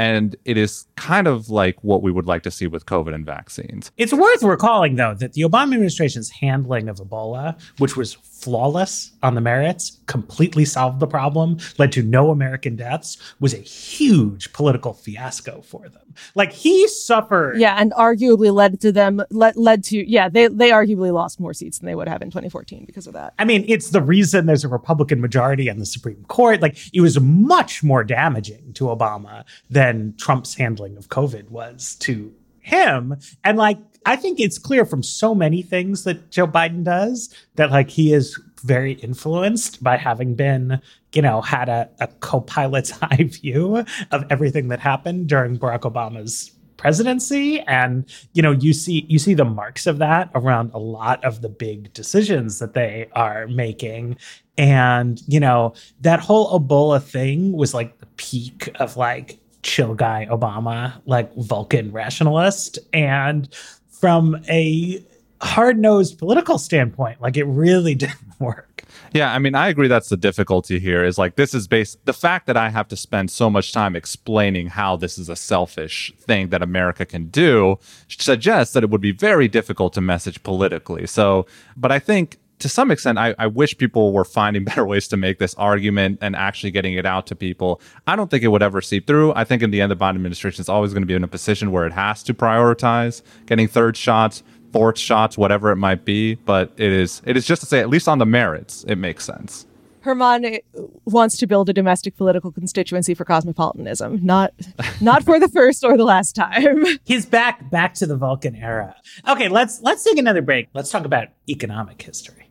And 0.00 0.34
it 0.46 0.56
is 0.56 0.86
kind 0.96 1.26
of 1.26 1.50
like 1.50 1.76
what 1.84 2.02
we 2.02 2.10
would 2.10 2.24
like 2.24 2.42
to 2.44 2.50
see 2.50 2.66
with 2.66 2.86
COVID 2.86 3.14
and 3.14 3.26
vaccines. 3.26 3.92
It's 3.98 4.14
worth 4.14 4.42
recalling, 4.42 4.96
though, 4.96 5.12
that 5.12 5.34
the 5.34 5.42
Obama 5.42 5.74
administration's 5.74 6.30
handling 6.30 6.88
of 6.88 6.96
Ebola, 6.96 7.60
which 7.76 7.98
was 7.98 8.14
flawless 8.40 9.12
on 9.22 9.34
the 9.34 9.40
merits, 9.40 9.98
completely 10.06 10.64
solved 10.64 11.00
the 11.00 11.06
problem, 11.06 11.58
led 11.78 11.92
to 11.92 12.02
no 12.02 12.30
American 12.30 12.76
deaths, 12.76 13.16
was 13.38 13.54
a 13.54 13.58
huge 13.58 14.52
political 14.52 14.92
fiasco 14.92 15.60
for 15.62 15.88
them. 15.88 16.14
Like 16.34 16.52
he 16.52 16.88
suffered. 16.88 17.58
Yeah, 17.58 17.76
and 17.78 17.92
arguably 17.92 18.52
led 18.52 18.80
to 18.80 18.92
them 18.92 19.22
led, 19.30 19.56
led 19.56 19.84
to 19.84 20.10
yeah, 20.10 20.28
they 20.28 20.48
they 20.48 20.70
arguably 20.70 21.12
lost 21.12 21.38
more 21.38 21.54
seats 21.54 21.78
than 21.78 21.86
they 21.86 21.94
would 21.94 22.08
have 22.08 22.22
in 22.22 22.28
2014 22.28 22.84
because 22.86 23.06
of 23.06 23.12
that. 23.12 23.34
I 23.38 23.44
mean, 23.44 23.64
it's 23.68 23.90
the 23.90 24.02
reason 24.02 24.46
there's 24.46 24.64
a 24.64 24.68
Republican 24.68 25.20
majority 25.20 25.70
on 25.70 25.78
the 25.78 25.86
Supreme 25.86 26.24
Court. 26.24 26.60
Like 26.60 26.78
it 26.92 27.00
was 27.00 27.20
much 27.20 27.82
more 27.82 28.04
damaging 28.04 28.72
to 28.74 28.84
Obama 28.84 29.44
than 29.68 30.14
Trump's 30.16 30.54
handling 30.54 30.96
of 30.96 31.08
COVID 31.08 31.50
was 31.50 31.96
to 32.00 32.34
him. 32.60 33.16
And 33.44 33.58
like 33.58 33.78
I 34.06 34.16
think 34.16 34.40
it's 34.40 34.58
clear 34.58 34.84
from 34.84 35.02
so 35.02 35.34
many 35.34 35.62
things 35.62 36.04
that 36.04 36.30
Joe 36.30 36.46
Biden 36.46 36.84
does 36.84 37.34
that 37.56 37.70
like 37.70 37.90
he 37.90 38.12
is 38.12 38.40
very 38.62 38.92
influenced 38.94 39.82
by 39.82 39.96
having 39.96 40.34
been, 40.34 40.80
you 41.12 41.22
know, 41.22 41.40
had 41.40 41.68
a, 41.68 41.88
a 42.00 42.06
co-pilot's 42.06 42.92
eye 43.02 43.24
view 43.24 43.84
of 44.10 44.24
everything 44.30 44.68
that 44.68 44.80
happened 44.80 45.28
during 45.28 45.58
Barack 45.58 45.80
Obama's 45.80 46.52
presidency 46.80 47.60
and 47.60 48.06
you 48.32 48.40
know 48.40 48.52
you 48.52 48.72
see 48.72 49.04
you 49.06 49.18
see 49.18 49.34
the 49.34 49.44
marks 49.44 49.86
of 49.86 49.98
that 49.98 50.30
around 50.34 50.70
a 50.72 50.78
lot 50.78 51.22
of 51.22 51.42
the 51.42 51.48
big 51.50 51.92
decisions 51.92 52.58
that 52.58 52.72
they 52.72 53.06
are 53.12 53.46
making 53.48 54.16
and 54.56 55.20
you 55.28 55.38
know 55.38 55.74
that 56.00 56.20
whole 56.20 56.58
ebola 56.58 57.02
thing 57.02 57.52
was 57.52 57.74
like 57.74 57.98
the 57.98 58.06
peak 58.16 58.70
of 58.76 58.96
like 58.96 59.38
chill 59.62 59.94
guy 59.94 60.26
obama 60.30 61.00
like 61.06 61.34
vulcan 61.36 61.92
rationalist 61.92 62.78
and 62.92 63.54
from 63.90 64.42
a 64.48 65.04
hard 65.42 65.78
nosed 65.78 66.18
political 66.18 66.58
standpoint. 66.58 67.20
Like 67.20 67.36
it 67.36 67.44
really 67.44 67.94
didn't 67.96 68.18
work. 68.38 68.84
Yeah, 69.12 69.32
I 69.32 69.38
mean, 69.38 69.54
I 69.54 69.68
agree 69.68 69.88
that's 69.88 70.08
the 70.08 70.16
difficulty 70.16 70.78
here 70.78 71.04
is 71.04 71.18
like 71.18 71.36
this 71.36 71.54
is 71.54 71.66
based 71.66 72.04
the 72.06 72.12
fact 72.12 72.46
that 72.46 72.56
I 72.56 72.70
have 72.70 72.88
to 72.88 72.96
spend 72.96 73.30
so 73.30 73.50
much 73.50 73.72
time 73.72 73.96
explaining 73.96 74.68
how 74.68 74.96
this 74.96 75.18
is 75.18 75.28
a 75.28 75.36
selfish 75.36 76.12
thing 76.20 76.48
that 76.48 76.62
America 76.62 77.04
can 77.04 77.26
do 77.26 77.78
suggests 78.08 78.74
that 78.74 78.82
it 78.82 78.90
would 78.90 79.00
be 79.00 79.12
very 79.12 79.48
difficult 79.48 79.92
to 79.94 80.00
message 80.00 80.42
politically. 80.42 81.06
So, 81.06 81.46
but 81.76 81.92
I 81.92 81.98
think 81.98 82.38
to 82.60 82.68
some 82.68 82.90
extent, 82.90 83.18
I, 83.18 83.34
I, 83.38 83.46
wish 83.46 83.76
people 83.76 84.12
were 84.12 84.24
finding 84.24 84.64
better 84.70 84.84
ways 84.84 85.08
to 85.08 85.16
make 85.16 85.38
this 85.38 85.54
argument 85.54 86.18
and 86.20 86.36
actually 86.36 86.70
getting 86.70 86.94
it 86.94 87.06
out 87.06 87.26
to 87.28 87.34
people. 87.34 87.80
I 88.06 88.16
don't 88.16 88.30
think 88.30 88.44
it 88.44 88.48
would 88.48 88.62
ever 88.62 88.80
seep 88.80 89.06
through. 89.06 89.32
I 89.34 89.44
think 89.44 89.62
in 89.62 89.70
the 89.70 89.80
end, 89.80 89.90
the 89.90 89.96
Biden 89.96 90.16
administration 90.16 90.60
is 90.60 90.68
always 90.68 90.92
going 90.92 91.02
to 91.02 91.06
be 91.06 91.14
in 91.14 91.24
a 91.24 91.28
position 91.28 91.72
where 91.72 91.86
it 91.86 91.92
has 91.92 92.22
to 92.24 92.34
prioritize 92.34 93.22
getting 93.46 93.66
third 93.66 93.96
shots, 93.96 94.42
fourth 94.72 94.98
shots, 94.98 95.36
whatever 95.36 95.70
it 95.70 95.76
might 95.76 96.04
be. 96.04 96.36
But 96.36 96.72
it 96.76 96.92
is 96.92 97.22
it 97.24 97.36
is 97.36 97.46
just 97.46 97.62
to 97.62 97.66
say, 97.66 97.80
at 97.80 97.88
least 97.88 98.08
on 98.08 98.18
the 98.18 98.26
merits, 98.26 98.84
it 98.86 98.96
makes 98.96 99.24
sense. 99.24 99.66
German 100.02 100.46
uh, 100.46 100.58
wants 101.04 101.36
to 101.38 101.46
build 101.46 101.68
a 101.68 101.74
domestic 101.74 102.16
political 102.16 102.50
constituency 102.50 103.14
for 103.14 103.24
cosmopolitanism, 103.24 104.20
not 104.24 104.52
not 105.00 105.24
for 105.24 105.38
the 105.38 105.48
first 105.48 105.84
or 105.84 105.96
the 105.96 106.04
last 106.04 106.34
time. 106.34 106.84
He's 107.04 107.26
back 107.26 107.70
back 107.70 107.94
to 107.94 108.06
the 108.06 108.16
Vulcan 108.16 108.54
era. 108.56 108.94
Okay, 109.28 109.48
let's 109.48 109.80
let's 109.82 110.04
take 110.04 110.18
another 110.18 110.42
break. 110.42 110.68
Let's 110.74 110.90
talk 110.90 111.04
about 111.04 111.28
economic 111.48 112.00
history. 112.00 112.49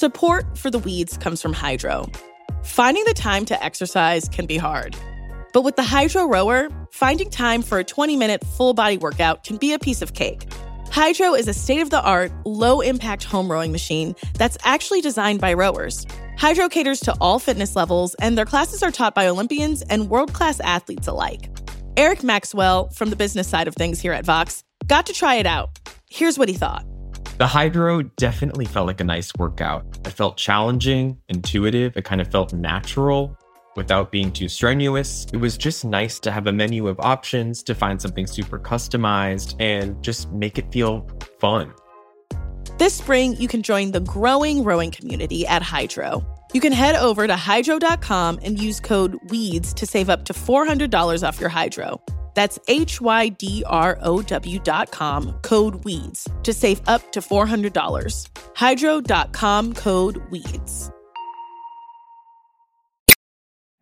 Support 0.00 0.56
for 0.56 0.70
the 0.70 0.78
weeds 0.78 1.18
comes 1.18 1.42
from 1.42 1.52
Hydrow. 1.52 2.10
Finding 2.64 3.04
the 3.04 3.12
time 3.12 3.44
to 3.44 3.62
exercise 3.62 4.30
can 4.30 4.46
be 4.46 4.56
hard. 4.56 4.96
But 5.52 5.60
with 5.60 5.76
the 5.76 5.82
Hydrow 5.82 6.24
Rower, 6.24 6.70
finding 6.90 7.28
time 7.28 7.60
for 7.60 7.78
a 7.78 7.84
20 7.84 8.16
minute 8.16 8.42
full 8.56 8.72
body 8.72 8.96
workout 8.96 9.44
can 9.44 9.58
be 9.58 9.74
a 9.74 9.78
piece 9.78 10.00
of 10.00 10.14
cake. 10.14 10.50
Hydrow 10.90 11.34
is 11.34 11.48
a 11.48 11.52
state 11.52 11.82
of 11.82 11.90
the 11.90 12.00
art, 12.00 12.32
low 12.46 12.80
impact 12.80 13.24
home 13.24 13.52
rowing 13.52 13.72
machine 13.72 14.16
that's 14.38 14.56
actually 14.64 15.02
designed 15.02 15.38
by 15.38 15.52
rowers. 15.52 16.06
Hydrow 16.38 16.70
caters 16.70 17.00
to 17.00 17.14
all 17.20 17.38
fitness 17.38 17.76
levels, 17.76 18.14
and 18.22 18.38
their 18.38 18.46
classes 18.46 18.82
are 18.82 18.90
taught 18.90 19.14
by 19.14 19.28
Olympians 19.28 19.82
and 19.82 20.08
world 20.08 20.32
class 20.32 20.60
athletes 20.60 21.08
alike. 21.08 21.50
Eric 21.98 22.22
Maxwell, 22.22 22.88
from 22.94 23.10
the 23.10 23.16
business 23.16 23.48
side 23.48 23.68
of 23.68 23.74
things 23.74 24.00
here 24.00 24.14
at 24.14 24.24
Vox, 24.24 24.64
got 24.86 25.04
to 25.04 25.12
try 25.12 25.34
it 25.34 25.44
out. 25.44 25.78
Here's 26.08 26.38
what 26.38 26.48
he 26.48 26.54
thought. 26.54 26.86
The 27.40 27.46
hydrow 27.46 28.02
definitely 28.18 28.66
felt 28.66 28.86
like 28.86 29.00
a 29.00 29.04
nice 29.04 29.32
workout. 29.38 29.86
It 30.04 30.10
felt 30.10 30.36
challenging, 30.36 31.16
intuitive, 31.30 31.96
it 31.96 32.04
kind 32.04 32.20
of 32.20 32.30
felt 32.30 32.52
natural 32.52 33.34
without 33.76 34.12
being 34.12 34.30
too 34.30 34.46
strenuous. 34.46 35.26
It 35.32 35.38
was 35.38 35.56
just 35.56 35.82
nice 35.82 36.18
to 36.18 36.30
have 36.30 36.46
a 36.48 36.52
menu 36.52 36.86
of 36.86 37.00
options 37.00 37.62
to 37.62 37.74
find 37.74 37.98
something 37.98 38.26
super 38.26 38.58
customized 38.58 39.56
and 39.58 40.04
just 40.04 40.30
make 40.32 40.58
it 40.58 40.70
feel 40.70 41.08
fun. 41.38 41.72
This 42.76 42.92
spring, 42.92 43.34
you 43.36 43.48
can 43.48 43.62
join 43.62 43.92
the 43.92 44.00
growing 44.00 44.62
rowing 44.62 44.90
community 44.90 45.46
at 45.46 45.62
Hydrow. 45.62 46.22
You 46.52 46.60
can 46.60 46.72
head 46.72 46.94
over 46.96 47.26
to 47.26 47.32
hydrow.com 47.32 48.40
and 48.42 48.60
use 48.60 48.80
code 48.80 49.16
WEEDS 49.30 49.72
to 49.76 49.86
save 49.86 50.10
up 50.10 50.26
to 50.26 50.34
$400 50.34 51.26
off 51.26 51.40
your 51.40 51.48
Hydrow. 51.48 52.02
That's 52.40 52.58
H 52.68 53.02
Y 53.02 53.28
D 53.28 53.64
R 53.66 53.98
O 54.00 54.22
W 54.22 54.60
dot 54.60 54.90
com, 54.90 55.34
code 55.42 55.84
WEEDS, 55.84 56.26
to 56.42 56.54
save 56.54 56.80
up 56.86 57.12
to 57.12 57.20
$400. 57.20 58.28
Hydrow.com 58.56 59.74
code 59.74 60.16
WEEDS. 60.30 60.90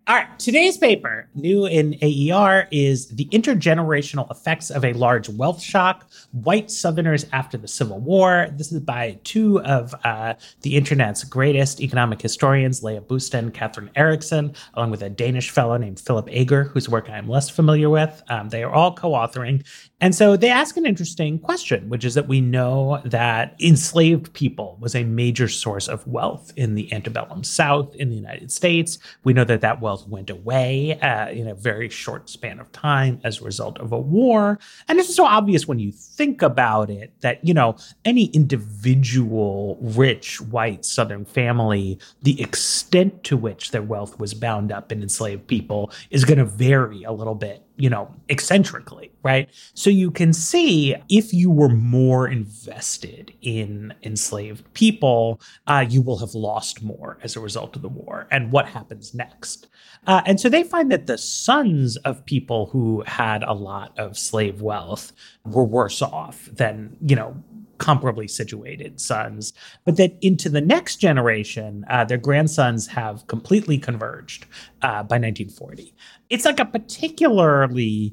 All 0.09 0.15
right, 0.15 0.39
today's 0.39 0.79
paper, 0.79 1.29
new 1.35 1.67
in 1.67 1.95
AER, 2.01 2.67
is 2.71 3.09
The 3.09 3.27
Intergenerational 3.27 4.31
Effects 4.31 4.71
of 4.71 4.83
a 4.83 4.95
Large 4.95 5.29
Wealth 5.29 5.61
Shock 5.61 6.11
White 6.33 6.71
Southerners 6.71 7.27
After 7.31 7.59
the 7.59 7.69
Civil 7.69 8.01
War. 8.01 8.49
This 8.53 8.73
is 8.73 8.81
by 8.81 9.19
two 9.25 9.61
of 9.65 9.95
uh, 10.05 10.33
the 10.63 10.77
internet's 10.77 11.25
greatest 11.25 11.83
economic 11.83 12.23
historians, 12.23 12.83
Leah 12.83 13.03
Boustan, 13.03 13.53
Katherine 13.53 13.91
Eriksson, 13.97 14.55
along 14.73 14.93
with 14.93 15.03
a 15.03 15.11
Danish 15.11 15.51
fellow 15.51 15.77
named 15.77 16.01
Philipp 16.01 16.29
Ager, 16.31 16.65
whose 16.65 16.89
work 16.89 17.11
I 17.11 17.19
am 17.19 17.29
less 17.29 17.51
familiar 17.51 17.91
with. 17.91 18.23
Um, 18.31 18.49
they 18.49 18.63
are 18.63 18.73
all 18.73 18.95
co 18.95 19.11
authoring. 19.11 19.63
And 20.01 20.14
so 20.14 20.36
they 20.36 20.49
ask 20.49 20.76
an 20.76 20.86
interesting 20.86 21.40
question, 21.40 21.88
which 21.88 22.05
is 22.05 22.14
that 22.14 22.28
we 22.28 22.40
know 22.40 23.03
that 23.05 23.57
enslaved 23.61 24.32
people 24.32 24.78
was 24.80 24.94
a 24.94 25.03
major 25.03 25.49
source 25.49 25.88
of 25.88 26.07
wealth 26.07 26.53
in 26.57 26.76
the 26.76 26.92
antebellum 26.92 27.42
South 27.42 27.96
in 27.96 28.09
the 28.09 28.14
United 28.14 28.53
States. 28.53 28.99
We 29.24 29.32
know 29.32 29.42
that 29.44 29.61
that 29.62 29.80
wealth 29.80 30.07
went 30.07 30.30
away 30.30 31.01
uh, 31.01 31.30
in 31.30 31.49
a 31.49 31.55
very 31.55 31.88
short 31.88 32.30
span 32.30 32.61
of 32.61 32.70
time 32.70 33.20
as 33.24 33.40
a 33.40 33.44
result 33.44 33.78
of 33.78 33.90
a 33.90 33.99
war. 33.99 34.61
And 34.86 35.01
it's 35.01 35.16
so 35.16 35.24
obvious 35.26 35.66
when 35.66 35.80
you 35.80 35.90
think 35.90 36.42
about 36.42 36.90
it 36.90 37.12
that, 37.22 37.44
you 37.44 37.53
know, 37.53 37.76
any 38.05 38.26
individual 38.26 39.78
rich 39.80 40.40
white 40.40 40.84
Southern 40.84 41.24
family, 41.24 41.99
the 42.22 42.40
extent 42.40 43.24
to 43.24 43.36
which 43.36 43.72
their 43.72 43.82
wealth 43.82 44.20
was 44.20 44.32
bound 44.32 44.70
up 44.70 44.92
in 44.92 45.03
enslaved 45.03 45.49
people 45.49 45.90
is 46.11 46.24
going 46.24 46.38
to 46.38 46.44
vary 46.44 47.03
a 47.03 47.11
little 47.11 47.34
bit 47.34 47.68
you 47.79 47.89
know, 47.89 48.12
eccentrically, 48.29 49.11
right? 49.22 49.49
So 49.74 49.89
you 49.89 50.11
can 50.11 50.33
see 50.33 50.97
if 51.09 51.33
you 51.33 51.51
were 51.51 51.68
more 51.68 52.29
invested 52.29 53.33
in 53.41 53.95
enslaved 54.03 54.70
people, 54.74 55.41
uh, 55.68 55.87
you 55.89 56.03
will 56.03 56.18
have 56.18 56.35
lost 56.35 56.83
more 56.83 57.18
as 57.22 57.37
a 57.37 57.41
result 57.41 57.76
of 57.76 57.83
the 57.83 57.89
war. 57.89 58.26
And 58.31 58.51
what 58.51 58.66
happens 58.66 59.14
next? 59.14 59.68
Uh, 60.07 60.22
and 60.26 60.41
so 60.41 60.49
they 60.49 60.64
find 60.64 60.91
that 60.91 61.07
the 61.07 61.18
sons 61.18 61.97
of 61.99 62.24
people 62.26 62.66
who 62.66 63.05
had 63.07 63.45
a 63.45 63.53
lot 63.53 63.97
of 63.99 64.18
slave 64.18 64.61
wealth 64.61 65.12
were 65.45 65.64
worse 65.64 66.03
off 66.03 66.47
than, 66.53 66.97
you 67.01 67.14
know, 67.14 67.37
comparably 67.79 68.29
situated 68.29 69.01
sons, 69.01 69.53
but 69.85 69.97
that 69.97 70.16
into 70.20 70.49
the 70.49 70.61
next 70.61 70.97
generation, 70.97 71.85
uh, 71.89 72.05
their 72.05 72.18
grandsons 72.18 72.87
have 72.87 73.26
completely 73.26 73.79
converged 73.79 74.45
uh, 74.83 75.03
by 75.03 75.16
1940 75.16 75.95
it's 76.31 76.45
like 76.45 76.61
a 76.61 76.64
particularly 76.64 78.12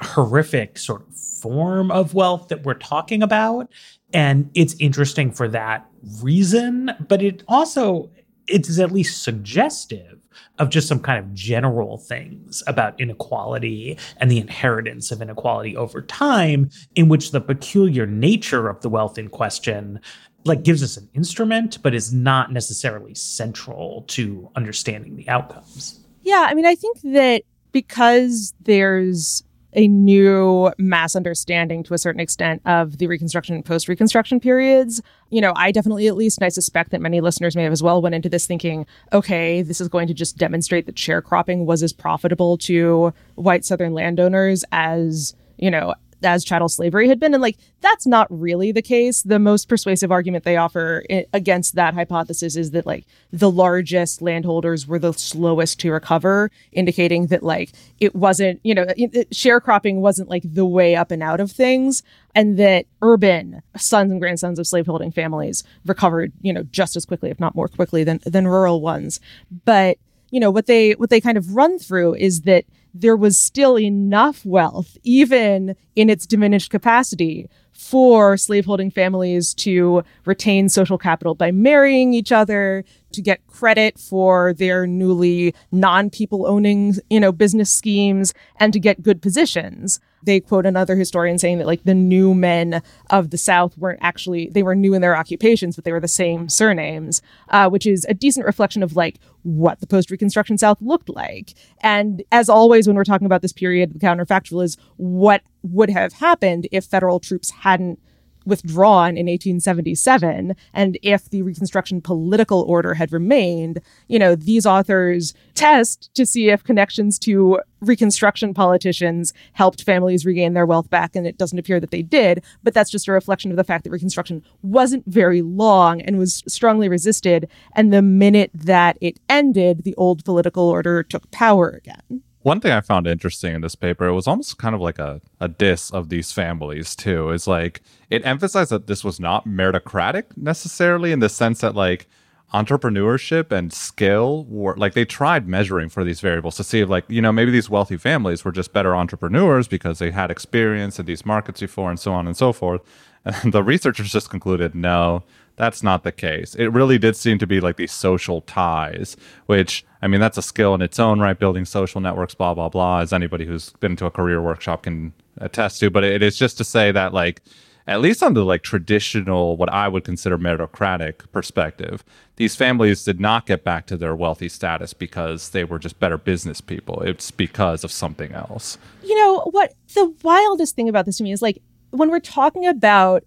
horrific 0.00 0.78
sort 0.78 1.06
of 1.08 1.16
form 1.16 1.90
of 1.90 2.14
wealth 2.14 2.48
that 2.48 2.64
we're 2.64 2.74
talking 2.74 3.22
about 3.22 3.70
and 4.12 4.50
it's 4.54 4.74
interesting 4.80 5.30
for 5.30 5.46
that 5.46 5.86
reason 6.20 6.90
but 7.08 7.22
it 7.22 7.42
also 7.46 8.10
it's 8.48 8.78
at 8.80 8.90
least 8.90 9.22
suggestive 9.22 10.18
of 10.58 10.70
just 10.70 10.88
some 10.88 11.00
kind 11.00 11.18
of 11.18 11.32
general 11.34 11.98
things 11.98 12.62
about 12.66 12.98
inequality 13.00 13.98
and 14.18 14.30
the 14.30 14.38
inheritance 14.38 15.10
of 15.10 15.22
inequality 15.22 15.76
over 15.76 16.02
time 16.02 16.70
in 16.94 17.08
which 17.08 17.30
the 17.30 17.40
peculiar 17.40 18.06
nature 18.06 18.68
of 18.68 18.80
the 18.82 18.88
wealth 18.88 19.18
in 19.18 19.28
question 19.28 20.00
like 20.44 20.62
gives 20.64 20.82
us 20.82 20.96
an 20.96 21.08
instrument 21.14 21.78
but 21.82 21.94
is 21.94 22.12
not 22.12 22.52
necessarily 22.52 23.14
central 23.14 24.04
to 24.08 24.50
understanding 24.56 25.16
the 25.16 25.28
outcomes. 25.28 26.00
Yeah 26.22 26.46
i 26.48 26.54
mean 26.54 26.66
i 26.66 26.74
think 26.74 27.00
that 27.02 27.42
because 27.72 28.54
there's 28.60 29.42
a 29.74 29.88
new 29.88 30.70
mass 30.78 31.16
understanding 31.16 31.82
to 31.84 31.94
a 31.94 31.98
certain 31.98 32.20
extent 32.20 32.62
of 32.66 32.98
the 32.98 33.06
reconstruction 33.06 33.54
and 33.54 33.64
post 33.64 33.88
reconstruction 33.88 34.40
periods. 34.40 35.00
You 35.30 35.40
know 35.40 35.54
i 35.56 35.72
definitely 35.72 36.06
at 36.08 36.16
least 36.16 36.38
and 36.38 36.44
i 36.44 36.50
suspect 36.50 36.90
that 36.90 37.00
many 37.00 37.22
listeners 37.22 37.56
may 37.56 37.62
have 37.62 37.72
as 37.72 37.82
well 37.82 38.02
went 38.02 38.14
into 38.14 38.28
this 38.28 38.46
thinking 38.46 38.84
okay 39.14 39.62
this 39.62 39.80
is 39.80 39.88
going 39.88 40.06
to 40.08 40.14
just 40.14 40.36
demonstrate 40.36 40.84
that 40.84 40.96
sharecropping 40.96 41.64
was 41.64 41.82
as 41.82 41.92
profitable 41.92 42.58
to 42.58 43.14
white 43.36 43.64
southern 43.64 43.94
landowners 43.94 44.62
as 44.72 45.34
you 45.56 45.70
know 45.70 45.94
as 46.24 46.44
chattel 46.44 46.68
slavery 46.68 47.08
had 47.08 47.20
been. 47.20 47.34
And 47.34 47.42
like, 47.42 47.56
that's 47.80 48.06
not 48.06 48.26
really 48.30 48.72
the 48.72 48.82
case. 48.82 49.22
The 49.22 49.38
most 49.38 49.68
persuasive 49.68 50.12
argument 50.12 50.44
they 50.44 50.56
offer 50.56 51.04
against 51.32 51.74
that 51.74 51.94
hypothesis 51.94 52.56
is 52.56 52.70
that 52.72 52.86
like 52.86 53.06
the 53.32 53.50
largest 53.50 54.22
landholders 54.22 54.86
were 54.86 54.98
the 54.98 55.12
slowest 55.12 55.80
to 55.80 55.92
recover, 55.92 56.50
indicating 56.72 57.26
that 57.26 57.42
like 57.42 57.72
it 58.00 58.14
wasn't, 58.14 58.60
you 58.62 58.74
know, 58.74 58.84
sharecropping 59.32 59.96
wasn't 59.96 60.28
like 60.28 60.42
the 60.44 60.66
way 60.66 60.94
up 60.96 61.10
and 61.10 61.22
out 61.22 61.40
of 61.40 61.50
things. 61.50 62.02
And 62.34 62.58
that 62.58 62.86
urban 63.02 63.62
sons 63.76 64.10
and 64.10 64.20
grandsons 64.20 64.58
of 64.58 64.66
slaveholding 64.66 65.12
families 65.12 65.64
recovered, 65.84 66.32
you 66.40 66.52
know, 66.52 66.62
just 66.64 66.96
as 66.96 67.04
quickly, 67.04 67.30
if 67.30 67.38
not 67.38 67.54
more 67.54 67.68
quickly 67.68 68.04
than, 68.04 68.20
than 68.24 68.46
rural 68.46 68.80
ones. 68.80 69.20
But, 69.64 69.98
you 70.30 70.40
know, 70.40 70.50
what 70.50 70.66
they, 70.66 70.92
what 70.92 71.10
they 71.10 71.20
kind 71.20 71.36
of 71.36 71.54
run 71.54 71.78
through 71.78 72.14
is 72.14 72.42
that 72.42 72.64
there 72.94 73.16
was 73.16 73.38
still 73.38 73.78
enough 73.78 74.44
wealth, 74.44 74.96
even 75.02 75.76
in 75.96 76.10
its 76.10 76.26
diminished 76.26 76.70
capacity, 76.70 77.48
for 77.72 78.36
slaveholding 78.36 78.90
families 78.90 79.54
to 79.54 80.02
retain 80.24 80.68
social 80.68 80.98
capital 80.98 81.34
by 81.34 81.50
marrying 81.50 82.12
each 82.12 82.30
other, 82.30 82.84
to 83.12 83.22
get 83.22 83.46
credit 83.46 83.98
for 83.98 84.52
their 84.52 84.86
newly 84.86 85.54
non-people 85.70 86.46
owning, 86.46 86.94
you 87.10 87.20
know, 87.20 87.32
business 87.32 87.72
schemes, 87.72 88.34
and 88.58 88.72
to 88.72 88.80
get 88.80 89.02
good 89.02 89.22
positions 89.22 90.00
they 90.22 90.40
quote 90.40 90.66
another 90.66 90.96
historian 90.96 91.38
saying 91.38 91.58
that 91.58 91.66
like 91.66 91.84
the 91.84 91.94
new 91.94 92.34
men 92.34 92.82
of 93.10 93.30
the 93.30 93.38
South 93.38 93.76
weren't 93.76 93.98
actually 94.02 94.48
they 94.50 94.62
were 94.62 94.74
new 94.74 94.94
in 94.94 95.02
their 95.02 95.16
occupations, 95.16 95.76
but 95.76 95.84
they 95.84 95.92
were 95.92 96.00
the 96.00 96.08
same 96.08 96.48
surnames, 96.48 97.22
uh, 97.48 97.68
which 97.68 97.86
is 97.86 98.06
a 98.08 98.14
decent 98.14 98.46
reflection 98.46 98.82
of 98.82 98.96
like 98.96 99.18
what 99.42 99.80
the 99.80 99.86
post 99.86 100.10
Reconstruction 100.10 100.58
South 100.58 100.80
looked 100.80 101.08
like. 101.08 101.54
And 101.80 102.22
as 102.30 102.48
always, 102.48 102.86
when 102.86 102.96
we're 102.96 103.04
talking 103.04 103.26
about 103.26 103.42
this 103.42 103.52
period, 103.52 103.94
the 103.94 103.98
counterfactual 103.98 104.62
is 104.62 104.76
what 104.96 105.42
would 105.62 105.90
have 105.90 106.14
happened 106.14 106.68
if 106.70 106.84
federal 106.84 107.20
troops 107.20 107.50
hadn't 107.50 107.98
withdrawn 108.44 109.10
in 109.10 109.26
1877 109.26 110.54
and 110.72 110.98
if 111.02 111.28
the 111.30 111.42
reconstruction 111.42 112.00
political 112.00 112.62
order 112.62 112.94
had 112.94 113.12
remained 113.12 113.80
you 114.08 114.18
know 114.18 114.34
these 114.34 114.66
authors 114.66 115.34
test 115.54 116.12
to 116.14 116.26
see 116.26 116.48
if 116.48 116.64
connections 116.64 117.18
to 117.18 117.60
reconstruction 117.80 118.54
politicians 118.54 119.32
helped 119.52 119.82
families 119.82 120.24
regain 120.24 120.54
their 120.54 120.66
wealth 120.66 120.88
back 120.90 121.16
and 121.16 121.26
it 121.26 121.38
doesn't 121.38 121.58
appear 121.58 121.80
that 121.80 121.90
they 121.90 122.02
did 122.02 122.42
but 122.62 122.74
that's 122.74 122.90
just 122.90 123.08
a 123.08 123.12
reflection 123.12 123.50
of 123.50 123.56
the 123.56 123.64
fact 123.64 123.84
that 123.84 123.90
reconstruction 123.90 124.42
wasn't 124.62 125.04
very 125.06 125.42
long 125.42 126.00
and 126.02 126.18
was 126.18 126.42
strongly 126.46 126.88
resisted 126.88 127.48
and 127.74 127.92
the 127.92 128.02
minute 128.02 128.50
that 128.54 128.96
it 129.00 129.18
ended 129.28 129.84
the 129.84 129.94
old 129.96 130.24
political 130.24 130.68
order 130.68 131.02
took 131.02 131.30
power 131.30 131.70
again 131.70 132.22
one 132.42 132.60
thing 132.60 132.72
I 132.72 132.80
found 132.80 133.06
interesting 133.06 133.54
in 133.54 133.60
this 133.60 133.74
paper, 133.74 134.06
it 134.06 134.12
was 134.12 134.26
almost 134.26 134.58
kind 134.58 134.74
of 134.74 134.80
like 134.80 134.98
a, 134.98 135.20
a 135.40 135.48
diss 135.48 135.90
of 135.90 136.08
these 136.08 136.32
families 136.32 136.96
too. 136.96 137.30
Is 137.30 137.46
like 137.46 137.82
it 138.10 138.24
emphasized 138.26 138.70
that 138.70 138.86
this 138.86 139.04
was 139.04 139.20
not 139.20 139.46
meritocratic 139.46 140.36
necessarily 140.36 141.12
in 141.12 141.20
the 141.20 141.28
sense 141.28 141.60
that 141.60 141.74
like 141.74 142.08
entrepreneurship 142.52 143.50
and 143.50 143.72
skill 143.72 144.44
were 144.44 144.76
like 144.76 144.92
they 144.92 145.06
tried 145.06 145.48
measuring 145.48 145.88
for 145.88 146.04
these 146.04 146.20
variables 146.20 146.56
to 146.56 146.64
see 146.64 146.80
if 146.80 146.88
like 146.88 147.04
you 147.08 147.22
know 147.22 147.32
maybe 147.32 147.50
these 147.50 147.70
wealthy 147.70 147.96
families 147.96 148.44
were 148.44 148.52
just 148.52 148.74
better 148.74 148.94
entrepreneurs 148.94 149.66
because 149.66 149.98
they 149.98 150.10
had 150.10 150.30
experience 150.30 150.98
in 150.98 151.06
these 151.06 151.24
markets 151.24 151.60
before 151.60 151.88
and 151.88 151.98
so 151.98 152.12
on 152.12 152.26
and 152.26 152.36
so 152.36 152.52
forth 152.52 152.82
and 153.24 153.54
the 153.54 153.62
researchers 153.62 154.12
just 154.12 154.28
concluded 154.28 154.74
no 154.74 155.22
that's 155.62 155.84
not 155.84 156.02
the 156.02 156.10
case. 156.10 156.56
It 156.56 156.72
really 156.72 156.98
did 156.98 157.14
seem 157.14 157.38
to 157.38 157.46
be 157.46 157.60
like 157.60 157.76
these 157.76 157.92
social 157.92 158.40
ties, 158.40 159.16
which 159.46 159.84
I 160.02 160.08
mean, 160.08 160.20
that's 160.20 160.36
a 160.36 160.42
skill 160.42 160.74
in 160.74 160.82
its 160.82 160.98
own 160.98 161.20
right, 161.20 161.38
building 161.38 161.64
social 161.64 162.00
networks, 162.00 162.34
blah, 162.34 162.52
blah, 162.52 162.68
blah, 162.68 162.98
as 162.98 163.12
anybody 163.12 163.46
who's 163.46 163.70
been 163.78 163.94
to 163.96 164.06
a 164.06 164.10
career 164.10 164.42
workshop 164.42 164.82
can 164.82 165.12
attest 165.36 165.78
to. 165.78 165.88
But 165.88 166.02
it 166.02 166.20
is 166.20 166.36
just 166.36 166.58
to 166.58 166.64
say 166.64 166.90
that, 166.90 167.14
like, 167.14 167.42
at 167.86 168.00
least 168.00 168.24
on 168.24 168.34
the 168.34 168.44
like 168.44 168.64
traditional, 168.64 169.56
what 169.56 169.72
I 169.72 169.86
would 169.86 170.02
consider 170.02 170.36
meritocratic 170.36 171.30
perspective, 171.30 172.02
these 172.34 172.56
families 172.56 173.04
did 173.04 173.20
not 173.20 173.46
get 173.46 173.62
back 173.62 173.86
to 173.86 173.96
their 173.96 174.16
wealthy 174.16 174.48
status 174.48 174.92
because 174.92 175.50
they 175.50 175.62
were 175.62 175.78
just 175.78 176.00
better 176.00 176.18
business 176.18 176.60
people. 176.60 177.02
It's 177.02 177.30
because 177.30 177.84
of 177.84 177.92
something 177.92 178.32
else. 178.32 178.78
You 179.04 179.14
know, 179.14 179.42
what 179.52 179.74
the 179.94 180.12
wildest 180.24 180.74
thing 180.74 180.88
about 180.88 181.06
this 181.06 181.18
to 181.18 181.22
me 181.22 181.30
is 181.30 181.40
like 181.40 181.62
when 181.90 182.10
we're 182.10 182.18
talking 182.18 182.66
about 182.66 183.22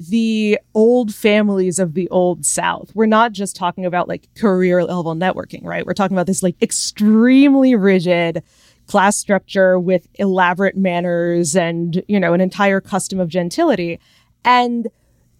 the 0.00 0.58
old 0.74 1.14
families 1.14 1.78
of 1.78 1.92
the 1.92 2.08
old 2.08 2.46
South. 2.46 2.90
We're 2.94 3.04
not 3.04 3.32
just 3.32 3.54
talking 3.54 3.84
about 3.84 4.08
like 4.08 4.28
career 4.34 4.82
level 4.82 5.14
networking, 5.14 5.62
right? 5.62 5.84
We're 5.84 5.92
talking 5.92 6.16
about 6.16 6.26
this 6.26 6.42
like 6.42 6.56
extremely 6.62 7.74
rigid 7.74 8.42
class 8.86 9.18
structure 9.18 9.78
with 9.78 10.08
elaborate 10.14 10.76
manners 10.76 11.54
and, 11.54 12.02
you 12.08 12.18
know, 12.18 12.32
an 12.32 12.40
entire 12.40 12.80
custom 12.80 13.20
of 13.20 13.28
gentility. 13.28 14.00
And 14.42 14.88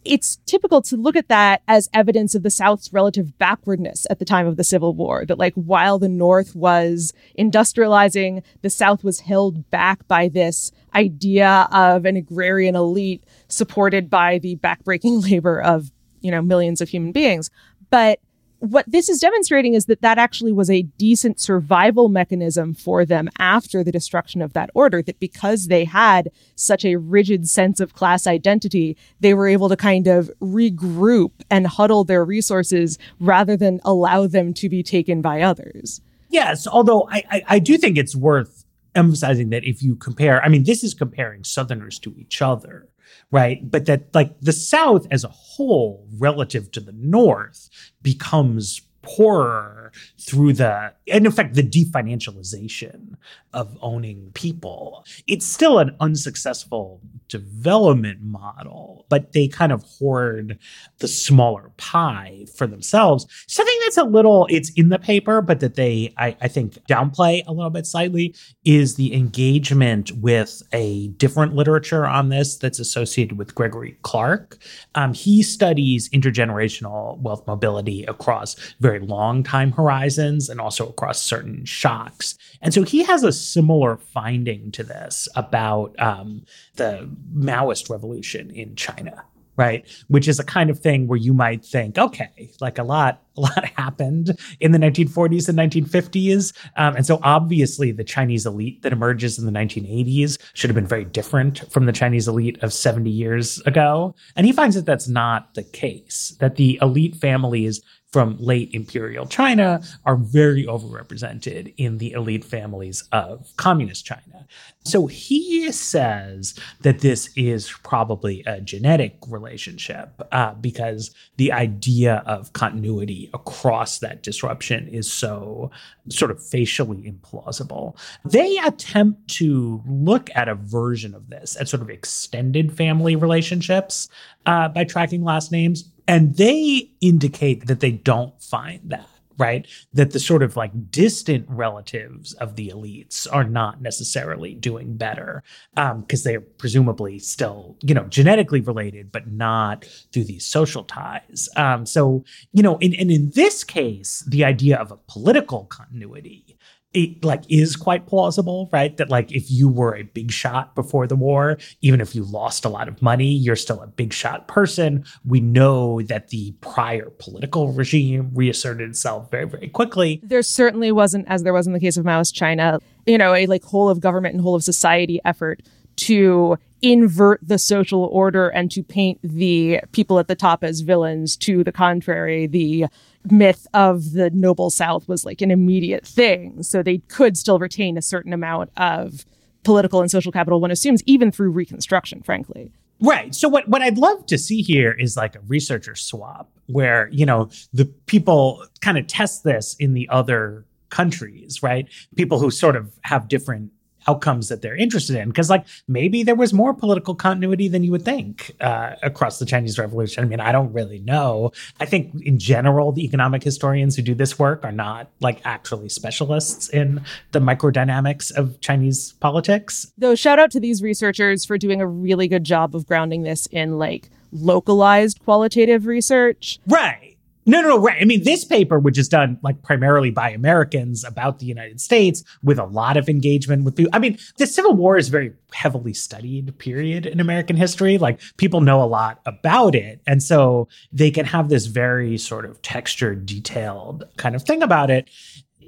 it's 0.04 0.36
typical 0.46 0.82
to 0.82 0.96
look 0.96 1.16
at 1.16 1.28
that 1.28 1.62
as 1.66 1.88
evidence 1.92 2.34
of 2.34 2.42
the 2.42 2.50
South's 2.50 2.92
relative 2.92 3.38
backwardness 3.38 4.06
at 4.10 4.18
the 4.18 4.24
time 4.24 4.46
of 4.46 4.56
the 4.56 4.64
Civil 4.64 4.94
War. 4.94 5.24
That, 5.26 5.38
like, 5.38 5.54
while 5.54 5.98
the 5.98 6.08
North 6.08 6.54
was 6.54 7.12
industrializing, 7.38 8.42
the 8.62 8.70
South 8.70 9.04
was 9.04 9.20
held 9.20 9.70
back 9.70 10.06
by 10.06 10.28
this 10.28 10.70
idea 10.94 11.68
of 11.72 12.04
an 12.04 12.16
agrarian 12.16 12.76
elite 12.76 13.24
supported 13.48 14.10
by 14.10 14.38
the 14.38 14.56
backbreaking 14.56 15.22
labor 15.30 15.60
of, 15.60 15.90
you 16.20 16.30
know, 16.30 16.42
millions 16.42 16.80
of 16.80 16.88
human 16.88 17.12
beings. 17.12 17.50
But 17.90 18.20
what 18.60 18.84
this 18.86 19.08
is 19.08 19.20
demonstrating 19.20 19.72
is 19.72 19.86
that 19.86 20.02
that 20.02 20.18
actually 20.18 20.52
was 20.52 20.68
a 20.70 20.82
decent 20.82 21.40
survival 21.40 22.08
mechanism 22.08 22.74
for 22.74 23.06
them 23.06 23.28
after 23.38 23.82
the 23.82 23.90
destruction 23.90 24.42
of 24.42 24.52
that 24.52 24.70
order. 24.74 25.02
That 25.02 25.18
because 25.18 25.68
they 25.68 25.84
had 25.84 26.30
such 26.56 26.84
a 26.84 26.96
rigid 26.96 27.48
sense 27.48 27.80
of 27.80 27.94
class 27.94 28.26
identity, 28.26 28.98
they 29.18 29.32
were 29.32 29.48
able 29.48 29.70
to 29.70 29.76
kind 29.76 30.06
of 30.06 30.30
regroup 30.40 31.32
and 31.50 31.66
huddle 31.66 32.04
their 32.04 32.24
resources 32.24 32.98
rather 33.18 33.56
than 33.56 33.80
allow 33.82 34.26
them 34.26 34.52
to 34.54 34.68
be 34.68 34.82
taken 34.82 35.22
by 35.22 35.40
others. 35.40 36.02
Yes, 36.28 36.66
although 36.66 37.08
I, 37.10 37.24
I, 37.30 37.42
I 37.48 37.58
do 37.58 37.76
think 37.76 37.96
it's 37.96 38.14
worth 38.14 38.59
emphasizing 38.94 39.50
that 39.50 39.64
if 39.64 39.82
you 39.82 39.96
compare, 39.96 40.44
I 40.44 40.48
mean, 40.48 40.64
this 40.64 40.82
is 40.84 40.94
comparing 40.94 41.44
Southerners 41.44 41.98
to 42.00 42.14
each 42.16 42.42
other, 42.42 42.88
right? 43.30 43.68
But 43.68 43.86
that 43.86 44.14
like 44.14 44.38
the 44.40 44.52
South 44.52 45.06
as 45.10 45.24
a 45.24 45.28
whole 45.28 46.06
relative 46.18 46.70
to 46.72 46.80
the 46.80 46.92
North 46.92 47.68
becomes 48.02 48.82
poorer 49.02 49.92
through 50.18 50.52
the 50.52 50.92
and 51.12 51.26
in 51.26 51.32
fact 51.32 51.54
the 51.54 51.62
definancialization 51.62 53.16
of 53.52 53.76
owning 53.82 54.30
people. 54.34 55.04
It's 55.26 55.46
still 55.46 55.78
an 55.78 55.96
unsuccessful 56.00 57.00
development 57.28 58.20
model 58.22 59.06
but 59.08 59.32
they 59.32 59.48
kind 59.48 59.72
of 59.72 59.82
hoard 59.82 60.58
the 60.98 61.08
smaller 61.08 61.70
pie 61.76 62.44
for 62.56 62.66
themselves. 62.66 63.26
Something 63.48 63.76
that's 63.82 63.96
a 63.96 64.04
little 64.04 64.46
it's 64.50 64.70
in 64.70 64.88
the 64.88 64.98
paper 64.98 65.42
but 65.42 65.60
that 65.60 65.74
they 65.74 66.12
i, 66.16 66.36
I 66.40 66.48
think 66.48 66.74
downplay 66.86 67.42
a 67.46 67.52
little 67.52 67.70
bit 67.70 67.86
slightly 67.86 68.34
is 68.64 68.96
the 68.96 69.14
engagement 69.14 70.12
with 70.12 70.62
a 70.72 71.08
different 71.08 71.54
literature 71.54 72.06
on 72.06 72.28
this 72.28 72.56
that's 72.56 72.78
associated 72.78 73.38
with 73.38 73.54
gregory 73.54 73.96
clark. 74.02 74.58
Um, 74.94 75.14
he 75.14 75.42
studies 75.42 76.08
intergenerational 76.10 77.18
wealth 77.18 77.46
mobility 77.46 78.04
across 78.04 78.56
long 78.98 79.42
time 79.42 79.72
horizons 79.72 80.48
and 80.48 80.60
also 80.60 80.88
across 80.88 81.22
certain 81.22 81.64
shocks. 81.64 82.36
And 82.60 82.74
so 82.74 82.82
he 82.82 83.04
has 83.04 83.22
a 83.22 83.32
similar 83.32 83.96
finding 83.96 84.72
to 84.72 84.82
this 84.82 85.28
about 85.36 85.94
um, 86.00 86.44
the 86.74 87.08
Maoist 87.34 87.88
revolution 87.88 88.50
in 88.50 88.74
China 88.74 89.24
right? 89.60 89.86
Which 90.08 90.26
is 90.26 90.40
a 90.40 90.44
kind 90.44 90.70
of 90.70 90.78
thing 90.78 91.06
where 91.06 91.18
you 91.18 91.34
might 91.34 91.64
think 91.64 91.98
okay 91.98 92.50
like 92.60 92.78
a 92.78 92.82
lot 92.82 93.22
a 93.36 93.40
lot 93.42 93.64
happened 93.76 94.36
in 94.58 94.72
the 94.72 94.78
1940s 94.78 95.48
and 95.48 95.58
1950s 95.58 96.52
um, 96.76 96.96
and 96.96 97.06
so 97.06 97.20
obviously 97.22 97.90
the 97.92 98.04
chinese 98.04 98.44
elite 98.44 98.82
that 98.82 98.92
emerges 98.92 99.38
in 99.38 99.46
the 99.46 99.52
1980s 99.52 100.36
should 100.52 100.68
have 100.68 100.74
been 100.74 100.86
very 100.86 101.04
different 101.04 101.70
from 101.72 101.86
the 101.86 101.92
chinese 101.92 102.26
elite 102.26 102.62
of 102.62 102.72
70 102.72 103.08
years 103.08 103.60
ago. 103.60 104.14
And 104.34 104.46
he 104.46 104.52
finds 104.52 104.76
that 104.76 104.86
that's 104.86 105.08
not 105.08 105.54
the 105.54 105.62
case 105.62 106.36
that 106.40 106.56
the 106.56 106.78
elite 106.82 107.16
families 107.16 107.80
from 108.12 108.36
late 108.38 108.70
imperial 108.72 109.26
China 109.26 109.80
are 110.04 110.16
very 110.16 110.64
overrepresented 110.64 111.72
in 111.76 111.98
the 111.98 112.12
elite 112.12 112.44
families 112.44 113.04
of 113.12 113.52
communist 113.56 114.04
China. 114.04 114.46
So 114.84 115.06
he 115.06 115.70
says 115.70 116.58
that 116.80 117.00
this 117.00 117.30
is 117.36 117.70
probably 117.84 118.42
a 118.46 118.60
genetic 118.60 119.18
relationship 119.28 120.20
uh, 120.32 120.54
because 120.54 121.14
the 121.36 121.52
idea 121.52 122.22
of 122.26 122.52
continuity 122.52 123.30
across 123.32 123.98
that 123.98 124.22
disruption 124.22 124.88
is 124.88 125.10
so 125.10 125.70
sort 126.08 126.30
of 126.30 126.42
facially 126.42 127.02
implausible. 127.02 127.96
They 128.24 128.58
attempt 128.58 129.28
to 129.36 129.82
look 129.86 130.30
at 130.34 130.48
a 130.48 130.54
version 130.56 131.14
of 131.14 131.30
this 131.30 131.56
at 131.60 131.68
sort 131.68 131.82
of 131.82 131.90
extended 131.90 132.72
family 132.76 133.14
relationships 133.14 134.08
uh, 134.46 134.68
by 134.68 134.84
tracking 134.84 135.22
last 135.22 135.52
names 135.52 135.84
and 136.10 136.36
they 136.36 136.90
indicate 137.00 137.68
that 137.68 137.78
they 137.78 137.92
don't 137.92 138.42
find 138.42 138.80
that, 138.90 139.06
right? 139.38 139.64
That 139.92 140.10
the 140.10 140.18
sort 140.18 140.42
of 140.42 140.56
like 140.56 140.90
distant 140.90 141.46
relatives 141.48 142.32
of 142.32 142.56
the 142.56 142.70
elites 142.70 143.28
are 143.30 143.44
not 143.44 143.80
necessarily 143.80 144.54
doing 144.56 144.96
better 144.96 145.44
because 145.76 146.26
um, 146.26 146.30
they're 146.32 146.40
presumably 146.40 147.20
still, 147.20 147.76
you 147.82 147.94
know, 147.94 148.02
genetically 148.08 148.60
related, 148.60 149.12
but 149.12 149.28
not 149.28 149.84
through 150.12 150.24
these 150.24 150.44
social 150.44 150.82
ties. 150.82 151.48
Um, 151.54 151.86
so, 151.86 152.24
you 152.52 152.64
know, 152.64 152.76
in, 152.78 152.92
and 152.96 153.12
in 153.12 153.30
this 153.36 153.62
case, 153.62 154.24
the 154.26 154.44
idea 154.44 154.78
of 154.78 154.90
a 154.90 154.98
political 155.06 155.66
continuity 155.66 156.58
it 156.92 157.24
like 157.24 157.44
is 157.48 157.76
quite 157.76 158.06
plausible, 158.06 158.68
right? 158.72 158.96
That 158.96 159.10
like 159.10 159.30
if 159.32 159.50
you 159.50 159.68
were 159.68 159.94
a 159.94 160.02
big 160.02 160.30
shot 160.30 160.74
before 160.74 161.06
the 161.06 161.16
war, 161.16 161.58
even 161.82 162.00
if 162.00 162.14
you 162.14 162.24
lost 162.24 162.64
a 162.64 162.68
lot 162.68 162.88
of 162.88 163.00
money, 163.00 163.28
you're 163.30 163.56
still 163.56 163.80
a 163.80 163.86
big 163.86 164.12
shot 164.12 164.48
person. 164.48 165.04
We 165.24 165.40
know 165.40 166.02
that 166.02 166.28
the 166.28 166.52
prior 166.60 167.10
political 167.18 167.72
regime 167.72 168.30
reasserted 168.34 168.90
itself 168.90 169.30
very, 169.30 169.46
very 169.46 169.68
quickly. 169.68 170.20
There 170.22 170.42
certainly 170.42 170.90
wasn't, 170.90 171.28
as 171.28 171.44
there 171.44 171.52
was 171.52 171.66
in 171.66 171.72
the 171.72 171.80
case 171.80 171.96
of 171.96 172.04
Maoist 172.04 172.34
China, 172.34 172.80
you 173.06 173.18
know, 173.18 173.34
a 173.34 173.46
like 173.46 173.62
whole 173.62 173.88
of 173.88 174.00
government 174.00 174.34
and 174.34 174.42
whole 174.42 174.56
of 174.56 174.64
society 174.64 175.20
effort 175.24 175.62
to 175.96 176.56
invert 176.82 177.40
the 177.42 177.58
social 177.58 178.04
order 178.04 178.48
and 178.48 178.70
to 178.70 178.82
paint 178.82 179.18
the 179.22 179.80
people 179.92 180.18
at 180.18 180.28
the 180.28 180.34
top 180.34 180.64
as 180.64 180.80
villains. 180.80 181.36
To 181.38 181.62
the 181.64 181.72
contrary, 181.72 182.46
the 182.46 182.86
myth 183.30 183.66
of 183.74 184.12
the 184.12 184.30
noble 184.30 184.70
South 184.70 185.08
was 185.08 185.24
like 185.24 185.40
an 185.40 185.50
immediate 185.50 186.06
thing. 186.06 186.62
So 186.62 186.82
they 186.82 186.98
could 186.98 187.36
still 187.36 187.58
retain 187.58 187.98
a 187.98 188.02
certain 188.02 188.32
amount 188.32 188.70
of 188.76 189.24
political 189.62 190.00
and 190.00 190.10
social 190.10 190.32
capital, 190.32 190.60
one 190.60 190.70
assumes, 190.70 191.02
even 191.04 191.30
through 191.30 191.50
Reconstruction, 191.50 192.22
frankly. 192.22 192.72
Right. 193.02 193.34
So 193.34 193.48
what, 193.48 193.68
what 193.68 193.82
I'd 193.82 193.98
love 193.98 194.26
to 194.26 194.36
see 194.38 194.62
here 194.62 194.92
is 194.92 195.16
like 195.16 195.34
a 195.34 195.40
researcher 195.40 195.94
swap 195.94 196.50
where, 196.66 197.08
you 197.10 197.24
know, 197.24 197.50
the 197.72 197.86
people 198.06 198.64
kind 198.80 198.98
of 198.98 199.06
test 199.06 199.42
this 199.42 199.74
in 199.78 199.94
the 199.94 200.08
other 200.08 200.66
countries, 200.90 201.62
right? 201.62 201.88
People 202.16 202.38
who 202.38 202.50
sort 202.50 202.76
of 202.76 202.92
have 203.02 203.28
different 203.28 203.70
outcomes 204.08 204.48
that 204.48 204.62
they're 204.62 204.76
interested 204.76 205.16
in. 205.16 205.28
Because, 205.28 205.50
like, 205.50 205.66
maybe 205.88 206.22
there 206.22 206.34
was 206.34 206.52
more 206.52 206.74
political 206.74 207.14
continuity 207.14 207.68
than 207.68 207.82
you 207.82 207.90
would 207.90 208.04
think 208.04 208.52
uh, 208.60 208.94
across 209.02 209.38
the 209.38 209.46
Chinese 209.46 209.78
Revolution. 209.78 210.24
I 210.24 210.26
mean, 210.26 210.40
I 210.40 210.52
don't 210.52 210.72
really 210.72 211.00
know. 211.00 211.52
I 211.78 211.86
think, 211.86 212.14
in 212.22 212.38
general, 212.38 212.92
the 212.92 213.04
economic 213.04 213.42
historians 213.42 213.96
who 213.96 214.02
do 214.02 214.14
this 214.14 214.38
work 214.38 214.64
are 214.64 214.72
not 214.72 215.10
like 215.20 215.40
actually 215.44 215.88
specialists 215.88 216.68
in 216.68 217.02
the 217.32 217.40
microdynamics 217.40 218.32
of 218.32 218.60
Chinese 218.60 219.12
politics. 219.20 219.92
Though, 219.98 220.14
shout 220.14 220.38
out 220.38 220.50
to 220.52 220.60
these 220.60 220.82
researchers 220.82 221.44
for 221.44 221.58
doing 221.58 221.80
a 221.80 221.86
really 221.86 222.28
good 222.28 222.44
job 222.44 222.74
of 222.74 222.86
grounding 222.86 223.22
this 223.22 223.46
in 223.46 223.78
like 223.78 224.10
localized 224.32 225.20
qualitative 225.24 225.86
research. 225.86 226.60
Right. 226.66 227.09
No, 227.50 227.60
no, 227.60 227.70
no, 227.70 227.78
right. 227.80 228.00
I 228.00 228.04
mean, 228.04 228.22
this 228.22 228.44
paper, 228.44 228.78
which 228.78 228.96
is 228.96 229.08
done 229.08 229.36
like 229.42 229.60
primarily 229.62 230.12
by 230.12 230.30
Americans 230.30 231.02
about 231.02 231.40
the 231.40 231.46
United 231.46 231.80
States 231.80 232.22
with 232.44 232.60
a 232.60 232.64
lot 232.64 232.96
of 232.96 233.08
engagement 233.08 233.64
with 233.64 233.74
people. 233.74 233.90
I 233.92 233.98
mean, 233.98 234.18
the 234.38 234.46
Civil 234.46 234.74
War 234.74 234.96
is 234.96 235.08
very 235.08 235.32
heavily 235.52 235.92
studied 235.92 236.56
period 236.58 237.06
in 237.06 237.18
American 237.18 237.56
history. 237.56 237.98
Like 237.98 238.20
people 238.36 238.60
know 238.60 238.80
a 238.80 238.86
lot 238.86 239.20
about 239.26 239.74
it. 239.74 240.00
And 240.06 240.22
so 240.22 240.68
they 240.92 241.10
can 241.10 241.24
have 241.24 241.48
this 241.48 241.66
very 241.66 242.16
sort 242.18 242.44
of 242.44 242.62
textured, 242.62 243.26
detailed 243.26 244.04
kind 244.16 244.36
of 244.36 244.44
thing 244.44 244.62
about 244.62 244.88
it 244.88 245.10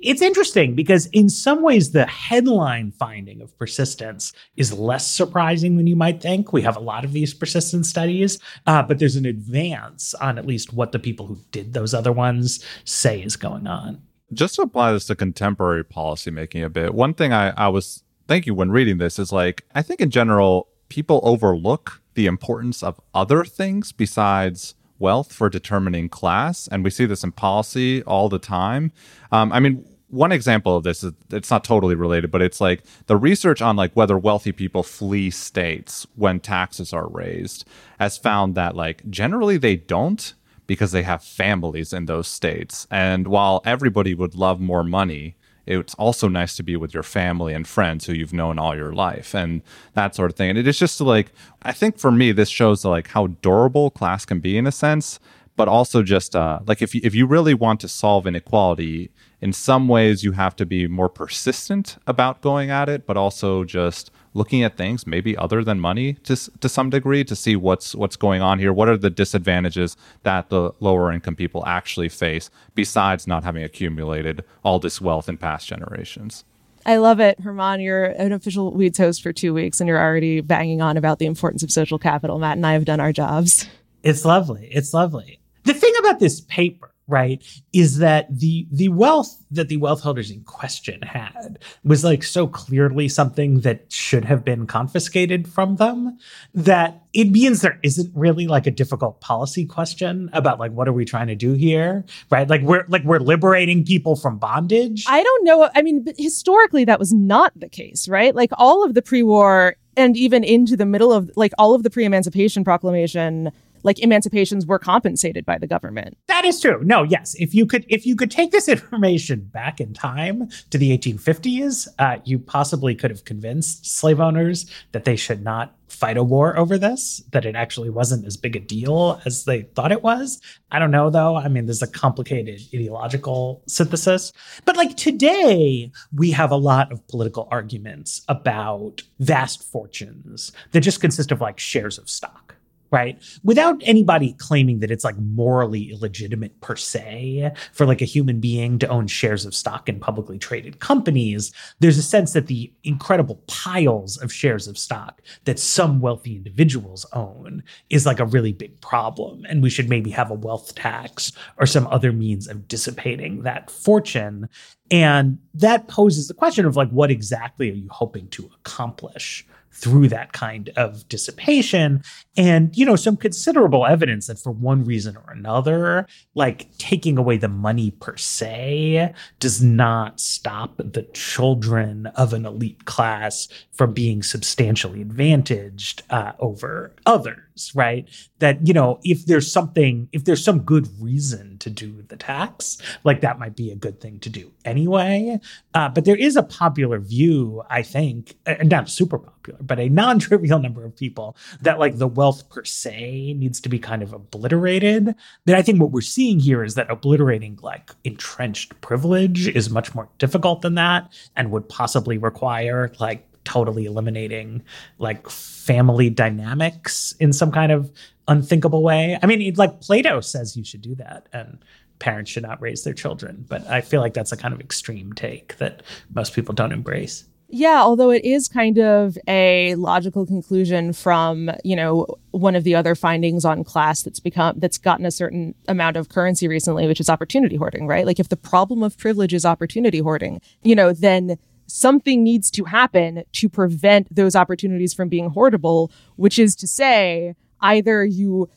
it's 0.03 0.22
interesting 0.22 0.74
because 0.74 1.07
in 1.07 1.28
some 1.28 1.62
ways 1.62 1.92
the 1.92 2.07
headline 2.07 2.90
finding 2.90 3.40
of 3.40 3.57
persistence 3.57 4.32
is 4.57 4.72
less 4.72 5.07
surprising 5.07 5.76
than 5.76 5.86
you 5.86 5.96
might 5.96 6.20
think. 6.20 6.53
We 6.53 6.62
have 6.62 6.76
a 6.76 6.80
lot 6.80 7.05
of 7.05 7.12
these 7.12 7.32
persistence 7.32 7.88
studies 7.88 8.38
uh, 8.66 8.82
but 8.82 8.98
there's 8.98 9.16
an 9.16 9.26
advance 9.26 10.14
on 10.14 10.38
at 10.38 10.46
least 10.46 10.72
what 10.72 10.92
the 10.92 10.98
people 10.98 11.26
who 11.26 11.38
did 11.50 11.72
those 11.72 11.94
other 11.94 12.12
ones 12.12 12.64
say 12.84 13.22
is 13.22 13.36
going 13.36 13.66
on. 13.66 14.03
Just 14.32 14.57
to 14.57 14.62
apply 14.62 14.92
this 14.92 15.07
to 15.07 15.14
contemporary 15.14 15.84
policymaking 15.84 16.64
a 16.64 16.70
bit 16.70 16.94
one 16.94 17.14
thing 17.14 17.32
i, 17.32 17.50
I 17.50 17.68
was 17.68 18.03
thinking 18.26 18.57
when 18.57 18.70
reading 18.70 18.98
this 18.98 19.18
is 19.18 19.30
like 19.30 19.64
i 19.74 19.82
think 19.82 20.00
in 20.00 20.11
general 20.11 20.68
people 20.88 21.20
overlook 21.22 22.00
the 22.14 22.26
importance 22.26 22.82
of 22.82 23.00
other 23.14 23.44
things 23.44 23.92
besides 23.92 24.74
wealth 24.98 25.32
for 25.32 25.48
determining 25.50 26.09
class 26.09 26.68
and 26.68 26.84
we 26.84 26.88
see 26.90 27.05
this 27.05 27.24
in 27.24 27.32
policy 27.32 28.03
all 28.05 28.28
the 28.28 28.38
time. 28.38 28.92
Um, 29.32 29.53
i 29.53 29.61
mean 29.61 29.84
one 30.13 30.31
example 30.31 30.77
of 30.77 30.85
this 30.85 31.03
is 31.03 31.13
it's 31.31 31.51
not 31.51 31.65
totally 31.65 31.95
related, 31.95 32.31
but 32.31 32.43
it's 32.43 32.61
like 32.61 32.83
the 33.07 33.17
research 33.17 33.63
on 33.63 33.77
like 33.77 33.93
whether 33.95 34.19
wealthy 34.19 34.53
people 34.53 34.83
flee 34.83 35.31
states 35.31 36.07
when 36.17 36.39
taxes 36.39 36.93
are 36.93 37.09
raised 37.09 37.65
has 37.99 38.19
found 38.19 38.55
that 38.55 38.77
like 38.77 39.09
generally 39.09 39.57
they 39.57 39.75
don't 39.75 40.35
because 40.67 40.93
they 40.93 41.03
have 41.03 41.25
families 41.25 41.95
in 41.95 42.05
those 42.05 42.29
states. 42.29 42.87
And 42.91 43.27
while 43.27 43.63
everybody 43.65 44.15
would 44.15 44.35
love 44.35 44.61
more 44.61 44.85
money, 44.85 45.35
it's 45.65 45.95
also 45.95 46.29
nice 46.29 46.57
to 46.57 46.63
be 46.63 46.77
with 46.77 46.93
your 46.93 47.03
family 47.03 47.55
and 47.55 47.67
friends 47.67 48.05
who 48.05 48.13
you've 48.13 48.35
known 48.35 48.59
all 48.59 48.77
your 48.77 48.93
life 48.93 49.35
and 49.35 49.63
that 49.95 50.15
sort 50.15 50.31
of 50.31 50.37
thing. 50.37 50.51
And 50.51 50.59
it 50.59 50.67
is 50.67 50.79
just 50.79 51.01
like 51.01 51.33
I 51.63 51.73
think 51.73 51.99
for 51.99 52.13
me 52.13 52.33
this 52.33 52.51
shows 52.51 52.85
like 52.85 53.09
how 53.09 53.29
durable 53.29 53.91
class 53.91 54.27
can 54.27 54.41
be 54.41 54.59
in 54.59 54.67
a 54.67 54.73
sense, 54.73 55.19
but 55.57 55.69
also 55.69 56.03
just 56.03 56.37
uh, 56.37 56.61
like 56.67 56.83
if 56.83 56.95
you, 56.95 57.01
if 57.03 57.15
you 57.15 57.25
really 57.27 57.55
want 57.55 57.81
to 57.81 57.89
solve 57.89 58.27
inequality 58.27 59.11
in 59.43 59.53
some 59.53 59.88
ways 59.88 60.22
you 60.22 60.32
have 60.32 60.57
to 60.57 60.64
be 60.64 60.86
more 60.86 61.09
persistent 61.09 61.99
about 62.07 62.40
going 62.40 62.70
at 62.70 62.88
it 62.88 63.07
but 63.07 63.16
also 63.16 63.64
just 63.64 64.11
looking 64.32 64.62
at 64.62 64.76
things 64.78 65.07
maybe 65.07 65.36
other 65.36 65.62
than 65.62 65.78
money 65.80 66.14
to 66.14 66.36
to 66.61 66.68
some 66.68 66.88
degree 66.88 67.24
to 67.24 67.36
see 67.36 67.57
what's 67.57 67.95
what's 67.95 68.16
going 68.16 68.40
on 68.40 68.59
here 68.59 68.72
what 68.72 68.88
are 68.88 68.97
the 68.97 69.11
disadvantages 69.11 69.97
that 70.22 70.49
the 70.49 70.70
lower 70.80 71.12
income 71.12 71.36
people 71.36 71.66
actually 71.66 72.09
face 72.09 72.49
besides 72.74 73.26
not 73.26 73.45
having 73.45 73.62
accumulated 73.62 74.43
all 74.64 74.78
this 74.78 75.01
wealth 75.01 75.28
in 75.28 75.36
past 75.36 75.66
generations 75.66 76.45
I 76.84 76.97
love 76.97 77.20
it, 77.20 77.40
German. 77.40 77.80
You're 77.80 78.07
an 78.07 78.32
official 78.32 78.72
Weeds 78.72 78.99
host 78.99 79.22
for 79.22 79.32
two 79.32 79.55
weeks, 79.55 79.80
and 79.80 79.86
you're 79.86 80.03
already 80.03 80.40
banging 80.40 80.82
on 80.82 80.97
about 80.97 81.20
the 81.20 81.26
importance 81.26 81.62
of 81.62 81.70
social 81.70 81.97
capital. 81.97 82.40
Matt 82.40 82.57
and 82.57 82.66
I 82.66 82.72
have 82.72 82.84
done 82.84 82.99
our 82.99 83.12
jobs. 83.12 83.68
It's 84.03 84.24
lovely. 84.24 84.68
It's 84.72 84.93
lovely. 84.93 85.38
The 85.62 85.74
thing 85.74 85.93
about 86.01 86.18
this 86.18 86.40
paper 86.40 86.91
right 87.09 87.44
is 87.72 87.98
that 87.98 88.26
the 88.30 88.66
the 88.70 88.88
wealth 88.88 89.44
that 89.50 89.68
the 89.68 89.76
wealth 89.76 90.00
holders 90.00 90.30
in 90.30 90.42
question 90.44 91.03
had 91.03 91.59
was 91.84 92.05
like 92.05 92.22
so 92.22 92.46
clearly 92.46 93.09
something 93.09 93.61
that 93.61 93.90
should 93.92 94.24
have 94.24 94.44
been 94.44 94.66
confiscated 94.66 95.48
from 95.48 95.76
them 95.76 96.18
that 96.55 97.03
it 97.12 97.30
means 97.30 97.61
there 97.61 97.78
isn't 97.82 98.11
really 98.14 98.46
like 98.46 98.66
a 98.66 98.70
difficult 98.70 99.20
policy 99.20 99.66
question 99.66 100.30
about 100.32 100.59
like 100.59 100.72
what 100.72 100.88
are 100.88 100.92
we 100.92 101.05
trying 101.05 101.26
to 101.26 101.34
do 101.34 101.53
here 101.53 102.05
right 102.30 102.48
like 102.48 102.62
we're 102.62 102.84
like 102.88 103.05
we're 103.05 103.18
liberating 103.18 103.84
people 103.84 104.16
from 104.16 104.38
bondage 104.38 105.05
I 105.09 105.22
don't 105.22 105.44
know. 105.44 105.68
I 105.74 105.82
mean, 105.82 106.07
historically, 106.18 106.84
that 106.84 106.98
was 106.98 107.12
not 107.12 107.53
the 107.55 107.68
case, 107.68 108.09
right? 108.09 108.34
Like 108.34 108.50
all 108.57 108.84
of 108.84 108.94
the 108.94 109.03
pre-war 109.03 109.76
and 109.96 110.16
even 110.16 110.42
into 110.42 110.76
the 110.76 110.86
middle 110.86 111.12
of 111.12 111.30
like 111.36 111.53
all 111.59 111.74
of 111.74 111.82
the 111.82 111.90
pre-emancipation 111.90 112.64
proclamation, 112.64 113.53
like 113.83 113.99
emancipations 114.01 114.66
were 114.66 114.78
compensated 114.78 115.45
by 115.45 115.59
the 115.59 115.66
government. 115.66 116.16
That 116.28 116.45
is 116.45 116.61
true. 116.61 116.83
No, 116.85 117.03
yes. 117.03 117.35
If 117.39 117.55
you 117.55 117.66
could, 117.66 117.85
if 117.89 118.07
you 118.07 118.16
could 118.16 118.30
take 118.30 118.51
this 118.51 118.68
information 118.76 119.49
back 119.53 119.80
in 119.80 119.95
time 119.95 120.49
to 120.70 120.78
the 120.78 120.97
1850s, 120.97 121.89
uh, 121.99 122.18
you 122.24 122.39
possibly 122.39 122.95
could 122.95 123.11
have 123.11 123.24
convinced 123.24 123.87
slave 123.87 124.20
owners 124.20 124.66
that 124.93 125.05
they 125.05 125.16
should 125.16 125.43
not 125.43 125.74
fight 125.89 126.16
a 126.16 126.22
war 126.22 126.57
over 126.57 126.78
this. 126.78 127.22
That 127.33 127.45
it 127.45 127.55
actually 127.55 127.91
wasn't 127.91 128.26
as 128.26 128.37
big 128.37 128.57
a 128.57 128.61
deal 128.61 129.20
as 129.24 129.45
they 129.45 129.62
thought 129.62 129.93
it 129.93 130.03
was. 130.03 130.41
I 130.70 130.78
don't 130.78 130.91
know 130.91 131.11
though. 131.11 131.37
I 131.37 131.49
mean, 131.49 131.66
there's 131.66 131.83
a 131.83 131.87
complicated 131.87 132.61
ideological 132.74 133.62
synthesis. 133.68 134.33
But 134.64 134.76
like 134.76 134.97
today, 134.97 135.93
we 136.14 136.30
have 136.30 136.51
a 136.51 136.57
lot 136.57 136.91
of 136.93 137.07
political 137.09 137.47
arguments 137.51 138.22
about 138.28 139.03
vast 139.20 139.62
fortunes 139.62 140.53
that 140.72 140.80
just 140.80 141.01
consist 141.01 141.30
of 141.30 141.41
like 141.41 141.59
shares 141.59 141.99
of 141.99 142.09
stock 142.09 142.51
right? 142.93 143.20
Without 143.43 143.80
anybody 143.84 144.34
claiming 144.34 144.80
that 144.80 144.90
it's 144.90 145.03
like 145.03 145.16
morally 145.16 145.90
illegitimate 145.90 146.61
per 146.61 146.76
se 146.76 147.51
for 147.72 147.86
like 147.86 148.03
a 148.03 148.05
human 148.07 148.38
being 148.38 148.78
to 148.78 148.88
own 148.88 149.07
shares 149.07 149.47
of 149.47 149.55
stock 149.55 149.88
in 149.88 149.99
publicly 149.99 150.38
traded 150.38 150.78
companies, 150.78 151.53
there's 151.80 151.97
a 151.97 152.03
sense 152.03 152.34
that 152.34 152.47
the 152.49 152.70
incredible 152.84 153.43
piles 153.47 154.18
of 154.18 154.30
shares 154.30 154.68
of 154.68 154.76
stock 154.76 155.22
that 155.45 155.59
some 155.59 156.01
wealthy 156.01 156.36
individuals 156.36 157.07
own 157.14 157.62
is 157.88 158.05
like 158.05 158.20
a 158.20 158.26
really 158.26 158.53
big 158.53 158.78
problem. 158.82 159.47
And 159.49 159.62
we 159.62 159.70
should 159.70 159.88
maybe 159.88 160.11
have 160.11 160.30
a 160.30 160.34
wealth 160.34 160.74
tax 160.74 161.32
or 161.59 161.64
some 161.64 161.86
other 161.86 162.12
means 162.12 162.47
of 162.47 162.68
dissipating 162.68 163.43
that 163.43 163.70
fortune. 163.70 164.51
And 164.90 165.38
that 165.55 165.88
poses 165.88 166.28
the 166.28 166.34
question 166.34 166.66
of 166.66 166.76
like, 166.76 166.90
what 166.90 167.11
exactly 167.11 167.70
are 167.70 167.74
you 167.74 167.88
hoping 167.90 168.28
to 168.28 168.51
accomplish? 168.55 169.47
Through 169.73 170.09
that 170.09 170.33
kind 170.33 170.70
of 170.77 171.09
dissipation. 171.09 172.03
And 172.37 172.77
you 172.77 172.87
know 172.87 172.97
some 172.97 173.16
considerable 173.16 173.87
evidence 173.87 174.27
that 174.27 174.39
for 174.39 174.53
one 174.53 174.85
reason 174.85 175.16
or 175.16 175.33
another 175.33 176.07
like 176.35 176.77
taking 176.79 177.18
away 177.18 177.37
the 177.37 177.49
money 177.49 177.91
per 177.91 178.16
se 178.16 179.12
does 179.39 179.62
not 179.62 180.20
stop 180.20 180.77
the 180.79 181.07
children 181.14 182.07
of 182.07 182.33
an 182.33 182.47
elite 182.47 182.85
class 182.85 183.49
from 183.73 183.93
being 183.93 184.23
substantially 184.23 185.03
advantaged 185.03 186.03
uh, 186.11 186.33
over 186.39 186.95
others 187.07 187.39
right? 187.75 188.09
That 188.39 188.66
you 188.66 188.75
know 188.75 188.99
if 189.05 189.27
there's 189.27 189.51
something 189.51 190.09
if 190.12 190.25
there's 190.25 190.45
some 190.45 190.61
good 190.61 190.89
reason 191.01 191.59
to 191.59 191.70
do 191.70 192.03
the 192.09 192.16
tax 192.16 192.79
like 193.05 193.20
that 193.20 193.39
might 193.39 193.57
be 193.57 193.70
a 193.70 193.77
good 193.77 194.01
thing 194.01 194.18
to 194.20 194.29
do 194.29 194.51
anyway. 194.64 195.39
Uh, 195.75 195.89
but 195.89 196.05
there 196.05 196.16
is 196.16 196.37
a 196.37 196.43
popular 196.43 196.99
view 196.99 197.62
i 197.70 197.83
think 197.83 198.37
and 198.47 198.68
not 198.70 198.89
super 198.89 199.18
popular 199.18 199.41
but 199.61 199.78
a 199.78 199.88
non-trivial 199.88 200.59
number 200.59 200.84
of 200.84 200.97
people 200.97 201.36
that 201.61 201.78
like 201.78 201.99
the 201.99 202.09
wealth 202.09 202.49
per 202.51 202.64
se 202.64 203.34
needs 203.34 203.61
to 203.61 203.68
be 203.68 203.78
kind 203.78 204.03
of 204.03 204.12
obliterated 204.12 205.14
then 205.45 205.57
i 205.57 205.62
think 205.62 205.80
what 205.80 205.90
we're 205.90 206.01
seeing 206.01 206.38
here 206.38 206.62
is 206.64 206.74
that 206.74 206.90
obliterating 206.90 207.59
like 207.62 207.90
entrenched 208.05 208.78
privilege 208.80 209.49
is 209.49 209.70
much 209.70 209.95
more 209.95 210.09
difficult 210.18 210.62
than 210.62 210.74
that 210.74 211.11
and 211.36 211.51
would 211.51 211.68
possibly 211.68 212.18
require 212.18 212.93
like 212.99 213.26
totally 213.45 213.86
eliminating 213.86 214.62
like 214.99 215.28
family 215.28 216.11
dynamics 216.11 217.14
in 217.18 217.32
some 217.32 217.51
kind 217.51 217.72
of 217.72 217.90
unthinkable 218.28 218.82
way. 218.82 219.18
I 219.22 219.26
mean, 219.26 219.55
like 219.57 219.80
Plato 219.80 220.20
says 220.20 220.57
you 220.57 220.64
should 220.64 220.82
do 220.82 220.95
that 220.97 221.28
and 221.32 221.59
parents 221.99 222.30
should 222.30 222.43
not 222.43 222.61
raise 222.61 222.84
their 222.84 222.95
children, 222.95 223.45
but 223.49 223.66
I 223.66 223.80
feel 223.80 224.01
like 224.01 224.14
that's 224.14 224.32
a 224.32 224.36
kind 224.36 224.55
of 224.55 224.61
extreme 224.61 225.12
take 225.12 225.57
that 225.59 225.82
most 226.14 226.34
people 226.34 226.55
don't 226.55 226.72
embrace. 226.72 227.24
Yeah, 227.55 227.82
although 227.82 228.09
it 228.09 228.24
is 228.24 228.48
kind 228.48 228.78
of 228.78 229.18
a 229.28 229.74
logical 229.74 230.24
conclusion 230.24 230.94
from, 230.94 231.50
you 231.62 231.76
know, 231.76 232.07
one 232.30 232.57
of 232.57 232.64
the 232.64 232.74
other 232.74 232.94
findings 232.94 233.44
on 233.44 233.62
class 233.62 234.03
that's 234.03 234.20
become 234.20 234.59
that's 234.59 234.78
gotten 234.78 235.05
a 235.05 235.11
certain 235.11 235.55
amount 235.68 235.98
of 235.98 236.09
currency 236.09 236.48
recently, 236.48 236.86
which 236.86 236.98
is 236.98 237.11
opportunity 237.11 237.57
hoarding, 237.57 237.86
right? 237.86 238.07
Like 238.07 238.18
if 238.18 238.30
the 238.30 238.38
problem 238.38 238.82
of 238.82 238.96
privilege 238.96 239.34
is 239.34 239.44
opportunity 239.44 239.98
hoarding, 239.98 240.40
you 240.62 240.74
know, 240.74 240.94
then 240.94 241.36
something 241.66 242.24
needs 242.24 242.50
to 242.53 242.64
happen 242.64 243.22
to 243.32 243.48
prevent 243.50 244.14
those 244.14 244.34
opportunities 244.34 244.94
from 244.94 245.11
being 245.11 245.30
hoardable, 245.30 245.90
which 246.16 246.38
is 246.38 246.57
to 246.57 246.66
say, 246.66 247.34
either 247.61 248.03
you 248.03 248.48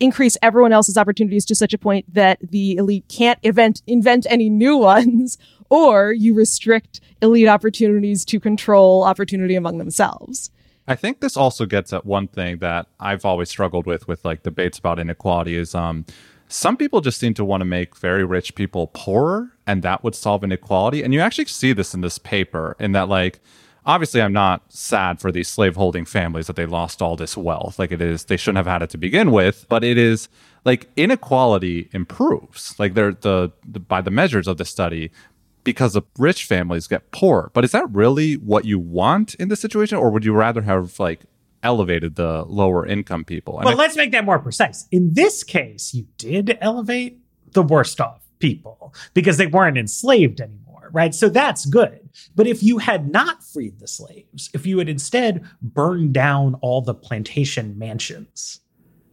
increase 0.00 0.38
everyone 0.40 0.72
else's 0.72 0.96
opportunities 0.96 1.44
to 1.44 1.54
such 1.54 1.74
a 1.74 1.78
point 1.78 2.06
that 2.14 2.38
the 2.40 2.76
elite 2.76 3.04
can't 3.08 3.38
event, 3.42 3.82
invent 3.86 4.26
any 4.30 4.48
new 4.48 4.76
ones, 4.78 5.36
or 5.70 6.12
you 6.12 6.34
restrict 6.34 7.00
elite 7.22 7.48
opportunities 7.48 8.24
to 8.26 8.38
control 8.38 9.04
opportunity 9.04 9.54
among 9.54 9.78
themselves. 9.78 10.50
I 10.86 10.96
think 10.96 11.20
this 11.20 11.36
also 11.36 11.66
gets 11.66 11.92
at 11.92 12.04
one 12.04 12.26
thing 12.26 12.58
that 12.58 12.88
I've 12.98 13.24
always 13.24 13.48
struggled 13.48 13.86
with 13.86 14.08
with 14.08 14.24
like 14.24 14.42
debates 14.42 14.78
about 14.78 14.98
inequality 14.98 15.56
is 15.56 15.74
um 15.74 16.04
some 16.48 16.76
people 16.76 17.00
just 17.00 17.20
seem 17.20 17.32
to 17.34 17.44
want 17.44 17.60
to 17.60 17.64
make 17.64 17.96
very 17.96 18.24
rich 18.24 18.56
people 18.56 18.88
poorer 18.88 19.52
and 19.68 19.84
that 19.84 20.02
would 20.02 20.16
solve 20.16 20.42
inequality. 20.42 21.04
And 21.04 21.14
you 21.14 21.20
actually 21.20 21.44
see 21.44 21.72
this 21.72 21.94
in 21.94 22.00
this 22.00 22.18
paper 22.18 22.76
in 22.80 22.90
that 22.92 23.08
like 23.08 23.38
obviously 23.86 24.20
I'm 24.20 24.32
not 24.32 24.72
sad 24.72 25.20
for 25.20 25.30
these 25.30 25.48
slaveholding 25.48 26.06
families 26.06 26.48
that 26.48 26.56
they 26.56 26.66
lost 26.66 27.00
all 27.00 27.14
this 27.14 27.36
wealth. 27.36 27.78
Like 27.78 27.92
it 27.92 28.02
is 28.02 28.24
they 28.24 28.36
shouldn't 28.36 28.58
have 28.58 28.66
had 28.66 28.82
it 28.82 28.90
to 28.90 28.98
begin 28.98 29.30
with, 29.30 29.66
but 29.68 29.84
it 29.84 29.96
is 29.96 30.28
like 30.64 30.90
inequality 30.96 31.88
improves. 31.92 32.74
Like 32.78 32.94
they're 32.94 33.12
the, 33.12 33.52
the 33.66 33.80
by 33.80 34.00
the 34.00 34.10
measures 34.10 34.48
of 34.48 34.56
the 34.56 34.64
study 34.64 35.10
because 35.64 35.92
the 35.94 36.02
rich 36.18 36.44
families 36.44 36.86
get 36.86 37.10
poor. 37.10 37.50
But 37.54 37.64
is 37.64 37.72
that 37.72 37.86
really 37.90 38.34
what 38.34 38.64
you 38.64 38.78
want 38.78 39.34
in 39.34 39.48
this 39.48 39.60
situation 39.60 39.98
or 39.98 40.10
would 40.10 40.24
you 40.24 40.32
rather 40.32 40.62
have 40.62 40.98
like 40.98 41.20
elevated 41.62 42.16
the 42.16 42.44
lower 42.44 42.86
income 42.86 43.24
people? 43.24 43.56
And 43.58 43.64
Well, 43.66 43.74
I- 43.74 43.78
let's 43.78 43.96
make 43.96 44.12
that 44.12 44.24
more 44.24 44.38
precise. 44.38 44.86
In 44.90 45.12
this 45.14 45.44
case, 45.44 45.92
you 45.94 46.06
did 46.18 46.56
elevate 46.60 47.18
the 47.52 47.62
worst 47.62 48.00
off 48.00 48.22
people 48.38 48.94
because 49.12 49.36
they 49.36 49.46
weren't 49.46 49.76
enslaved 49.76 50.40
anymore, 50.40 50.88
right? 50.92 51.14
So 51.14 51.28
that's 51.28 51.66
good. 51.66 52.08
But 52.34 52.46
if 52.46 52.62
you 52.62 52.78
had 52.78 53.10
not 53.12 53.44
freed 53.44 53.78
the 53.80 53.86
slaves, 53.88 54.50
if 54.54 54.64
you 54.66 54.78
had 54.78 54.88
instead 54.88 55.44
burned 55.60 56.14
down 56.14 56.54
all 56.62 56.80
the 56.80 56.94
plantation 56.94 57.78
mansions, 57.78 58.60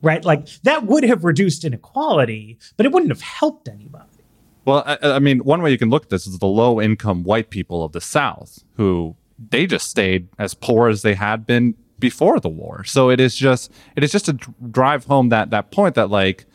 right? 0.02 0.24
Like 0.24 0.48
that 0.64 0.86
would 0.86 1.04
have 1.04 1.26
reduced 1.26 1.66
inequality, 1.66 2.58
but 2.78 2.86
it 2.86 2.92
wouldn't 2.92 3.12
have 3.12 3.22
helped 3.22 3.68
anybody. 3.68 4.06
Well, 4.68 4.84
I, 4.86 4.98
I 5.02 5.20
mean, 5.20 5.40
one 5.40 5.62
way 5.62 5.72
you 5.72 5.78
can 5.78 5.90
look 5.90 6.04
at 6.04 6.10
this 6.10 6.28
is 6.28 6.40
the 6.40 6.46
low 6.46 6.82
income 6.82 7.24
white 7.24 7.50
people 7.50 7.86
of 7.86 7.94
the 7.94 8.02
South 8.02 8.66
who 8.76 9.16
they 9.40 9.66
just 9.66 9.90
stayed 9.90 10.28
as 10.38 10.54
poor 10.54 10.90
as 10.90 11.04
they 11.04 11.14
had 11.14 11.48
been 11.48 11.74
before 12.00 12.42
the 12.42 12.50
war. 12.50 12.84
So 12.84 13.10
it 13.10 13.22
is 13.22 13.38
just 13.38 13.72
it 13.96 14.04
is 14.04 14.12
just 14.12 14.26
to 14.26 14.34
drive 14.70 15.06
home 15.06 15.30
that 15.30 15.52
that 15.52 15.72
point 15.72 15.96
that 15.96 16.10
like 16.10 16.46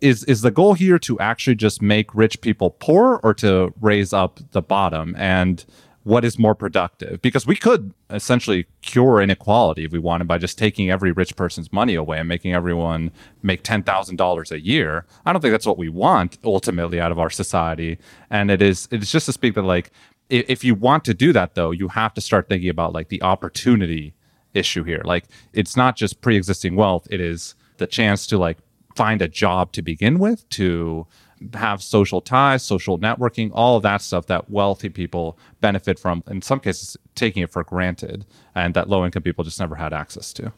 is 0.00 0.24
is 0.24 0.40
the 0.40 0.50
goal 0.50 0.72
here 0.72 0.98
to 1.00 1.20
actually 1.20 1.56
just 1.56 1.82
make 1.82 2.14
rich 2.14 2.40
people 2.40 2.70
poor 2.70 3.20
or 3.22 3.34
to 3.34 3.74
raise 3.82 4.14
up 4.14 4.40
the 4.52 4.62
bottom 4.62 5.14
and 5.18 5.66
what 6.04 6.24
is 6.24 6.38
more 6.38 6.54
productive 6.54 7.22
because 7.22 7.46
we 7.46 7.54
could 7.54 7.92
essentially 8.10 8.66
cure 8.82 9.20
inequality 9.20 9.84
if 9.84 9.92
we 9.92 9.98
wanted 9.98 10.26
by 10.26 10.38
just 10.38 10.58
taking 10.58 10.90
every 10.90 11.12
rich 11.12 11.36
person's 11.36 11.72
money 11.72 11.94
away 11.94 12.18
and 12.18 12.28
making 12.28 12.52
everyone 12.52 13.10
make 13.42 13.62
$10,000 13.62 14.50
a 14.50 14.60
year. 14.60 15.06
I 15.24 15.32
don't 15.32 15.40
think 15.40 15.52
that's 15.52 15.66
what 15.66 15.78
we 15.78 15.88
want 15.88 16.38
ultimately 16.44 17.00
out 17.00 17.12
of 17.12 17.18
our 17.18 17.30
society. 17.30 17.98
And 18.30 18.50
it 18.50 18.60
is 18.60 18.88
it's 18.90 19.12
just 19.12 19.26
to 19.26 19.32
speak 19.32 19.54
that 19.54 19.62
like 19.62 19.92
if 20.28 20.64
you 20.64 20.74
want 20.74 21.04
to 21.04 21.14
do 21.14 21.32
that 21.32 21.54
though, 21.54 21.70
you 21.70 21.88
have 21.88 22.14
to 22.14 22.20
start 22.20 22.48
thinking 22.48 22.70
about 22.70 22.92
like 22.92 23.08
the 23.08 23.22
opportunity 23.22 24.14
issue 24.54 24.82
here. 24.82 25.02
Like 25.04 25.26
it's 25.52 25.76
not 25.76 25.96
just 25.96 26.20
pre-existing 26.20 26.74
wealth, 26.74 27.06
it 27.10 27.20
is 27.20 27.54
the 27.76 27.86
chance 27.86 28.26
to 28.28 28.38
like 28.38 28.58
find 28.96 29.22
a 29.22 29.28
job 29.28 29.72
to 29.72 29.82
begin 29.82 30.18
with, 30.18 30.48
to 30.50 31.06
have 31.54 31.82
social 31.82 32.20
ties, 32.20 32.62
social 32.62 32.98
networking, 32.98 33.50
all 33.52 33.76
of 33.76 33.82
that 33.82 34.02
stuff 34.02 34.26
that 34.26 34.50
wealthy 34.50 34.88
people 34.88 35.38
benefit 35.60 35.98
from, 35.98 36.22
in 36.28 36.42
some 36.42 36.60
cases, 36.60 36.96
taking 37.14 37.42
it 37.42 37.50
for 37.50 37.64
granted, 37.64 38.24
and 38.54 38.74
that 38.74 38.88
low 38.88 39.04
income 39.04 39.22
people 39.22 39.44
just 39.44 39.60
never 39.60 39.74
had 39.74 39.92
access 39.92 40.32
to. 40.34 40.52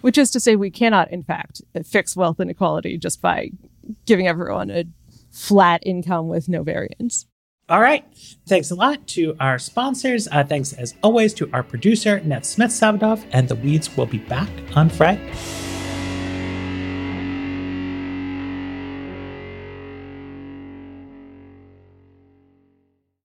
Which 0.00 0.16
is 0.16 0.30
to 0.30 0.40
say, 0.40 0.56
we 0.56 0.70
cannot, 0.70 1.10
in 1.10 1.22
fact, 1.22 1.60
fix 1.84 2.16
wealth 2.16 2.38
inequality 2.40 2.98
just 2.98 3.20
by 3.20 3.50
giving 4.06 4.28
everyone 4.28 4.70
a 4.70 4.84
flat 5.30 5.82
income 5.84 6.28
with 6.28 6.48
no 6.48 6.62
variance. 6.62 7.26
All 7.68 7.80
right. 7.80 8.04
Thanks 8.46 8.70
a 8.70 8.74
lot 8.74 9.06
to 9.08 9.36
our 9.40 9.58
sponsors. 9.58 10.26
Uh, 10.28 10.42
thanks, 10.44 10.72
as 10.72 10.94
always, 11.02 11.34
to 11.34 11.50
our 11.52 11.62
producer, 11.62 12.20
Ness 12.20 12.48
Smith-Savedoff, 12.48 13.24
and 13.32 13.48
the 13.48 13.56
Weeds 13.56 13.94
will 13.96 14.06
be 14.06 14.18
back 14.18 14.48
on 14.74 14.88
Friday. 14.88 15.32